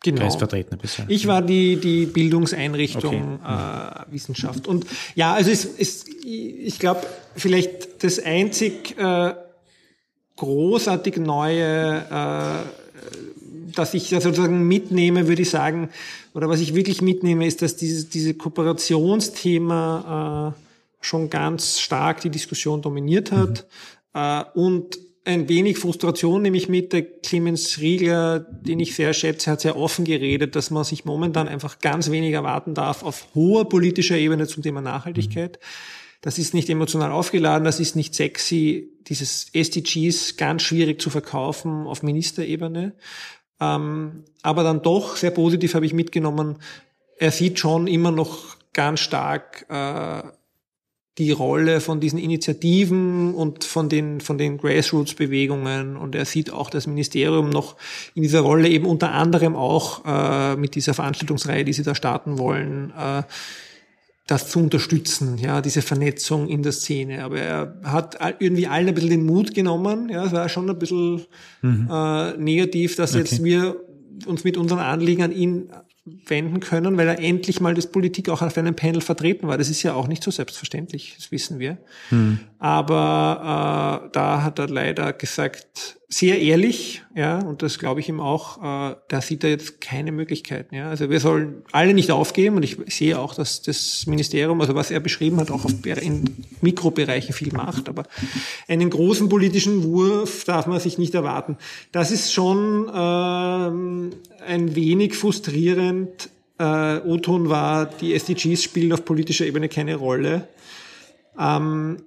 Genau. 0.00 0.30
Vertreten 0.30 0.78
bisher. 0.78 1.06
Ich 1.08 1.26
war 1.26 1.42
die, 1.42 1.76
die 1.76 2.06
Bildungseinrichtung 2.06 3.40
okay. 3.40 4.04
äh, 4.08 4.12
Wissenschaft. 4.12 4.68
Und 4.68 4.86
ja, 5.16 5.34
also 5.34 5.50
es, 5.50 5.64
es, 5.64 6.04
ich 6.06 6.78
glaube, 6.78 7.00
vielleicht 7.34 8.04
das 8.04 8.20
einzig 8.20 8.96
äh, 8.96 9.34
großartig 10.36 11.16
neue, 11.16 12.06
äh, 12.10 12.87
dass 13.74 13.94
ich 13.94 14.08
sozusagen 14.08 14.66
mitnehme, 14.66 15.28
würde 15.28 15.42
ich 15.42 15.50
sagen, 15.50 15.90
oder 16.34 16.48
was 16.48 16.60
ich 16.60 16.74
wirklich 16.74 17.02
mitnehme, 17.02 17.46
ist, 17.46 17.62
dass 17.62 17.76
dieses 17.76 18.08
diese 18.08 18.34
Kooperationsthema 18.34 20.54
äh, 20.56 20.60
schon 21.00 21.30
ganz 21.30 21.80
stark 21.80 22.20
die 22.20 22.30
Diskussion 22.30 22.82
dominiert 22.82 23.32
hat. 23.32 23.66
Mhm. 24.14 24.20
Äh, 24.20 24.44
und 24.54 24.98
ein 25.28 25.48
wenig 25.48 25.78
Frustration 25.78 26.40
nehme 26.40 26.56
ich 26.56 26.70
mit. 26.70 26.94
Der 26.94 27.02
Clemens 27.02 27.80
Riegler, 27.80 28.40
den 28.40 28.80
ich 28.80 28.94
sehr 28.94 29.12
schätze, 29.12 29.50
hat 29.50 29.60
sehr 29.60 29.76
offen 29.76 30.06
geredet, 30.06 30.56
dass 30.56 30.70
man 30.70 30.84
sich 30.84 31.04
momentan 31.04 31.48
einfach 31.48 31.80
ganz 31.80 32.10
wenig 32.10 32.32
erwarten 32.32 32.74
darf 32.74 33.02
auf 33.02 33.26
hoher 33.34 33.68
politischer 33.68 34.16
Ebene 34.16 34.46
zum 34.46 34.62
Thema 34.62 34.80
Nachhaltigkeit. 34.80 35.58
Das 36.22 36.38
ist 36.38 36.54
nicht 36.54 36.70
emotional 36.70 37.12
aufgeladen, 37.12 37.64
das 37.64 37.78
ist 37.78 37.94
nicht 37.94 38.14
sexy. 38.14 38.90
Dieses 39.06 39.50
SDGs 39.52 40.36
ganz 40.36 40.62
schwierig 40.62 41.00
zu 41.00 41.10
verkaufen 41.10 41.86
auf 41.86 42.02
Ministerebene. 42.02 42.94
Ähm, 43.60 44.24
aber 44.42 44.62
dann 44.62 44.82
doch 44.82 45.16
sehr 45.16 45.30
positiv 45.30 45.74
habe 45.74 45.86
ich 45.86 45.92
mitgenommen, 45.92 46.56
er 47.18 47.32
sieht 47.32 47.58
schon 47.58 47.86
immer 47.86 48.12
noch 48.12 48.56
ganz 48.72 49.00
stark 49.00 49.66
äh, 49.68 50.22
die 51.18 51.32
Rolle 51.32 51.80
von 51.80 51.98
diesen 51.98 52.18
Initiativen 52.18 53.34
und 53.34 53.64
von 53.64 53.88
den, 53.88 54.20
von 54.20 54.38
den 54.38 54.56
Grassroots-Bewegungen. 54.56 55.96
Und 55.96 56.14
er 56.14 56.24
sieht 56.24 56.52
auch 56.52 56.70
das 56.70 56.86
Ministerium 56.86 57.50
noch 57.50 57.76
in 58.14 58.22
dieser 58.22 58.40
Rolle 58.40 58.68
eben 58.68 58.86
unter 58.86 59.12
anderem 59.12 59.56
auch 59.56 60.04
äh, 60.06 60.56
mit 60.56 60.76
dieser 60.76 60.94
Veranstaltungsreihe, 60.94 61.64
die 61.64 61.72
sie 61.72 61.82
da 61.82 61.96
starten 61.96 62.38
wollen, 62.38 62.92
äh, 62.96 63.24
das 64.28 64.50
zu 64.50 64.58
unterstützen, 64.58 65.38
ja, 65.38 65.62
diese 65.62 65.80
Vernetzung 65.80 66.48
in 66.48 66.62
der 66.62 66.72
Szene. 66.72 67.24
Aber 67.24 67.40
er 67.40 67.80
hat 67.82 68.18
irgendwie 68.40 68.66
allen 68.66 68.86
ein 68.86 68.94
bisschen 68.94 69.08
den 69.08 69.24
Mut 69.24 69.54
genommen. 69.54 70.10
Ja, 70.10 70.26
es 70.26 70.32
war 70.32 70.50
schon 70.50 70.68
ein 70.68 70.78
bisschen 70.78 71.22
mhm. 71.62 71.88
äh, 71.90 72.36
negativ, 72.36 72.94
dass 72.94 73.12
okay. 73.14 73.20
jetzt 73.20 73.42
wir 73.42 73.76
uns 74.26 74.44
mit 74.44 74.58
unseren 74.58 74.80
Anliegen 74.80 75.22
an 75.22 75.32
ihn 75.32 75.70
wenden 76.26 76.60
können, 76.60 76.98
weil 76.98 77.08
er 77.08 77.18
endlich 77.18 77.60
mal 77.60 77.72
das 77.72 77.86
Politik 77.86 78.28
auch 78.28 78.42
auf 78.42 78.58
einem 78.58 78.76
Panel 78.76 79.00
vertreten 79.00 79.48
war. 79.48 79.56
Das 79.56 79.70
ist 79.70 79.82
ja 79.82 79.94
auch 79.94 80.08
nicht 80.08 80.22
so 80.22 80.30
selbstverständlich, 80.30 81.14
das 81.16 81.32
wissen 81.32 81.58
wir. 81.58 81.78
Hm. 82.10 82.38
Aber 82.58 84.04
äh, 84.04 84.10
da 84.12 84.42
hat 84.42 84.58
er 84.58 84.68
leider 84.68 85.14
gesagt, 85.14 85.97
sehr 86.10 86.40
ehrlich, 86.40 87.02
ja, 87.14 87.38
und 87.38 87.60
das 87.60 87.78
glaube 87.78 88.00
ich 88.00 88.08
ihm 88.08 88.18
auch, 88.18 88.62
äh, 88.62 88.96
da 89.08 89.20
sieht 89.20 89.44
er 89.44 89.50
jetzt 89.50 89.82
keine 89.82 90.10
Möglichkeiten. 90.10 90.74
Ja. 90.74 90.88
Also 90.88 91.10
wir 91.10 91.20
sollen 91.20 91.62
alle 91.70 91.92
nicht 91.92 92.10
aufgeben 92.10 92.56
und 92.56 92.62
ich 92.62 92.78
sehe 92.86 93.18
auch, 93.18 93.34
dass 93.34 93.60
das 93.60 94.06
Ministerium, 94.06 94.58
also 94.62 94.74
was 94.74 94.90
er 94.90 95.00
beschrieben 95.00 95.38
hat, 95.38 95.50
auch 95.50 95.66
auf, 95.66 95.72
in 95.84 96.46
Mikrobereichen 96.62 97.34
viel 97.34 97.52
macht, 97.52 97.90
aber 97.90 98.04
einen 98.68 98.88
großen 98.88 99.28
politischen 99.28 99.82
Wurf 99.82 100.44
darf 100.44 100.66
man 100.66 100.80
sich 100.80 100.96
nicht 100.96 101.14
erwarten. 101.14 101.58
Das 101.92 102.10
ist 102.10 102.32
schon 102.32 102.90
ähm, 102.94 104.10
ein 104.46 104.74
wenig 104.74 105.14
frustrierend. 105.14 106.30
Äh, 106.58 107.00
O-Ton 107.00 107.50
war, 107.50 107.84
die 107.84 108.14
SDGs 108.14 108.62
spielen 108.62 108.94
auf 108.94 109.04
politischer 109.04 109.44
Ebene 109.44 109.68
keine 109.68 109.96
Rolle. 109.96 110.48
Ähm, 111.38 111.98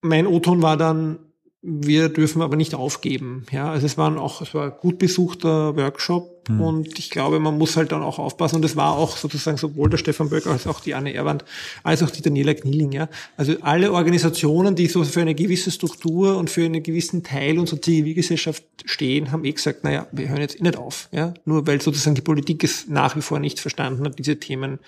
mein 0.00 0.26
O-Ton 0.26 0.62
war 0.62 0.76
dann, 0.76 1.20
wir 1.68 2.08
dürfen 2.08 2.42
aber 2.42 2.54
nicht 2.56 2.76
aufgeben. 2.76 3.44
Ja, 3.50 3.70
also 3.70 3.86
es 3.86 3.98
waren 3.98 4.18
auch, 4.18 4.40
es 4.40 4.54
war 4.54 4.66
ein 4.66 4.72
gut 4.80 4.98
besuchter 4.98 5.76
Workshop 5.76 6.48
mhm. 6.48 6.60
und 6.60 6.98
ich 6.98 7.10
glaube, 7.10 7.40
man 7.40 7.58
muss 7.58 7.76
halt 7.76 7.90
dann 7.90 8.02
auch 8.02 8.20
aufpassen. 8.20 8.56
Und 8.56 8.64
es 8.64 8.76
war 8.76 8.96
auch 8.96 9.16
sozusagen 9.16 9.56
sowohl 9.56 9.90
der 9.90 9.98
Stefan 9.98 10.30
Böck 10.30 10.46
als 10.46 10.68
auch 10.68 10.78
die 10.78 10.94
Anne 10.94 11.12
Erwand 11.12 11.44
als 11.82 12.04
auch 12.04 12.10
die 12.10 12.22
Daniela 12.22 12.54
Knieling. 12.54 12.92
Ja, 12.92 13.08
also 13.36 13.54
alle 13.62 13.92
Organisationen, 13.92 14.76
die 14.76 14.86
so 14.86 15.02
für 15.02 15.20
eine 15.20 15.34
gewisse 15.34 15.72
Struktur 15.72 16.36
und 16.36 16.50
für 16.50 16.64
einen 16.64 16.84
gewissen 16.84 17.24
Teil 17.24 17.58
unserer 17.58 17.82
Zivilgesellschaft 17.82 18.64
stehen, 18.84 19.32
haben 19.32 19.44
eh 19.44 19.52
gesagt, 19.52 19.82
naja, 19.82 20.06
wir 20.12 20.28
hören 20.28 20.40
jetzt 20.40 20.60
eh 20.60 20.62
nicht 20.62 20.76
auf. 20.76 21.08
Ja, 21.10 21.34
nur 21.44 21.66
weil 21.66 21.80
sozusagen 21.80 22.14
die 22.14 22.22
Politik 22.22 22.62
es 22.62 22.86
nach 22.86 23.16
wie 23.16 23.22
vor 23.22 23.40
nicht 23.40 23.58
verstanden 23.58 24.04
hat, 24.04 24.20
diese 24.20 24.38
Themen 24.38 24.78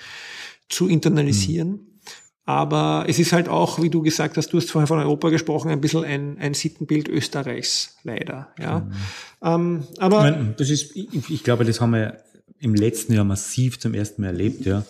zu 0.69 0.87
internalisieren. 0.87 1.71
Mhm. 1.71 1.88
Aber 2.49 3.05
es 3.07 3.19
ist 3.19 3.35
halt 3.35 3.47
auch, 3.47 3.83
wie 3.83 3.91
du 3.91 4.01
gesagt 4.01 4.39
hast, 4.39 4.55
du 4.55 4.57
hast 4.57 4.71
vorher 4.71 4.87
von 4.87 4.99
Europa 4.99 5.29
gesprochen, 5.29 5.71
ein 5.71 5.83
bisschen 5.83 6.03
ein, 6.03 6.39
ein 6.39 6.55
Sittenbild 6.55 7.07
Österreichs, 7.07 7.99
leider. 8.05 8.49
Ja. 8.59 8.79
Mhm. 8.79 8.93
Ähm, 9.43 9.83
aber 9.99 10.31
das 10.57 10.71
ist, 10.71 10.97
ich, 10.97 11.29
ich, 11.29 11.45
glaube, 11.45 11.67
das 11.67 11.83
haben 11.83 11.91
wir 11.91 12.23
im 12.59 12.75
letzten 12.75 13.13
Jahr 13.13 13.25
massiv 13.25 13.79
zum 13.79 13.93
ersten 13.93 14.23
Mal 14.23 14.29
erlebt. 14.29 14.65
Ja. 14.65 14.83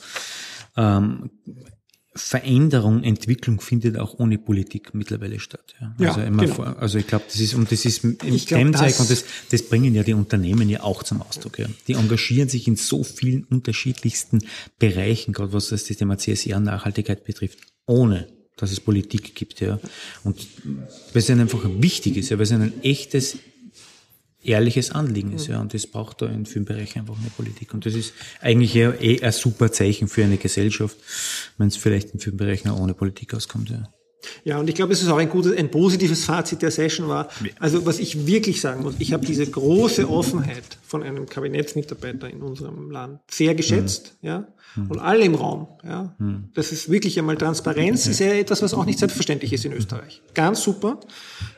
Ähm, 0.76 1.30
Veränderung, 2.18 3.02
Entwicklung 3.02 3.60
findet 3.60 3.96
auch 3.96 4.18
ohne 4.18 4.38
Politik 4.38 4.94
mittlerweile 4.94 5.40
statt. 5.40 5.74
Ja. 5.80 5.94
Also, 5.98 6.20
ja, 6.20 6.26
immer 6.26 6.42
genau. 6.42 6.54
vor, 6.54 6.76
also 6.78 6.98
ich 6.98 7.06
glaube, 7.06 7.24
das 7.26 7.40
ist, 7.40 7.54
und 7.54 7.70
das 7.70 7.84
ist 7.84 8.04
im 8.04 8.18
Demzeig, 8.18 8.98
und 9.00 9.10
das, 9.10 9.24
das 9.50 9.62
bringen 9.62 9.94
ja 9.94 10.02
die 10.02 10.14
Unternehmen 10.14 10.68
ja 10.68 10.82
auch 10.82 11.02
zum 11.02 11.22
Ausdruck. 11.22 11.58
Ja. 11.58 11.66
Die 11.86 11.94
engagieren 11.94 12.48
sich 12.48 12.66
in 12.68 12.76
so 12.76 13.04
vielen 13.04 13.44
unterschiedlichsten 13.44 14.40
Bereichen, 14.78 15.32
gerade 15.32 15.52
was 15.52 15.68
das 15.68 15.84
Thema 15.84 16.18
CSR 16.18 16.60
Nachhaltigkeit 16.60 17.24
betrifft, 17.24 17.58
ohne 17.86 18.28
dass 18.56 18.72
es 18.72 18.80
Politik 18.80 19.34
gibt. 19.34 19.60
Ja. 19.60 19.78
Und 20.24 20.46
weil 21.12 21.22
es 21.22 21.28
ihnen 21.28 21.40
einfach 21.40 21.64
wichtig 21.64 22.16
ist, 22.16 22.30
ja, 22.30 22.38
weil 22.38 22.44
es 22.44 22.52
ein 22.52 22.82
echtes 22.82 23.38
ehrliches 24.48 24.90
Anliegen 24.90 25.32
ist. 25.32 25.48
Mhm. 25.48 25.54
Ja, 25.54 25.60
und 25.60 25.74
das 25.74 25.86
braucht 25.86 26.22
da 26.22 26.26
in 26.26 26.46
vielen 26.46 26.64
Bereichen 26.64 27.00
einfach 27.00 27.18
eine 27.18 27.30
Politik. 27.30 27.74
Und 27.74 27.86
das 27.86 27.94
ist 27.94 28.14
eigentlich 28.40 28.74
eher, 28.74 29.00
eh 29.02 29.22
ein 29.22 29.32
super 29.32 29.70
Zeichen 29.70 30.08
für 30.08 30.24
eine 30.24 30.38
Gesellschaft, 30.38 30.96
wenn 31.58 31.68
es 31.68 31.76
vielleicht 31.76 32.10
in 32.10 32.20
vielen 32.20 32.36
Bereichen 32.36 32.68
auch 32.68 32.80
ohne 32.80 32.94
Politik 32.94 33.34
auskommt. 33.34 33.70
Ja. 33.70 33.88
Ja, 34.44 34.58
und 34.58 34.68
ich 34.68 34.74
glaube, 34.74 34.92
es 34.92 35.02
ist 35.02 35.08
auch 35.08 35.18
ein 35.18 35.28
gutes, 35.28 35.56
ein 35.56 35.70
positives 35.70 36.24
Fazit 36.24 36.62
der 36.62 36.70
Session 36.70 37.08
war. 37.08 37.28
Also, 37.60 37.86
was 37.86 37.98
ich 37.98 38.26
wirklich 38.26 38.60
sagen 38.60 38.82
muss, 38.82 38.94
ich 38.98 39.12
habe 39.12 39.24
diese 39.24 39.46
große 39.46 40.08
Offenheit 40.08 40.78
von 40.86 41.02
einem 41.02 41.26
Kabinettsmitarbeiter 41.26 42.28
in 42.28 42.42
unserem 42.42 42.90
Land 42.90 43.20
sehr 43.30 43.54
geschätzt, 43.54 44.16
mhm. 44.20 44.28
ja, 44.28 44.48
mhm. 44.76 44.90
und 44.90 44.98
alle 44.98 45.24
im 45.24 45.34
Raum, 45.34 45.68
ja. 45.84 46.14
Mhm. 46.18 46.50
Das 46.54 46.72
ist 46.72 46.90
wirklich 46.90 47.18
einmal 47.18 47.36
Transparenz, 47.36 48.06
ist 48.06 48.20
ja 48.20 48.28
etwas, 48.28 48.62
was 48.62 48.74
auch 48.74 48.84
nicht 48.84 48.98
selbstverständlich 48.98 49.52
ist 49.52 49.64
in 49.64 49.72
Österreich. 49.72 50.22
Ganz 50.34 50.62
super, 50.62 51.00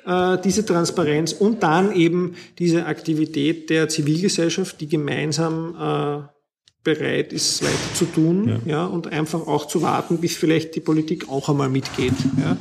äh, 0.05 0.39
diese 0.43 0.65
Transparenz 0.65 1.33
und 1.33 1.63
dann 1.63 1.93
eben 1.93 2.35
diese 2.59 2.87
Aktivität 2.87 3.71
der 3.71 3.89
Zivilgesellschaft, 3.89 4.81
die 4.81 4.89
gemeinsam 4.89 5.77
äh, 5.79 6.40
bereit 6.83 7.33
ist, 7.33 7.63
weiter 7.63 7.95
zu 7.95 8.07
tun, 8.07 8.49
ja. 8.49 8.73
ja. 8.73 8.87
und 8.87 9.09
einfach 9.09 9.47
auch 9.47 9.67
zu 9.67 9.83
warten, 9.83 10.19
bis 10.19 10.37
vielleicht 10.37 10.75
die 10.75 10.81
Politik 10.81 11.29
auch 11.29 11.49
einmal 11.49 11.69
mitgeht. 11.69 12.15
Ja. 12.41 12.57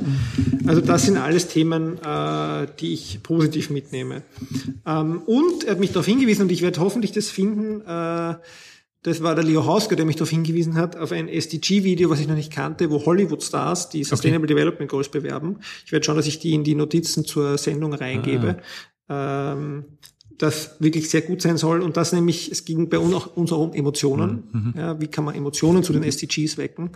Also 0.65 0.82
das 0.82 1.05
sind 1.05 1.17
alles 1.17 1.47
Themen, 1.47 1.97
äh, 2.03 2.67
die 2.79 2.93
ich 2.93 3.23
positiv 3.23 3.69
mitnehme. 3.69 4.23
Ähm, 4.86 5.21
und 5.25 5.63
er 5.63 5.71
hat 5.71 5.79
mich 5.79 5.91
darauf 5.91 6.05
hingewiesen, 6.05 6.43
und 6.43 6.51
ich 6.51 6.62
werde 6.62 6.82
hoffentlich 6.82 7.13
das 7.13 7.29
finden, 7.29 7.82
äh, 7.82 8.36
das 9.03 9.23
war 9.23 9.34
der 9.34 9.45
Leo 9.45 9.65
Hausker, 9.65 9.95
der 9.95 10.05
mich 10.05 10.17
darauf 10.17 10.29
hingewiesen 10.29 10.75
hat, 10.75 10.97
auf 10.97 11.13
ein 11.13 11.29
SDG-Video, 11.29 12.10
was 12.10 12.19
ich 12.19 12.27
noch 12.27 12.36
nicht 12.36 12.51
kannte, 12.51 12.89
wo 12.89 13.05
Hollywood-Stars 13.05 13.89
die 13.89 14.03
Sustainable 14.03 14.45
okay. 14.45 14.55
Development 14.55 14.91
Goals 14.91 15.08
bewerben. 15.08 15.60
Ich 15.86 15.93
werde 15.93 16.05
schauen, 16.05 16.17
dass 16.17 16.27
ich 16.27 16.39
die 16.39 16.53
in 16.53 16.65
die 16.65 16.75
Notizen 16.75 17.23
zur 17.23 17.58
Sendung 17.58 17.93
reingebe. 17.93 18.58
Ah. 19.08 19.53
Ähm, 19.53 19.86
das 20.39 20.78
wirklich 20.80 21.10
sehr 21.10 21.21
gut 21.21 21.41
sein 21.41 21.58
soll. 21.58 21.82
Und 21.82 21.97
das 21.97 22.13
nämlich, 22.13 22.52
es 22.52 22.65
ging 22.65 22.89
bei 22.89 22.97
uns 22.97 23.13
auch, 23.13 23.36
uns 23.36 23.52
auch 23.52 23.62
um 23.62 23.73
Emotionen. 23.73 24.43
Mhm. 24.52 24.62
mhm. 24.62 24.73
Ja, 24.75 24.99
wie 24.99 25.08
kann 25.08 25.25
man 25.25 25.36
Emotionen 25.36 25.84
zu 25.84 25.93
den 25.93 26.04
SDGs 26.04 26.58
wecken? 26.58 26.91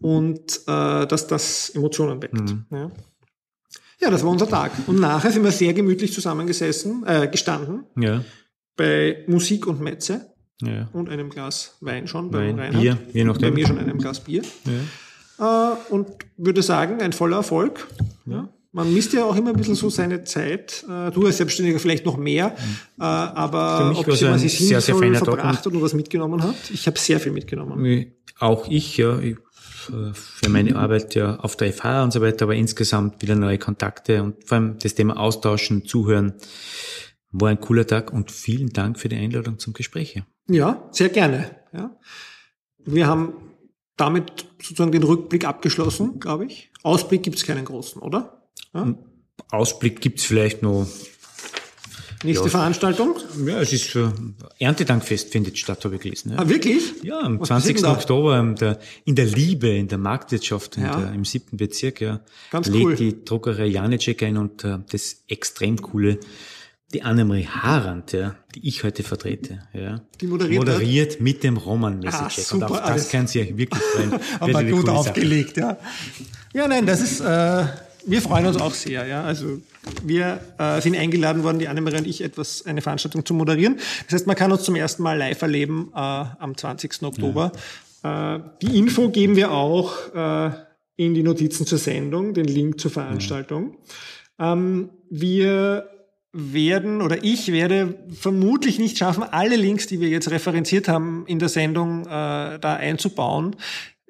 Und 0.00 0.60
äh, 0.66 1.06
dass 1.06 1.26
das 1.26 1.70
Emotionen 1.70 2.22
weckt. 2.22 2.34
Mhm. 2.34 2.66
Ja. 2.70 2.90
ja. 4.00 4.10
das 4.10 4.22
war 4.22 4.30
unser 4.30 4.48
Tag. 4.48 4.72
Und 4.86 5.00
nachher 5.00 5.32
sind 5.32 5.42
wir 5.42 5.52
sehr 5.52 5.72
gemütlich 5.72 6.12
zusammengesessen, 6.12 7.04
äh, 7.06 7.28
gestanden. 7.28 7.84
Ja. 7.96 8.22
Bei 8.76 9.24
Musik 9.26 9.66
und 9.66 9.80
Metze. 9.80 10.26
Ja. 10.60 10.88
Und 10.92 11.08
einem 11.08 11.30
Glas 11.30 11.76
Wein 11.80 12.06
schon 12.06 12.32
Wein, 12.32 12.56
bei 12.56 12.70
Bier, 12.70 12.98
je 13.12 13.24
nachdem. 13.24 13.50
Bei 13.50 13.54
mir 13.54 13.66
schon 13.66 13.78
einem 13.78 13.98
Glas 13.98 14.20
Bier. 14.20 14.42
Ja. 14.64 15.72
Äh, 15.72 15.76
und 15.90 16.08
würde 16.36 16.62
sagen, 16.62 17.00
ein 17.00 17.12
voller 17.12 17.38
Erfolg. 17.38 17.88
Ja. 18.26 18.48
Man 18.74 18.92
misst 18.92 19.12
ja 19.12 19.24
auch 19.24 19.36
immer 19.36 19.50
ein 19.50 19.56
bisschen 19.56 19.74
so 19.74 19.90
seine 19.90 20.24
Zeit. 20.24 20.84
Äh, 20.88 21.10
du 21.10 21.26
als 21.26 21.36
Selbstständiger 21.36 21.78
vielleicht 21.78 22.06
noch 22.06 22.16
mehr, 22.16 22.56
mhm. 22.56 23.02
aber 23.02 23.92
ob 23.94 24.06
sich 24.06 24.18
sinnvoll 24.18 24.38
sehr, 24.48 24.80
sehr 24.80 24.96
verbracht 24.96 25.58
hat 25.58 25.66
und 25.66 25.82
was 25.82 25.92
mitgenommen 25.92 26.42
hat. 26.42 26.56
Ich 26.72 26.86
habe 26.86 26.98
sehr 26.98 27.20
viel 27.20 27.32
mitgenommen. 27.32 28.12
Auch 28.38 28.66
ich, 28.68 28.96
ja. 28.96 29.18
Äh, 29.18 30.14
für 30.14 30.48
meine 30.48 30.76
Arbeit 30.76 31.14
ja 31.14 31.36
auf 31.36 31.56
der 31.56 31.72
FH 31.72 32.04
und 32.04 32.12
so 32.12 32.20
weiter, 32.20 32.44
aber 32.44 32.54
insgesamt 32.54 33.20
wieder 33.20 33.34
neue 33.34 33.58
Kontakte 33.58 34.22
und 34.22 34.46
vor 34.46 34.58
allem 34.58 34.78
das 34.78 34.94
Thema 34.94 35.18
Austauschen, 35.18 35.84
Zuhören 35.84 36.34
war 37.32 37.48
ein 37.48 37.60
cooler 37.60 37.86
Tag 37.86 38.12
und 38.12 38.30
vielen 38.30 38.72
Dank 38.72 38.98
für 38.98 39.08
die 39.08 39.16
Einladung 39.16 39.58
zum 39.58 39.72
Gespräch. 39.72 40.22
Ja, 40.48 40.88
sehr 40.92 41.08
gerne. 41.08 41.56
Ja. 41.72 41.96
Wir 42.78 43.06
haben 43.06 43.34
damit 43.96 44.46
sozusagen 44.60 44.92
den 44.92 45.02
Rückblick 45.02 45.46
abgeschlossen, 45.46 46.20
glaube 46.20 46.46
ich. 46.46 46.70
Ausblick 46.82 47.22
gibt 47.22 47.36
es 47.36 47.44
keinen 47.44 47.64
großen, 47.64 48.00
oder? 48.02 48.41
Ja? 48.74 48.94
Ausblick 49.50 50.00
gibt's 50.00 50.24
vielleicht 50.24 50.62
noch. 50.62 50.86
Nächste 52.24 52.44
ja, 52.44 52.50
Veranstaltung? 52.50 53.16
Ja, 53.44 53.60
es 53.60 53.72
ist 53.72 53.96
äh, 53.96 54.08
Erntedankfest 54.60 55.30
findet 55.30 55.58
statt, 55.58 55.84
habe 55.84 55.96
ich 55.96 56.02
gelesen. 56.02 56.30
Ja. 56.32 56.38
Ah, 56.38 56.48
wirklich? 56.48 57.02
Ja, 57.02 57.18
am 57.18 57.40
Was 57.40 57.48
20. 57.48 57.84
Oktober 57.84 58.38
in 58.38 58.54
der, 58.54 58.78
in 59.04 59.16
der 59.16 59.24
Liebe, 59.24 59.68
in 59.68 59.88
der 59.88 59.98
Marktwirtschaft, 59.98 60.76
ja. 60.76 60.96
der, 60.96 61.12
im 61.14 61.24
siebten 61.24 61.56
Bezirk, 61.56 62.00
ja, 62.00 62.20
Ganz 62.52 62.68
lädt 62.68 62.84
cool. 62.84 62.94
die 62.94 63.24
Druckerei 63.24 63.66
Janicek 63.66 64.22
ein 64.22 64.36
und 64.36 64.62
äh, 64.62 64.78
das 64.90 65.24
extrem 65.26 65.82
coole 65.82 66.20
die 66.92 67.02
Annemarie 67.02 67.46
Harand, 67.46 68.12
ja, 68.12 68.34
die 68.54 68.68
ich 68.68 68.84
heute 68.84 69.02
vertrete, 69.02 69.60
ja, 69.72 70.02
die 70.20 70.26
moderiert, 70.26 70.58
moderiert 70.58 71.20
mit 71.20 71.42
dem 71.42 71.56
Roman 71.56 72.00
Message. 72.00 72.50
Ah, 72.50 72.54
und 72.54 72.64
auf 72.64 72.80
das 72.82 73.08
können 73.08 73.26
Sie 73.26 73.40
euch 73.40 73.56
wirklich 73.56 73.82
freuen. 73.82 74.20
Aber 74.40 74.64
gut 74.64 74.88
aufgelegt, 74.88 75.56
Sache. 75.56 75.78
ja. 76.54 76.62
Ja, 76.62 76.68
nein, 76.68 76.84
das 76.84 77.00
ist, 77.00 77.20
äh, 77.20 77.64
wir 78.06 78.22
freuen 78.22 78.46
uns 78.46 78.56
auch 78.56 78.74
sehr, 78.74 79.06
ja. 79.06 79.22
Also 79.22 79.60
wir 80.02 80.40
äh, 80.58 80.80
sind 80.80 80.96
eingeladen 80.96 81.42
worden, 81.42 81.58
die 81.58 81.68
Annemarie 81.68 81.98
und 81.98 82.06
ich, 82.06 82.22
etwas 82.22 82.66
eine 82.66 82.82
Veranstaltung 82.82 83.24
zu 83.24 83.34
moderieren. 83.34 83.76
Das 84.04 84.14
heißt, 84.14 84.26
man 84.26 84.36
kann 84.36 84.52
uns 84.52 84.62
zum 84.62 84.76
ersten 84.76 85.02
Mal 85.02 85.18
live 85.18 85.40
erleben 85.42 85.90
äh, 85.94 85.98
am 85.98 86.56
20. 86.56 87.02
Oktober. 87.02 87.52
Ja. 88.04 88.36
Äh, 88.36 88.40
die 88.62 88.78
Info 88.78 89.10
geben 89.10 89.36
wir 89.36 89.52
auch 89.52 90.14
äh, 90.14 90.50
in 90.96 91.14
die 91.14 91.22
Notizen 91.22 91.66
zur 91.66 91.78
Sendung, 91.78 92.34
den 92.34 92.46
Link 92.46 92.80
zur 92.80 92.90
Veranstaltung. 92.90 93.76
Ja. 94.38 94.52
Ähm, 94.52 94.90
wir 95.10 95.88
werden 96.32 97.02
oder 97.02 97.22
ich 97.22 97.52
werde 97.52 97.94
vermutlich 98.18 98.78
nicht 98.78 98.96
schaffen, 98.96 99.22
alle 99.22 99.56
Links, 99.56 99.86
die 99.86 100.00
wir 100.00 100.08
jetzt 100.08 100.30
referenziert 100.30 100.88
haben, 100.88 101.24
in 101.26 101.38
der 101.38 101.50
Sendung 101.50 102.06
äh, 102.06 102.58
da 102.58 102.76
einzubauen. 102.80 103.54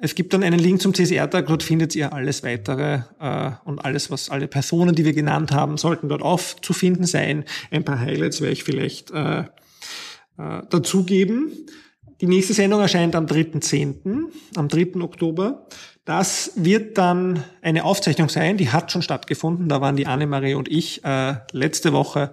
Es 0.05 0.16
gibt 0.16 0.34
dann 0.34 0.42
einen 0.42 0.59
Link 0.59 0.82
zum 0.82 0.92
CSR-Tag, 0.94 1.46
dort 1.46 1.62
findet 1.62 1.94
ihr 1.94 2.12
alles 2.12 2.42
weitere 2.42 3.03
äh, 3.20 3.53
und 3.64 3.84
alles, 3.84 4.11
was 4.11 4.30
alle 4.30 4.48
Personen, 4.48 4.96
die 4.96 5.05
wir 5.05 5.12
genannt 5.12 5.53
haben, 5.53 5.76
sollten 5.76 6.09
dort 6.09 6.22
aufzufinden 6.22 7.07
sein. 7.07 7.44
Ein 7.70 7.84
paar 7.84 8.00
Highlights 8.00 8.40
werde 8.40 8.53
ich 8.53 8.64
vielleicht 8.64 9.12
äh, 9.12 9.42
äh, 9.42 9.44
dazugeben. 10.68 11.53
Die 12.20 12.26
nächste 12.26 12.53
Sendung 12.53 12.80
erscheint 12.80 13.14
am 13.14 13.26
3.10., 13.26 14.24
am 14.57 14.66
3. 14.66 15.00
Oktober. 15.03 15.68
Das 16.05 16.50
wird 16.57 16.98
dann 16.98 17.44
eine 17.61 17.84
Aufzeichnung 17.84 18.28
sein, 18.28 18.57
die 18.57 18.70
hat 18.70 18.90
schon 18.90 19.03
stattgefunden. 19.03 19.68
Da 19.68 19.80
waren 19.80 19.94
die 19.94 20.09
Annemarie 20.09 20.55
und 20.55 20.68
ich 20.68 21.05
äh, 21.05 21.36
letzte 21.53 21.92
Woche 21.92 22.32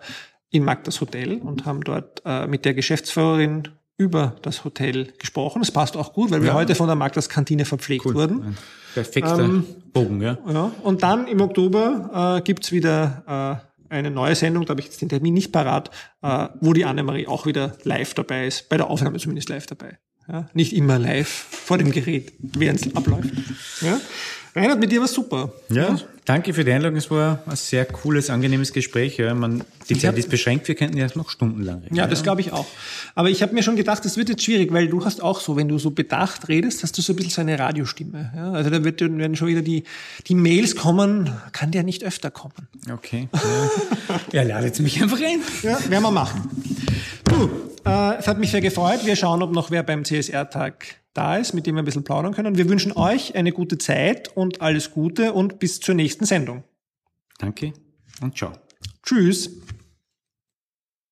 in 0.49 0.63
Magdas 0.63 1.01
Hotel 1.01 1.38
und 1.38 1.65
haben 1.65 1.82
dort 1.82 2.24
äh, 2.26 2.47
mit 2.47 2.65
der 2.65 2.74
Geschäftsführerin 2.74 3.67
über 4.00 4.38
das 4.41 4.64
Hotel 4.64 5.12
gesprochen. 5.20 5.62
Es 5.62 5.72
passt 5.72 5.97
auch 5.97 6.14
gut, 6.14 6.32
weil 6.32 6.41
wir 6.41 6.50
ja. 6.50 6.54
heute 6.54 6.74
von 6.74 6.88
der 6.88 6.95
Magdas 6.95 7.28
Kantine 7.28 7.66
verpflegt 7.66 8.06
cool. 8.06 8.16
wurden. 8.16 8.43
Ein 8.43 8.58
perfekter 8.93 9.39
ähm, 9.39 9.66
Bogen, 9.91 10.22
ja. 10.22 10.38
ja. 10.47 10.72
Und 10.84 11.04
dann 11.04 11.28
im 11.28 11.41
Oktober 11.41 12.38
äh, 12.38 12.41
gibt's 12.41 12.72
wieder 12.72 13.62
äh, 13.91 13.93
eine 13.93 14.10
neue 14.10 14.36
Sendung, 14.36 14.66
da 14.66 14.72
habe 14.72 14.80
ich 14.80 14.88
jetzt 14.88 15.02
den 15.02 15.10
Termin 15.10 15.34
nicht 15.34 15.52
parat, 15.52 15.91
äh, 16.22 16.47
wo 16.62 16.72
die 16.74 16.86
Annemarie 16.86 17.28
auch 17.28 17.45
wieder 17.45 17.76
live 17.84 18.14
dabei 18.14 18.47
ist, 18.47 18.70
bei 18.70 18.78
der 18.78 18.89
Aufnahme 18.89 19.20
zumindest 19.20 19.50
live 19.50 19.68
dabei. 19.68 20.00
Ja, 20.32 20.47
nicht 20.54 20.74
immer 20.74 20.97
live 20.97 21.28
vor 21.28 21.78
dem 21.78 21.91
Gerät, 21.91 22.34
während 22.39 22.86
es 22.86 22.95
abläuft. 22.95 23.32
Ja. 23.82 24.00
Reinhard, 24.56 24.80
mit 24.80 24.91
dir 24.91 25.00
war 25.00 25.08
super. 25.08 25.52
Ja, 25.70 25.89
ja, 25.89 25.97
danke 26.26 26.54
für 26.54 26.64
die 26.64 26.72
Einladung. 26.72 26.97
Es 26.97 27.12
war 27.12 27.43
ein 27.45 27.56
sehr 27.56 27.86
cooles, 27.86 28.30
angenehmes 28.30 28.74
Gespräch. 28.74 29.18
Ja, 29.18 29.34
man, 29.34 29.64
die 29.88 29.93
ich 29.93 30.00
Zeit 30.02 30.18
ist 30.18 30.30
beschränkt, 30.30 30.68
wir 30.68 30.76
könnten 30.76 30.97
ja 30.97 31.08
noch 31.14 31.30
stundenlang 31.30 31.82
reden. 31.82 31.95
Ja, 31.95 32.08
das 32.08 32.24
glaube 32.24 32.41
ich 32.41 32.52
auch. 32.52 32.66
Aber 33.14 33.30
ich 33.30 33.41
habe 33.41 33.54
mir 33.54 33.62
schon 33.62 33.76
gedacht, 33.76 34.04
das 34.06 34.18
wird 34.18 34.30
jetzt 34.30 34.43
schwierig, 34.43 34.74
weil 34.74 34.88
du 34.88 35.06
hast 35.06 35.22
auch 35.22 35.39
so, 35.39 35.56
wenn 35.56 35.68
du 35.68 35.78
so 35.78 35.91
bedacht 35.91 36.47
redest, 36.47 36.82
hast 36.84 36.97
du 36.97 37.02
so 37.02 37.14
ein 37.14 37.16
bisschen 37.16 37.32
so 37.32 37.41
eine 37.41 37.60
Radiostimme. 37.60 38.32
Ja, 38.36 38.52
also 38.52 38.70
da 38.70 38.84
wird, 38.84 39.02
werden 39.02 39.36
schon 39.36 39.47
wieder 39.47 39.62
die, 39.62 39.84
die 40.28 40.36
Mails 40.36 40.76
kommen, 40.76 41.32
kann 41.52 41.72
der 41.72 41.84
nicht 41.84 42.04
öfter 42.04 42.32
kommen. 42.32 42.68
Okay. 42.91 43.30
Ja, 43.34 44.20
ja 44.32 44.43
ladet 44.43 44.80
mich 44.80 45.02
einfach 45.02 45.20
ein. 45.20 45.41
Ja, 45.62 45.78
werden 45.89 46.04
wir 46.04 46.12
machen. 46.12 46.50
Du, 47.26 47.50
äh, 47.86 48.18
es 48.18 48.28
hat 48.28 48.39
mich 48.39 48.52
sehr 48.52 48.62
gefreut. 48.62 49.06
Wir 49.06 49.16
schauen, 49.16 49.43
ob 49.43 49.52
noch 49.52 49.72
wer 49.72 49.84
beim 49.84 50.04
CSR-Tag 50.04 51.00
da 51.20 51.36
ist, 51.36 51.53
mit 51.53 51.67
dem 51.67 51.76
wir 51.76 51.82
ein 51.82 51.86
bisschen 51.86 52.05
plaudern 52.05 52.34
können. 52.34 52.57
Wir 52.57 52.70
wünschen 52.70 52.93
euch 52.93 53.36
eine 53.36 53.51
gute 53.51 53.78
Zeit 53.78 54.36
und 54.36 54.61
alles 54.61 54.91
Gute 54.91 55.34
und 55.34 55.59
bis 55.59 55.80
zur 55.82 55.93
nächsten 55.93 56.26
Sendung. 56.26 56.63
Danke 57.38 57.74
und 58.22 58.38
ciao. 58.38 58.53
Tschüss. 59.03 59.49